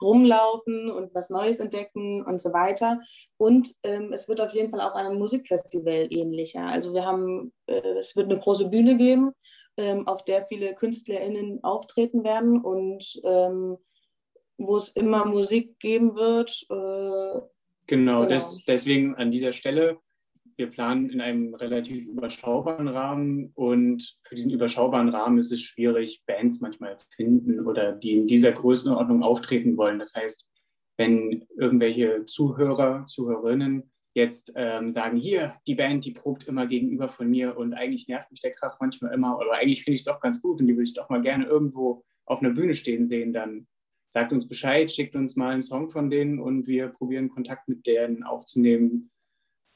rumlaufen 0.00 0.90
und 0.90 1.14
was 1.14 1.30
Neues 1.30 1.60
entdecken 1.60 2.24
und 2.24 2.40
so 2.40 2.52
weiter. 2.52 3.00
Und 3.36 3.72
ähm, 3.82 4.12
es 4.12 4.28
wird 4.28 4.40
auf 4.40 4.52
jeden 4.52 4.70
Fall 4.70 4.80
auch 4.80 4.94
einem 4.94 5.18
Musikfestival 5.18 6.08
ähnlicher. 6.10 6.66
Also 6.66 6.94
wir 6.94 7.04
haben, 7.04 7.52
äh, 7.66 7.98
es 7.98 8.16
wird 8.16 8.30
eine 8.30 8.40
große 8.40 8.68
Bühne 8.68 8.96
geben, 8.96 9.32
ähm, 9.76 10.06
auf 10.06 10.24
der 10.24 10.46
viele 10.46 10.74
KünstlerInnen 10.74 11.62
auftreten 11.62 12.24
werden 12.24 12.60
und 12.60 13.20
ähm, 13.24 13.76
wo 14.58 14.76
es 14.76 14.90
immer 14.90 15.24
Musik 15.24 15.78
geben 15.80 16.16
wird. 16.16 16.66
Äh, 16.70 16.74
genau, 16.74 17.46
genau. 17.86 18.24
Des, 18.26 18.62
deswegen 18.66 19.14
an 19.16 19.30
dieser 19.30 19.52
Stelle 19.52 19.98
wir 20.56 20.70
planen 20.70 21.10
in 21.10 21.20
einem 21.20 21.54
relativ 21.54 22.06
überschaubaren 22.06 22.88
Rahmen 22.88 23.52
und 23.54 24.16
für 24.24 24.34
diesen 24.34 24.52
überschaubaren 24.52 25.10
Rahmen 25.10 25.38
ist 25.38 25.52
es 25.52 25.60
schwierig, 25.60 26.22
Bands 26.26 26.60
manchmal 26.60 26.96
zu 26.98 27.08
finden 27.14 27.66
oder 27.66 27.92
die 27.92 28.12
in 28.12 28.26
dieser 28.26 28.52
Größenordnung 28.52 29.22
auftreten 29.22 29.76
wollen. 29.76 29.98
Das 29.98 30.14
heißt, 30.14 30.48
wenn 30.96 31.46
irgendwelche 31.58 32.24
Zuhörer, 32.24 33.04
Zuhörerinnen 33.06 33.90
jetzt 34.14 34.54
ähm, 34.56 34.90
sagen, 34.90 35.18
hier, 35.18 35.54
die 35.66 35.74
Band, 35.74 36.06
die 36.06 36.12
probt 36.12 36.48
immer 36.48 36.66
gegenüber 36.66 37.08
von 37.08 37.28
mir 37.28 37.58
und 37.58 37.74
eigentlich 37.74 38.08
nervt 38.08 38.30
mich 38.30 38.40
der 38.40 38.54
Krach 38.54 38.78
manchmal 38.80 39.12
immer, 39.12 39.38
aber 39.38 39.52
eigentlich 39.52 39.84
finde 39.84 39.96
ich 39.96 40.00
es 40.00 40.06
doch 40.06 40.20
ganz 40.20 40.40
gut 40.40 40.58
und 40.60 40.66
die 40.66 40.72
würde 40.72 40.84
ich 40.84 40.94
doch 40.94 41.10
mal 41.10 41.20
gerne 41.20 41.44
irgendwo 41.44 42.02
auf 42.24 42.40
einer 42.40 42.54
Bühne 42.54 42.72
stehen 42.72 43.06
sehen, 43.06 43.34
dann 43.34 43.66
sagt 44.08 44.32
uns 44.32 44.48
Bescheid, 44.48 44.90
schickt 44.90 45.14
uns 45.16 45.36
mal 45.36 45.50
einen 45.50 45.60
Song 45.60 45.90
von 45.90 46.08
denen 46.08 46.40
und 46.40 46.66
wir 46.66 46.88
probieren 46.88 47.28
Kontakt 47.28 47.68
mit 47.68 47.86
denen 47.86 48.22
aufzunehmen 48.22 49.10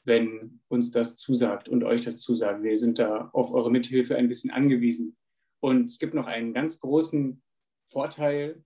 wenn 0.03 0.61
uns 0.67 0.91
das 0.91 1.15
zusagt 1.15 1.69
und 1.69 1.83
euch 1.83 2.01
das 2.01 2.17
zusagt. 2.17 2.63
Wir 2.63 2.77
sind 2.77 2.99
da 2.99 3.29
auf 3.33 3.51
eure 3.51 3.71
Mithilfe 3.71 4.15
ein 4.15 4.27
bisschen 4.27 4.51
angewiesen. 4.51 5.15
Und 5.59 5.87
es 5.91 5.99
gibt 5.99 6.13
noch 6.13 6.25
einen 6.25 6.53
ganz 6.53 6.79
großen 6.79 7.41
Vorteil, 7.87 8.63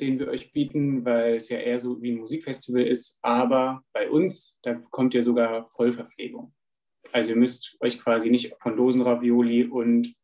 den 0.00 0.18
wir 0.18 0.28
euch 0.28 0.52
bieten, 0.52 1.04
weil 1.04 1.36
es 1.36 1.50
ja 1.50 1.58
eher 1.58 1.78
so 1.78 2.00
wie 2.00 2.12
ein 2.12 2.20
Musikfestival 2.20 2.86
ist. 2.86 3.18
Aber 3.22 3.84
bei 3.92 4.08
uns, 4.08 4.58
da 4.62 4.72
bekommt 4.72 5.14
ihr 5.14 5.22
sogar 5.22 5.68
Vollverpflegung. 5.70 6.54
Also 7.12 7.32
ihr 7.32 7.36
müsst 7.36 7.76
euch 7.80 8.00
quasi 8.00 8.30
nicht 8.30 8.56
von 8.60 8.76
Dosenravioli 8.76 9.64
und 9.64 10.14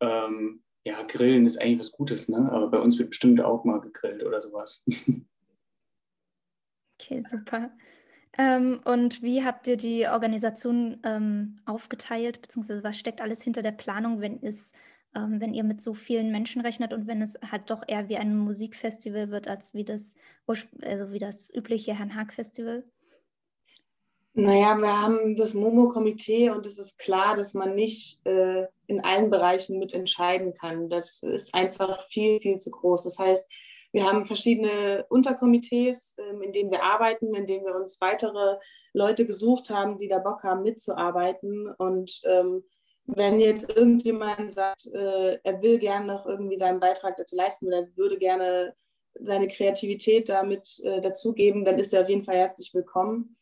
ähm, 0.00 0.62
ja, 0.84 1.02
Grillen 1.02 1.46
ist 1.46 1.60
eigentlich 1.60 1.80
was 1.80 1.92
Gutes, 1.92 2.28
ne? 2.28 2.50
aber 2.50 2.68
bei 2.68 2.78
uns 2.78 2.98
wird 2.98 3.10
bestimmt 3.10 3.40
auch 3.40 3.64
mal 3.64 3.80
gegrillt 3.80 4.24
oder 4.24 4.42
sowas. 4.42 4.84
Okay, 7.00 7.22
super. 7.28 7.70
Ähm, 8.38 8.80
und 8.84 9.20
wie 9.20 9.44
habt 9.44 9.66
ihr 9.66 9.76
die 9.76 10.06
Organisation 10.06 11.00
ähm, 11.04 11.58
aufgeteilt, 11.66 12.40
beziehungsweise 12.40 12.84
was 12.84 12.96
steckt 12.96 13.20
alles 13.20 13.42
hinter 13.42 13.62
der 13.62 13.72
Planung, 13.72 14.20
wenn 14.20 14.40
es, 14.40 14.72
ähm, 15.14 15.40
wenn 15.40 15.54
ihr 15.54 15.64
mit 15.64 15.82
so 15.82 15.92
vielen 15.92 16.30
Menschen 16.30 16.62
rechnet 16.62 16.92
und 16.92 17.08
wenn 17.08 17.20
es 17.20 17.36
halt 17.50 17.68
doch 17.68 17.82
eher 17.88 18.08
wie 18.08 18.16
ein 18.16 18.36
Musikfestival 18.36 19.30
wird, 19.30 19.48
als 19.48 19.74
wie 19.74 19.84
das, 19.84 20.14
also 20.46 21.10
wie 21.10 21.18
das 21.18 21.52
übliche 21.52 21.98
Herrn 21.98 22.14
Haag 22.14 22.32
Festival? 22.32 22.84
Naja, 24.34 24.76
wir 24.76 25.02
haben 25.02 25.34
das 25.34 25.54
Momo-Komitee 25.54 26.50
und 26.50 26.64
es 26.64 26.78
ist 26.78 26.96
klar, 26.96 27.36
dass 27.36 27.54
man 27.54 27.74
nicht 27.74 28.24
äh, 28.24 28.68
in 28.86 29.02
allen 29.02 29.30
Bereichen 29.30 29.80
mitentscheiden 29.80 30.54
kann. 30.54 30.88
Das 30.88 31.24
ist 31.24 31.52
einfach 31.56 32.04
viel, 32.04 32.40
viel 32.40 32.58
zu 32.58 32.70
groß. 32.70 33.02
Das 33.02 33.18
heißt, 33.18 33.50
wir 33.98 34.06
haben 34.06 34.26
verschiedene 34.26 35.04
Unterkomitees, 35.08 36.14
ähm, 36.18 36.40
in 36.42 36.52
denen 36.52 36.70
wir 36.70 36.84
arbeiten, 36.84 37.34
in 37.34 37.46
denen 37.46 37.64
wir 37.64 37.74
uns 37.74 38.00
weitere 38.00 38.56
Leute 38.92 39.26
gesucht 39.26 39.70
haben, 39.70 39.98
die 39.98 40.06
da 40.06 40.20
Bock 40.20 40.44
haben, 40.44 40.62
mitzuarbeiten. 40.62 41.68
Und 41.78 42.20
ähm, 42.24 42.62
wenn 43.06 43.40
jetzt 43.40 43.76
irgendjemand 43.76 44.52
sagt, 44.52 44.86
äh, 44.94 45.40
er 45.42 45.62
will 45.62 45.80
gerne 45.80 46.06
noch 46.06 46.26
irgendwie 46.26 46.56
seinen 46.56 46.78
Beitrag 46.78 47.16
dazu 47.16 47.34
leisten 47.34 47.66
oder 47.66 47.88
würde 47.96 48.18
gerne 48.18 48.76
seine 49.14 49.48
Kreativität 49.48 50.28
damit 50.28 50.78
äh, 50.84 51.00
dazugeben, 51.00 51.64
dann 51.64 51.80
ist 51.80 51.92
er 51.92 52.02
auf 52.02 52.08
jeden 52.08 52.24
Fall 52.24 52.36
herzlich 52.36 52.72
willkommen. 52.72 53.36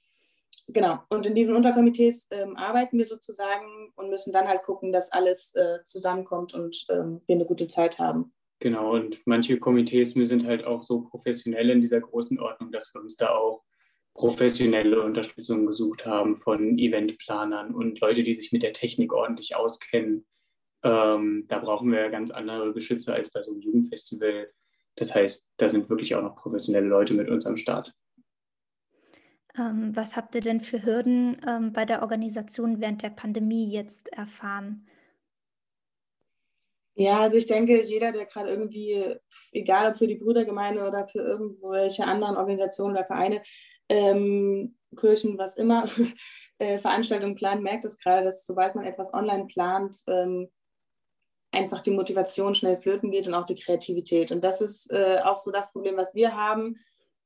Genau, 0.69 1.01
und 1.11 1.27
in 1.27 1.35
diesen 1.35 1.55
Unterkomitees 1.55 2.29
ähm, 2.31 2.57
arbeiten 2.57 2.97
wir 2.97 3.07
sozusagen 3.07 3.93
und 3.95 4.09
müssen 4.09 4.33
dann 4.33 4.49
halt 4.49 4.63
gucken, 4.63 4.91
dass 4.91 5.13
alles 5.13 5.55
äh, 5.55 5.85
zusammenkommt 5.85 6.55
und 6.55 6.87
wir 6.89 7.21
eine 7.29 7.45
gute 7.45 7.69
Zeit 7.69 7.99
haben. 7.99 8.33
Genau, 8.59 8.95
und 8.95 9.21
manche 9.27 9.59
Komitees 9.59 10.17
wir 10.17 10.27
sind 10.27 10.47
halt 10.47 10.65
auch 10.65 10.83
so 10.83 11.03
professionell 11.03 11.71
in 11.71 11.81
dieser 11.81 12.01
großen 12.01 12.41
Ordnung, 12.41 12.73
dass 12.73 12.93
wir 12.95 13.03
uns 13.03 13.17
da 13.17 13.31
auch 13.31 13.63
professionelle 14.15 15.03
Unterstützung 15.03 15.67
gesucht 15.67 16.07
haben 16.07 16.37
von 16.37 16.79
Eventplanern 16.79 17.75
und 17.75 18.01
Leute, 18.01 18.23
die 18.23 18.35
sich 18.35 18.53
mit 18.53 18.63
der 18.63 18.73
Technik 18.73 19.13
ordentlich 19.13 19.55
auskennen. 19.57 20.27
Ähm, 20.83 21.45
da 21.49 21.59
brauchen 21.59 21.93
wir 21.93 22.09
ganz 22.09 22.31
andere 22.31 22.73
Geschütze 22.73 23.13
als 23.13 23.31
bei 23.31 23.43
so 23.43 23.53
einem 23.53 23.61
Jugendfestival. 23.61 24.51
Das 24.95 25.15
heißt, 25.15 25.47
da 25.59 25.69
sind 25.69 25.91
wirklich 25.91 26.15
auch 26.15 26.23
noch 26.23 26.37
professionelle 26.37 26.87
Leute 26.87 27.13
mit 27.13 27.29
uns 27.29 27.47
am 27.47 27.59
Start. 27.59 27.95
Ähm, 29.59 29.95
was 29.95 30.17
habt 30.17 30.35
ihr 30.35 30.41
denn 30.41 30.61
für 30.61 30.83
Hürden 30.83 31.39
ähm, 31.47 31.73
bei 31.75 31.85
der 31.85 32.01
Organisation 32.01 32.81
während 32.81 33.03
der 33.03 33.11
Pandemie 33.11 33.71
jetzt 33.71 34.09
erfahren? 34.13 34.87
Ja, 36.99 37.20
also 37.20 37.36
ich 37.36 37.47
denke, 37.47 37.82
jeder, 37.82 38.11
der 38.11 38.24
gerade 38.24 38.49
irgendwie, 38.49 39.16
egal 39.53 39.92
ob 39.92 39.99
für 39.99 40.07
die 40.07 40.14
Brüdergemeinde 40.14 40.86
oder 40.86 41.07
für 41.07 41.18
irgendwelche 41.18 42.05
anderen 42.07 42.38
Organisationen 42.38 42.97
oder 42.97 43.05
Vereine, 43.05 43.42
ähm, 43.90 44.76
Kirchen, 44.97 45.36
was 45.36 45.57
immer, 45.57 45.86
äh, 46.59 46.78
Veranstaltungen 46.78 47.34
plant, 47.34 47.62
merkt 47.62 47.84
es 47.84 47.99
gerade, 47.99 48.24
dass 48.24 48.47
sobald 48.47 48.74
man 48.74 48.86
etwas 48.86 49.12
online 49.12 49.47
plant, 49.47 50.05
ähm, 50.09 50.49
einfach 51.53 51.82
die 51.82 51.90
Motivation 51.90 52.55
schnell 52.55 52.78
flöten 52.78 53.11
geht 53.11 53.26
und 53.26 53.34
auch 53.34 53.47
die 53.47 53.57
Kreativität. 53.57 54.32
Und 54.32 54.42
das 54.42 54.62
ist 54.62 54.90
äh, 54.90 55.20
auch 55.22 55.38
so 55.38 55.51
das 55.51 55.72
Problem, 55.72 55.99
was 55.99 56.14
wir 56.14 56.34
haben, 56.34 56.76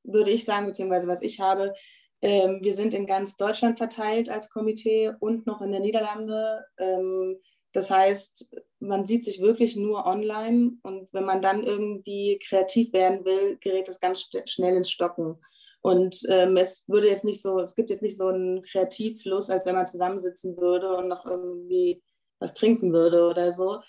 würde 0.03 0.31
ich 0.31 0.43
sagen, 0.43 0.65
beziehungsweise 0.65 1.07
was 1.07 1.21
ich 1.21 1.39
habe. 1.39 1.73
Ähm, 2.21 2.59
wir 2.61 2.73
sind 2.73 2.93
in 2.93 3.05
ganz 3.07 3.37
Deutschland 3.37 3.77
verteilt 3.77 4.29
als 4.29 4.49
Komitee 4.49 5.13
und 5.19 5.47
noch 5.47 5.61
in 5.61 5.71
der 5.71 5.81
Niederlande. 5.81 6.65
Ähm, 6.77 7.39
das 7.73 7.89
heißt, 7.89 8.53
man 8.81 9.05
sieht 9.05 9.23
sich 9.23 9.41
wirklich 9.41 9.75
nur 9.75 10.05
online 10.05 10.73
und 10.81 11.07
wenn 11.11 11.23
man 11.23 11.41
dann 11.41 11.63
irgendwie 11.63 12.39
kreativ 12.47 12.91
werden 12.93 13.23
will, 13.23 13.57
gerät 13.61 13.87
es 13.87 13.99
ganz 13.99 14.27
schnell 14.45 14.75
ins 14.75 14.89
Stocken. 14.89 15.37
Und 15.81 16.21
ähm, 16.29 16.57
es 16.57 16.83
würde 16.87 17.07
jetzt 17.07 17.23
nicht 17.23 17.41
so, 17.41 17.59
es 17.59 17.75
gibt 17.75 17.89
jetzt 17.89 18.03
nicht 18.03 18.17
so 18.17 18.27
einen 18.27 18.63
Kreativfluss, 18.63 19.49
als 19.49 19.65
wenn 19.65 19.75
man 19.75 19.87
zusammensitzen 19.87 20.57
würde 20.57 20.95
und 20.95 21.07
noch 21.07 21.25
irgendwie 21.25 22.03
was 22.39 22.53
trinken 22.53 22.91
würde 22.91 23.27
oder 23.27 23.51
so. 23.51 23.81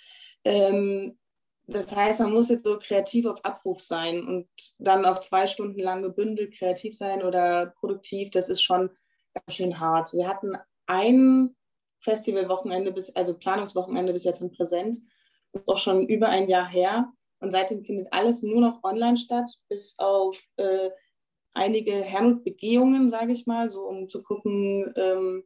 Ähm, 0.45 1.19
das 1.67 1.95
heißt, 1.95 2.21
man 2.21 2.33
muss 2.33 2.49
jetzt 2.49 2.65
so 2.67 2.79
kreativ 2.79 3.27
auf 3.27 3.45
Abruf 3.45 3.81
sein 3.81 4.27
und 4.27 4.49
dann 4.79 5.05
auf 5.05 5.21
zwei 5.21 5.47
Stunden 5.47 5.79
lang 5.79 6.03
gebündelt 6.03 6.55
kreativ 6.55 6.97
sein 6.97 7.23
oder 7.23 7.73
produktiv, 7.79 8.31
das 8.31 8.49
ist 8.49 8.63
schon 8.63 8.91
ganz 9.33 9.57
schön 9.57 9.81
hart. 9.81 10.13
Wir 10.13 10.29
hatten 10.29 10.57
ein 10.87 11.55
Festivalwochenende 12.03 12.93
bis, 12.93 13.15
also 13.15 13.35
Planungswochenende 13.35 14.13
bis 14.13 14.25
jetzt 14.25 14.43
in 14.43 14.53
Präsent. 14.53 14.99
Das 15.53 15.63
ist 15.63 15.69
auch 15.69 15.79
schon 15.79 16.07
über 16.09 16.29
ein 16.29 16.49
Jahr 16.49 16.69
her. 16.69 17.13
Und 17.41 17.51
seitdem 17.51 17.85
findet 17.85 18.13
alles 18.13 18.43
nur 18.43 18.61
noch 18.61 18.85
online 18.85 19.17
statt, 19.17 19.51
bis 19.69 19.99
auf 19.99 20.41
äh, 20.57 20.91
einige 21.55 21.93
Herrnhut-Begehungen, 21.93 23.11
sage 23.11 23.33
ich 23.33 23.47
mal, 23.47 23.71
so 23.71 23.83
um 23.83 24.09
zu 24.09 24.23
gucken, 24.23 24.93
ähm, 24.97 25.45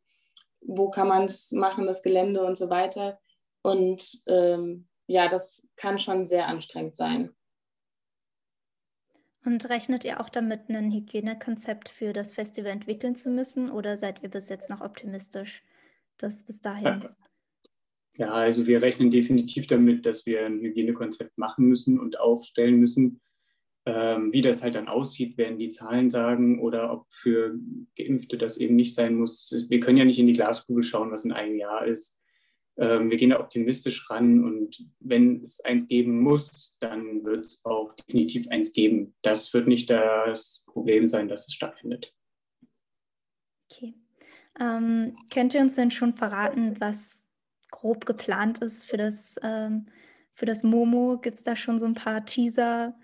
wo 0.60 0.90
kann 0.90 1.08
man 1.08 1.24
es 1.24 1.52
machen, 1.52 1.86
das 1.86 2.02
Gelände 2.02 2.44
und 2.44 2.58
so 2.58 2.70
weiter. 2.70 3.18
Und 3.62 4.22
ähm, 4.26 4.88
ja, 5.06 5.28
das 5.28 5.68
kann 5.76 5.98
schon 5.98 6.26
sehr 6.26 6.48
anstrengend 6.48 6.96
sein. 6.96 7.34
Und 9.44 9.68
rechnet 9.70 10.04
ihr 10.04 10.20
auch 10.20 10.28
damit, 10.28 10.68
ein 10.68 10.90
Hygienekonzept 10.90 11.88
für 11.88 12.12
das 12.12 12.34
Festival 12.34 12.72
entwickeln 12.72 13.14
zu 13.14 13.30
müssen 13.30 13.70
oder 13.70 13.96
seid 13.96 14.22
ihr 14.22 14.28
bis 14.28 14.48
jetzt 14.48 14.68
noch 14.70 14.80
optimistisch? 14.80 15.62
Das 16.18 16.44
bis 16.44 16.60
dahin? 16.60 17.08
Ja, 18.18 18.32
also 18.32 18.66
wir 18.66 18.80
rechnen 18.80 19.10
definitiv 19.10 19.66
damit, 19.66 20.06
dass 20.06 20.24
wir 20.24 20.46
ein 20.46 20.60
Hygienekonzept 20.60 21.36
machen 21.36 21.66
müssen 21.66 21.98
und 22.00 22.18
aufstellen 22.18 22.76
müssen. 22.76 23.20
Ähm, 23.84 24.32
wie 24.32 24.40
das 24.40 24.62
halt 24.62 24.74
dann 24.74 24.88
aussieht, 24.88 25.38
werden 25.38 25.58
die 25.58 25.68
Zahlen 25.68 26.10
sagen 26.10 26.60
oder 26.60 26.92
ob 26.92 27.06
für 27.10 27.54
Geimpfte 27.96 28.36
das 28.36 28.56
eben 28.56 28.74
nicht 28.74 28.94
sein 28.94 29.14
muss. 29.14 29.66
Wir 29.68 29.80
können 29.80 29.98
ja 29.98 30.04
nicht 30.04 30.18
in 30.18 30.26
die 30.26 30.32
Glaskugel 30.32 30.82
schauen, 30.82 31.12
was 31.12 31.24
in 31.24 31.32
einem 31.32 31.56
Jahr 31.56 31.86
ist. 31.86 32.18
Ähm, 32.78 33.10
wir 33.10 33.16
gehen 33.16 33.30
da 33.30 33.38
optimistisch 33.38 34.10
ran 34.10 34.44
und 34.44 34.84
wenn 34.98 35.42
es 35.42 35.60
eins 35.60 35.86
geben 35.86 36.20
muss, 36.20 36.74
dann 36.80 37.24
wird 37.24 37.46
es 37.46 37.64
auch 37.64 37.94
definitiv 37.94 38.48
eins 38.48 38.72
geben. 38.72 39.14
Das 39.22 39.54
wird 39.54 39.68
nicht 39.68 39.88
das 39.88 40.64
Problem 40.66 41.06
sein, 41.06 41.28
dass 41.28 41.46
es 41.46 41.54
stattfindet. 41.54 42.12
Okay. 43.70 43.94
Ähm, 44.58 45.16
könnt 45.32 45.54
ihr 45.54 45.60
uns 45.60 45.74
denn 45.74 45.90
schon 45.90 46.14
verraten, 46.14 46.80
was 46.80 47.26
grob 47.70 48.06
geplant 48.06 48.58
ist 48.58 48.84
für 48.84 48.96
das, 48.96 49.36
ähm, 49.42 49.86
für 50.32 50.46
das 50.46 50.62
Momo? 50.62 51.18
Gibt 51.18 51.38
es 51.38 51.44
da 51.44 51.56
schon 51.56 51.78
so 51.78 51.86
ein 51.86 51.94
paar 51.94 52.24
Teaser, 52.24 52.94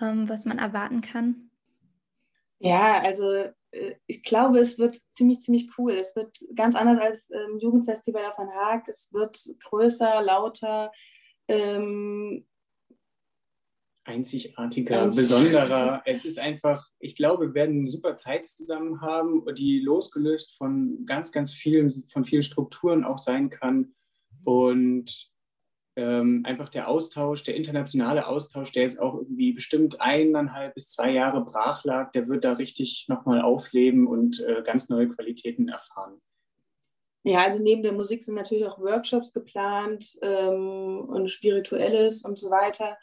ähm, 0.00 0.28
was 0.28 0.44
man 0.44 0.58
erwarten 0.58 1.00
kann? 1.00 1.50
Ja, 2.58 3.02
also 3.02 3.32
äh, 3.72 3.96
ich 4.06 4.22
glaube, 4.22 4.58
es 4.58 4.78
wird 4.78 4.96
ziemlich, 5.10 5.40
ziemlich 5.40 5.70
cool. 5.76 5.92
Es 5.92 6.14
wird 6.16 6.38
ganz 6.54 6.74
anders 6.74 7.00
als 7.00 7.30
ähm, 7.30 7.58
Jugendfestival 7.58 8.24
auf 8.24 8.38
Haag. 8.38 8.88
Es 8.88 9.12
wird 9.12 9.38
größer, 9.64 10.22
lauter. 10.22 10.92
Ähm, 11.48 12.46
einzigartiger, 14.04 15.08
besonderer. 15.08 16.02
es 16.06 16.24
ist 16.24 16.38
einfach, 16.38 16.88
ich 16.98 17.14
glaube, 17.14 17.48
wir 17.48 17.54
werden 17.54 17.80
eine 17.80 17.88
super 17.88 18.16
Zeit 18.16 18.46
zusammen 18.46 19.00
haben, 19.00 19.44
die 19.54 19.80
losgelöst 19.80 20.56
von 20.56 21.04
ganz, 21.06 21.32
ganz 21.32 21.52
vielen, 21.52 21.92
von 22.12 22.24
vielen 22.24 22.42
Strukturen 22.42 23.04
auch 23.04 23.18
sein 23.18 23.50
kann. 23.50 23.94
Und 24.44 25.30
ähm, 25.94 26.42
einfach 26.46 26.70
der 26.70 26.88
Austausch, 26.88 27.44
der 27.44 27.54
internationale 27.54 28.26
Austausch, 28.26 28.72
der 28.72 28.84
jetzt 28.84 28.98
auch 28.98 29.14
irgendwie 29.14 29.52
bestimmt 29.52 30.00
eineinhalb 30.00 30.74
bis 30.74 30.88
zwei 30.88 31.10
Jahre 31.10 31.44
brach 31.44 31.84
lag, 31.84 32.12
der 32.12 32.28
wird 32.28 32.44
da 32.44 32.54
richtig 32.54 33.06
nochmal 33.08 33.42
aufleben 33.42 34.06
und 34.06 34.40
äh, 34.40 34.62
ganz 34.64 34.88
neue 34.88 35.08
Qualitäten 35.08 35.68
erfahren. 35.68 36.20
Ja, 37.24 37.42
also 37.42 37.62
neben 37.62 37.82
der 37.82 37.92
Musik 37.92 38.22
sind 38.22 38.34
natürlich 38.34 38.66
auch 38.66 38.80
Workshops 38.80 39.32
geplant 39.32 40.18
ähm, 40.22 41.00
und 41.08 41.30
Spirituelles 41.30 42.24
und 42.24 42.38
so 42.38 42.50
weiter 42.50 42.96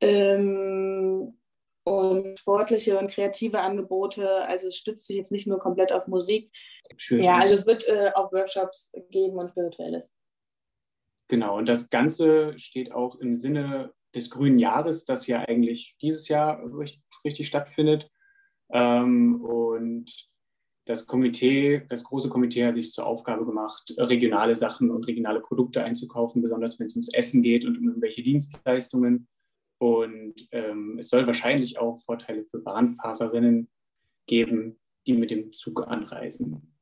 ähm, 0.00 1.38
und 1.84 2.38
sportliche 2.38 2.98
und 2.98 3.10
kreative 3.10 3.60
Angebote. 3.60 4.46
Also 4.46 4.68
es 4.68 4.76
stützt 4.76 5.06
sich 5.06 5.16
jetzt 5.16 5.32
nicht 5.32 5.46
nur 5.46 5.58
komplett 5.58 5.92
auf 5.92 6.06
Musik. 6.06 6.50
Ja, 7.08 7.38
also 7.38 7.54
es 7.54 7.66
wird 7.66 7.88
äh, 7.88 8.10
auch 8.14 8.32
Workshops 8.32 8.92
geben 9.10 9.36
und 9.38 9.50
Spirituelles. 9.50 10.12
Genau, 11.28 11.58
und 11.58 11.66
das 11.66 11.90
Ganze 11.90 12.58
steht 12.58 12.92
auch 12.92 13.16
im 13.16 13.34
Sinne 13.34 13.92
des 14.14 14.30
grünen 14.30 14.58
Jahres, 14.58 15.04
das 15.04 15.26
ja 15.28 15.40
eigentlich 15.40 15.96
dieses 16.02 16.28
Jahr 16.28 16.60
richtig, 16.76 17.02
richtig 17.24 17.46
stattfindet. 17.46 18.10
Ähm, 18.72 19.40
und 19.44 20.10
das 20.86 21.06
Komitee, 21.06 21.86
das 21.88 22.02
große 22.02 22.28
Komitee 22.28 22.66
hat 22.66 22.74
sich 22.74 22.90
zur 22.90 23.06
Aufgabe 23.06 23.46
gemacht, 23.46 23.94
regionale 23.96 24.56
Sachen 24.56 24.90
und 24.90 25.06
regionale 25.06 25.40
Produkte 25.40 25.84
einzukaufen, 25.84 26.42
besonders 26.42 26.78
wenn 26.78 26.86
es 26.86 26.96
ums 26.96 27.12
Essen 27.12 27.42
geht 27.42 27.64
und 27.64 27.78
um 27.78 27.88
irgendwelche 27.88 28.22
Dienstleistungen. 28.22 29.28
Und 29.80 30.34
ähm, 30.52 30.98
es 30.98 31.08
soll 31.08 31.26
wahrscheinlich 31.26 31.78
auch 31.78 32.00
Vorteile 32.02 32.44
für 32.44 32.58
Bahnfahrerinnen 32.58 33.70
geben, 34.26 34.78
die 35.06 35.14
mit 35.14 35.30
dem 35.30 35.52
Zug 35.52 35.86
anreisen. 35.88 36.76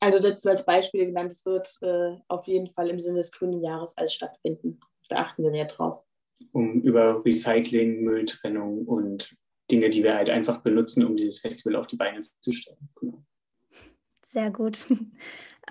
Also 0.00 0.18
dazu 0.18 0.48
als 0.48 0.64
Beispiel 0.64 1.04
genannt, 1.04 1.32
es 1.32 1.44
wird 1.44 1.76
äh, 1.82 2.16
auf 2.28 2.46
jeden 2.46 2.68
Fall 2.68 2.88
im 2.88 2.98
Sinne 2.98 3.18
des 3.18 3.30
grünen 3.30 3.62
Jahres 3.62 3.96
alles 3.98 4.14
stattfinden. 4.14 4.80
Da 5.10 5.16
achten 5.16 5.42
wir 5.42 5.50
sehr 5.50 5.66
drauf. 5.66 6.02
Um 6.52 6.80
über 6.80 7.22
Recycling, 7.24 8.02
Mülltrennung 8.02 8.86
und 8.86 9.36
Dinge, 9.70 9.90
die 9.90 10.02
wir 10.02 10.14
halt 10.14 10.30
einfach 10.30 10.62
benutzen, 10.62 11.04
um 11.04 11.16
dieses 11.16 11.40
Festival 11.40 11.76
auf 11.76 11.86
die 11.88 11.96
Beine 11.96 12.22
zu 12.22 12.52
stellen. 12.52 12.88
Genau. 12.96 13.22
Sehr 14.24 14.50
gut. 14.50 14.86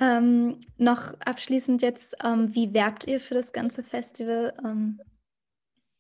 Ähm, 0.01 0.59
noch 0.77 1.13
abschließend 1.19 1.83
jetzt, 1.83 2.17
ähm, 2.23 2.55
wie 2.55 2.73
werbt 2.73 3.05
ihr 3.07 3.19
für 3.19 3.35
das 3.35 3.53
ganze 3.53 3.83
Festival? 3.83 4.51
Ähm, 4.65 4.99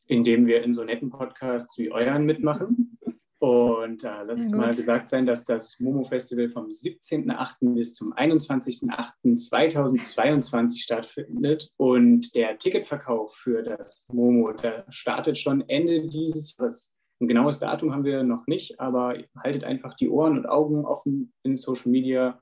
indem 0.07 0.45
wir 0.45 0.63
in 0.63 0.73
so 0.73 0.83
netten 0.83 1.09
Podcasts 1.09 1.77
wie 1.77 1.91
euren 1.91 2.25
mitmachen. 2.25 2.97
Und 3.43 4.05
äh, 4.05 4.23
lass 4.25 4.39
es 4.39 4.51
mal 4.51 4.73
gesagt 4.73 5.09
sein, 5.09 5.25
dass 5.25 5.43
das 5.43 5.77
Momo-Festival 5.81 6.47
vom 6.47 6.67
17.08. 6.67 7.73
bis 7.73 7.93
zum 7.93 8.13
21.08.2022 8.13 10.81
stattfindet. 10.81 11.69
Und 11.75 12.33
der 12.35 12.57
Ticketverkauf 12.57 13.35
für 13.35 13.61
das 13.61 14.05
Momo, 14.09 14.53
der 14.53 14.85
startet 14.87 15.37
schon 15.37 15.67
Ende 15.67 16.07
dieses 16.07 16.55
Jahres. 16.57 16.95
Ein 17.19 17.27
genaues 17.27 17.59
Datum 17.59 17.91
haben 17.91 18.05
wir 18.05 18.23
noch 18.23 18.47
nicht, 18.47 18.79
aber 18.79 19.17
haltet 19.37 19.65
einfach 19.65 19.93
die 19.95 20.09
Ohren 20.09 20.37
und 20.37 20.45
Augen 20.45 20.85
offen 20.85 21.33
in 21.43 21.57
Social 21.57 21.91
Media. 21.91 22.41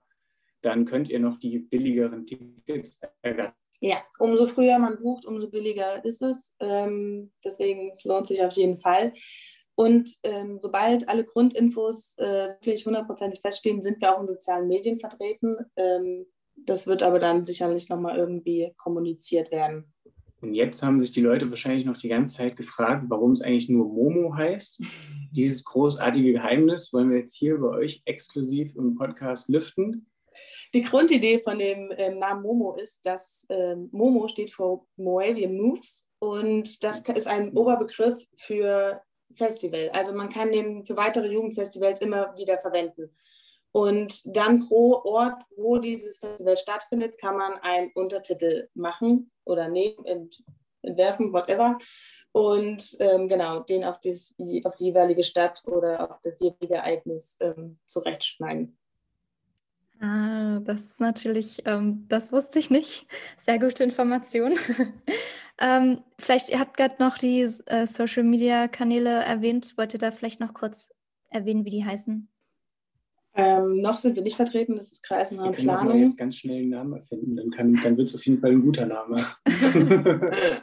Dann 0.61 0.85
könnt 0.85 1.09
ihr 1.09 1.19
noch 1.19 1.39
die 1.39 1.59
billigeren 1.59 2.25
Tickets 2.25 2.99
ergattern. 3.21 3.55
Ja, 3.79 4.03
umso 4.19 4.45
früher 4.45 4.77
man 4.77 5.01
bucht, 5.01 5.25
umso 5.25 5.49
billiger 5.49 6.05
ist 6.05 6.21
es. 6.21 6.55
Ähm, 6.59 7.31
deswegen 7.43 7.91
es 7.91 8.03
lohnt 8.03 8.27
sich 8.27 8.43
auf 8.43 8.53
jeden 8.53 8.79
Fall. 8.79 9.13
Und 9.75 10.11
ähm, 10.23 10.59
sobald 10.59 11.09
alle 11.09 11.23
Grundinfos 11.23 12.15
äh, 12.19 12.49
wirklich 12.59 12.85
hundertprozentig 12.85 13.41
feststehen, 13.41 13.81
sind 13.81 13.99
wir 13.99 14.15
auch 14.15 14.21
in 14.21 14.27
sozialen 14.27 14.67
Medien 14.67 14.99
vertreten. 14.99 15.57
Ähm, 15.75 16.27
das 16.55 16.85
wird 16.85 17.01
aber 17.01 17.17
dann 17.17 17.45
sicherlich 17.45 17.89
nochmal 17.89 18.17
irgendwie 18.17 18.71
kommuniziert 18.77 19.49
werden. 19.49 19.91
Und 20.41 20.55
jetzt 20.55 20.83
haben 20.83 20.99
sich 20.99 21.11
die 21.11 21.21
Leute 21.21 21.49
wahrscheinlich 21.49 21.85
noch 21.85 21.97
die 21.97 22.09
ganze 22.09 22.37
Zeit 22.37 22.57
gefragt, 22.57 23.05
warum 23.07 23.31
es 23.31 23.41
eigentlich 23.41 23.69
nur 23.69 23.85
Momo 23.85 24.35
heißt. 24.35 24.81
Dieses 25.31 25.63
großartige 25.63 26.33
Geheimnis 26.33 26.91
wollen 26.93 27.09
wir 27.09 27.17
jetzt 27.17 27.35
hier 27.35 27.57
bei 27.57 27.69
euch 27.69 28.01
exklusiv 28.05 28.75
im 28.75 28.95
Podcast 28.95 29.49
lüften. 29.49 30.07
Die 30.73 30.83
Grundidee 30.83 31.39
von 31.39 31.59
dem 31.59 31.91
ähm, 31.97 32.19
Namen 32.19 32.43
Momo 32.43 32.75
ist, 32.75 33.05
dass 33.05 33.45
ähm, 33.49 33.89
Momo 33.91 34.27
steht 34.27 34.51
für 34.51 34.81
Moavian 34.95 35.57
Moves 35.57 36.07
und 36.19 36.83
das 36.83 37.01
ist 37.01 37.27
ein 37.27 37.51
Oberbegriff 37.51 38.23
für 38.37 39.01
Festival. 39.35 39.89
Also 39.93 40.13
man 40.13 40.29
kann 40.29 40.51
den 40.51 40.85
für 40.85 40.95
weitere 40.95 41.27
Jugendfestivals 41.27 41.99
immer 42.01 42.35
wieder 42.37 42.57
verwenden. 42.59 43.15
Und 43.73 44.21
dann 44.25 44.59
pro 44.67 45.01
Ort, 45.05 45.43
wo 45.55 45.77
dieses 45.77 46.17
Festival 46.19 46.57
stattfindet, 46.57 47.17
kann 47.17 47.37
man 47.37 47.53
einen 47.61 47.91
Untertitel 47.93 48.67
machen 48.73 49.31
oder 49.45 49.69
nehmen. 49.69 49.95
Und 49.99 50.43
entwerfen, 50.81 51.33
whatever. 51.33 51.77
Und 52.31 52.95
ähm, 52.99 53.27
genau, 53.27 53.59
den 53.59 53.83
auf, 53.83 53.99
das, 53.99 54.33
auf 54.63 54.75
die 54.75 54.85
jeweilige 54.85 55.23
Stadt 55.23 55.61
oder 55.65 56.09
auf 56.09 56.21
das 56.21 56.39
jeweilige 56.39 56.75
Ereignis 56.75 57.37
ähm, 57.41 57.77
zurechtschneiden. 57.85 58.77
Ah, 60.01 60.59
das 60.61 60.81
ist 60.81 60.99
natürlich, 60.99 61.61
ähm, 61.65 62.05
das 62.09 62.31
wusste 62.31 62.57
ich 62.57 62.71
nicht. 62.71 63.05
Sehr 63.37 63.59
gute 63.59 63.83
Information. 63.83 64.53
ähm, 65.61 66.01
vielleicht, 66.17 66.49
ihr 66.49 66.59
habt 66.59 66.75
gerade 66.75 66.95
noch 66.97 67.19
die 67.19 67.41
äh, 67.41 67.85
Social 67.85 68.23
Media 68.23 68.67
Kanäle 68.67 69.11
erwähnt. 69.11 69.77
Wollt 69.77 69.93
ihr 69.93 69.99
da 69.99 70.09
vielleicht 70.09 70.39
noch 70.39 70.55
kurz 70.55 70.91
erwähnen, 71.29 71.65
wie 71.65 71.69
die 71.69 71.85
heißen? 71.85 72.27
Ähm, 73.35 73.77
noch 73.77 73.97
sind 73.97 74.15
wir 74.15 74.23
nicht 74.23 74.35
vertreten, 74.35 74.75
das 74.75 74.91
ist 74.91 75.03
kreisnahe 75.03 75.51
Planung. 75.51 75.85
Wir 75.85 75.91
können 75.91 76.03
jetzt 76.03 76.17
ganz 76.17 76.35
schnell 76.35 76.57
einen 76.57 76.69
Namen 76.69 76.93
erfinden, 76.93 77.37
dann, 77.37 77.49
kann, 77.51 77.79
dann 77.81 77.95
wird 77.95 78.09
es 78.09 78.15
auf 78.15 78.25
jeden 78.25 78.41
Fall 78.41 78.51
ein 78.51 78.61
guter 78.61 78.85
Name. 78.85 79.25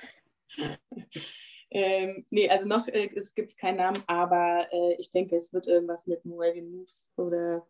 ähm, 1.70 2.26
nee, 2.28 2.48
also 2.50 2.68
noch 2.68 2.86
äh, 2.88 3.08
es 3.14 3.34
gibt 3.34 3.56
keinen 3.56 3.78
Namen, 3.78 4.02
aber 4.06 4.66
äh, 4.70 4.96
ich 4.98 5.10
denke, 5.10 5.36
es 5.36 5.54
wird 5.54 5.66
irgendwas 5.66 6.06
mit 6.06 6.26
Moegan 6.26 6.70
Moves 6.70 7.10
oder 7.16 7.66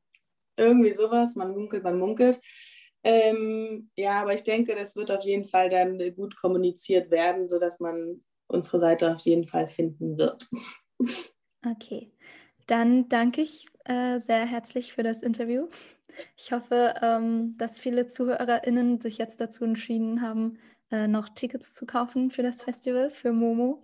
irgendwie 0.59 0.93
sowas. 0.93 1.35
Man 1.37 1.53
munkelt, 1.53 1.85
man 1.85 1.99
munkelt. 1.99 2.41
Ähm, 3.05 3.91
ja, 3.97 4.21
aber 4.21 4.35
ich 4.35 4.45
denke, 4.45 4.75
das 4.75 4.97
wird 4.97 5.11
auf 5.11 5.25
jeden 5.25 5.49
Fall 5.49 5.71
dann 5.71 5.99
gut 6.15 6.37
kommuniziert 6.37 7.11
werden, 7.11 7.49
sodass 7.49 7.81
man 7.81 8.23
unsere 8.49 8.79
Seite 8.79 9.15
auf 9.15 9.21
jeden 9.21 9.47
Fall 9.47 9.69
finden 9.69 10.19
wird. 10.19 10.49
Okay, 11.67 12.13
dann 12.67 13.09
danke 13.09 13.41
ich 13.43 13.67
äh, 13.85 14.19
sehr 14.21 14.47
herzlich 14.47 14.93
für 14.93 15.03
das 15.03 15.23
Interview. 15.23 15.69
Ich 16.37 16.53
hoffe, 16.53 16.95
ähm, 17.03 17.57
dass 17.59 17.79
viele 17.79 18.07
ZuhörerInnen 18.07 19.01
sich 19.01 19.19
jetzt 19.19 19.41
dazu 19.41 19.65
entschieden 19.65 20.23
haben, 20.23 20.59
äh, 20.91 21.07
noch 21.07 21.29
Tickets 21.29 21.75
zu 21.75 21.87
kaufen 21.87 22.31
für 22.31 22.43
das 22.43 22.63
Festival, 22.63 23.11
für 23.11 23.33
Momo. 23.33 23.83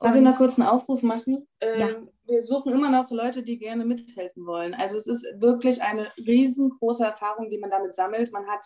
Darf 0.00 0.14
ich 0.14 0.22
noch 0.22 0.36
kurz 0.36 0.58
einen 0.58 0.68
Aufruf 0.68 1.02
machen? 1.02 1.48
Äh, 1.60 1.80
ja. 1.80 1.88
Wir 2.28 2.42
suchen 2.42 2.72
immer 2.72 2.90
noch 2.90 3.10
Leute, 3.10 3.42
die 3.42 3.58
gerne 3.58 3.86
mithelfen 3.86 4.44
wollen. 4.44 4.74
Also 4.74 4.98
es 4.98 5.06
ist 5.06 5.26
wirklich 5.38 5.82
eine 5.82 6.12
riesengroße 6.18 7.02
Erfahrung, 7.02 7.48
die 7.48 7.56
man 7.56 7.70
damit 7.70 7.96
sammelt. 7.96 8.32
Man 8.32 8.46
hat 8.46 8.64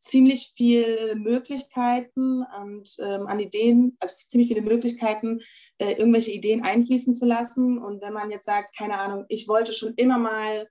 ziemlich 0.00 0.52
viele 0.56 1.14
Möglichkeiten 1.14 2.44
und 2.60 2.96
ähm, 2.98 3.26
an 3.28 3.38
Ideen, 3.38 3.96
also 4.00 4.16
ziemlich 4.26 4.48
viele 4.48 4.62
Möglichkeiten, 4.62 5.40
äh, 5.78 5.92
irgendwelche 5.92 6.32
Ideen 6.32 6.64
einfließen 6.64 7.14
zu 7.14 7.24
lassen. 7.24 7.78
Und 7.78 8.02
wenn 8.02 8.12
man 8.12 8.32
jetzt 8.32 8.46
sagt, 8.46 8.76
keine 8.76 8.98
Ahnung, 8.98 9.26
ich 9.28 9.46
wollte 9.46 9.72
schon 9.72 9.94
immer 9.94 10.18
mal 10.18 10.68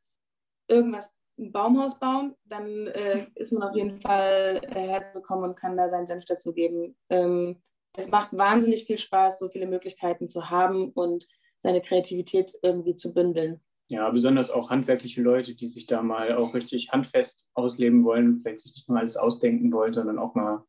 irgendwas, 0.67 1.11
ein 1.39 1.51
Baumhaus 1.51 1.97
bauen, 1.97 2.35
dann 2.45 2.87
äh, 2.87 3.25
ist 3.35 3.53
man 3.53 3.63
auf 3.63 3.75
jeden 3.75 4.01
Fall 4.01 4.61
äh, 4.63 4.87
herzukommen 4.87 5.49
und 5.49 5.55
kann 5.55 5.77
da 5.77 5.89
seinen 5.89 6.05
Senf 6.05 6.25
dazu 6.25 6.53
geben. 6.53 6.95
Ähm, 7.09 7.63
es 7.95 8.11
macht 8.11 8.37
wahnsinnig 8.37 8.83
viel 8.85 8.97
Spaß, 8.97 9.39
so 9.39 9.49
viele 9.49 9.65
Möglichkeiten 9.65 10.27
zu 10.27 10.49
haben 10.49 10.91
und 10.91 11.27
seine 11.63 11.81
Kreativität 11.81 12.53
irgendwie 12.61 12.97
zu 12.97 13.13
bündeln. 13.13 13.61
Ja, 13.89 14.09
besonders 14.09 14.51
auch 14.51 14.69
handwerkliche 14.69 15.21
Leute, 15.21 15.55
die 15.55 15.67
sich 15.67 15.87
da 15.87 16.01
mal 16.01 16.35
auch 16.35 16.53
richtig 16.53 16.91
handfest 16.91 17.49
ausleben 17.53 18.03
wollen 18.03 18.27
und 18.27 18.41
vielleicht 18.41 18.59
sich 18.59 18.75
nicht 18.75 18.89
nur 18.89 18.99
alles 18.99 19.17
ausdenken 19.17 19.71
wollen, 19.71 19.93
sondern 19.93 20.19
auch 20.19 20.35
mal 20.35 20.65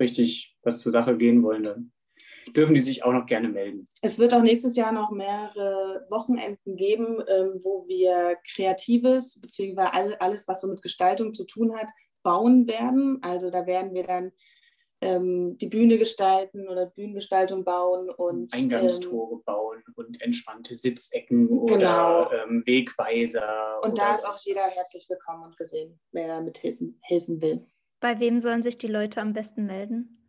richtig 0.00 0.56
was 0.62 0.80
zur 0.80 0.90
Sache 0.90 1.16
gehen 1.16 1.42
wollen, 1.42 1.62
dann 1.62 1.92
dürfen 2.56 2.74
die 2.74 2.80
sich 2.80 3.04
auch 3.04 3.12
noch 3.12 3.26
gerne 3.26 3.48
melden. 3.48 3.84
Es 4.00 4.18
wird 4.18 4.34
auch 4.34 4.42
nächstes 4.42 4.74
Jahr 4.74 4.90
noch 4.90 5.12
mehrere 5.12 6.06
Wochenenden 6.10 6.76
geben, 6.76 7.22
ähm, 7.28 7.60
wo 7.62 7.86
wir 7.86 8.36
Kreatives, 8.52 9.40
beziehungsweise 9.40 10.20
alles, 10.20 10.48
was 10.48 10.60
so 10.60 10.68
mit 10.68 10.82
Gestaltung 10.82 11.34
zu 11.34 11.44
tun 11.44 11.72
hat, 11.76 11.88
bauen 12.24 12.66
werden. 12.66 13.18
Also 13.22 13.50
da 13.50 13.66
werden 13.66 13.94
wir 13.94 14.04
dann 14.04 14.32
ähm, 15.02 15.58
die 15.58 15.66
Bühne 15.66 15.98
gestalten 15.98 16.68
oder 16.68 16.86
Bühnengestaltung 16.86 17.64
bauen 17.64 18.08
und 18.08 18.54
Eingangstore 18.54 19.34
ähm, 19.34 19.42
bauen 19.44 19.82
und 19.96 20.22
entspannte 20.22 20.76
Sitzecken 20.76 21.48
oder 21.48 21.76
genau. 21.76 22.32
ähm, 22.32 22.62
Wegweiser. 22.64 23.80
Und 23.84 23.98
da 23.98 24.14
ist 24.14 24.24
auch 24.24 24.38
jeder 24.44 24.62
herzlich 24.62 25.08
willkommen 25.08 25.44
und 25.44 25.56
gesehen, 25.56 25.98
wer 26.12 26.40
mithelfen 26.40 27.00
helfen 27.02 27.42
will. 27.42 27.66
Bei 28.00 28.18
wem 28.20 28.40
sollen 28.40 28.62
sich 28.62 28.78
die 28.78 28.86
Leute 28.86 29.20
am 29.20 29.32
besten 29.32 29.66
melden? 29.66 30.28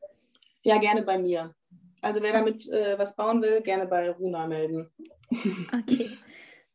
Ja, 0.64 0.80
gerne 0.80 1.04
bei 1.04 1.20
mir. 1.20 1.54
Also 2.02 2.22
wer 2.22 2.34
damit 2.34 2.68
äh, 2.70 2.98
was 2.98 3.16
bauen 3.16 3.42
will, 3.42 3.62
gerne 3.62 3.86
bei 3.86 4.10
Runa 4.10 4.48
melden. 4.48 4.90
Okay, 5.74 6.12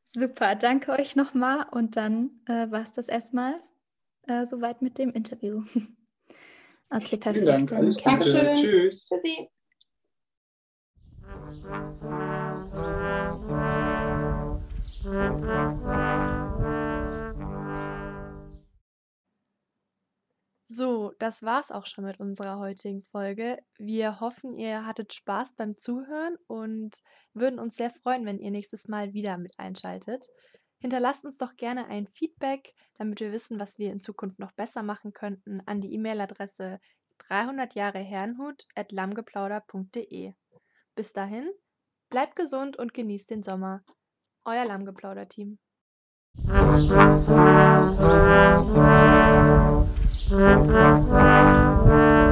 super. 0.05 0.57
Danke 0.57 0.90
euch 0.90 1.14
nochmal 1.14 1.66
und 1.70 1.96
dann 1.96 2.40
äh, 2.46 2.68
war 2.72 2.82
es 2.82 2.90
das 2.90 3.07
erstmal 3.07 3.61
äh, 4.26 4.46
soweit 4.46 4.82
mit 4.82 4.99
dem 4.99 5.12
Interview. 5.12 5.62
Okay, 6.91 7.16
perfekt. 7.18 7.45
Vielen 7.45 7.66
Dank. 7.66 7.72
Alles 7.72 7.97
Gute. 7.97 8.05
Dankeschön. 8.09 8.57
Tschüss. 8.57 9.07
Tschüssi. 9.07 9.49
So, 20.70 21.12
das 21.18 21.43
war's 21.43 21.70
auch 21.70 21.86
schon 21.86 22.05
mit 22.05 22.20
unserer 22.20 22.59
heutigen 22.59 23.03
Folge. 23.03 23.59
Wir 23.78 24.20
hoffen, 24.20 24.57
ihr 24.57 24.86
hattet 24.86 25.12
Spaß 25.12 25.55
beim 25.55 25.76
Zuhören 25.76 26.36
und 26.47 27.03
würden 27.34 27.59
uns 27.59 27.76
sehr 27.76 27.91
freuen, 27.91 28.24
wenn 28.26 28.39
ihr 28.39 28.51
nächstes 28.51 28.86
Mal 28.86 29.12
wieder 29.12 29.39
mit 29.39 29.59
einschaltet. 29.59 30.28
Hinterlasst 30.81 31.24
uns 31.24 31.39
doch 31.39 31.57
gerne 31.57 31.89
ein 31.89 32.07
Feedback, 32.07 32.74
damit 32.97 33.18
wir 33.20 33.33
wissen, 33.33 33.59
was 33.59 33.79
wir 33.79 33.91
in 33.93 34.01
Zukunft 34.01 34.39
noch 34.39 34.53
besser 34.53 34.83
machen 34.83 35.12
könnten, 35.12 35.61
an 35.66 35.81
die 35.81 35.93
E-Mail-Adresse 35.95 36.79
300 37.29 37.74
Jahre 37.74 37.99
Herrenhut@lammgeplauder.de. 37.99 40.35
Bis 40.95 41.12
dahin, 41.12 41.51
bleibt 42.11 42.37
gesund 42.37 42.79
und 42.79 42.95
genießt 42.95 43.31
den 43.31 43.43
Sommer. 43.43 43.83
Euer 44.45 44.64
Lammgeplauder-Team. 44.64 45.59
Thank. 50.31 52.28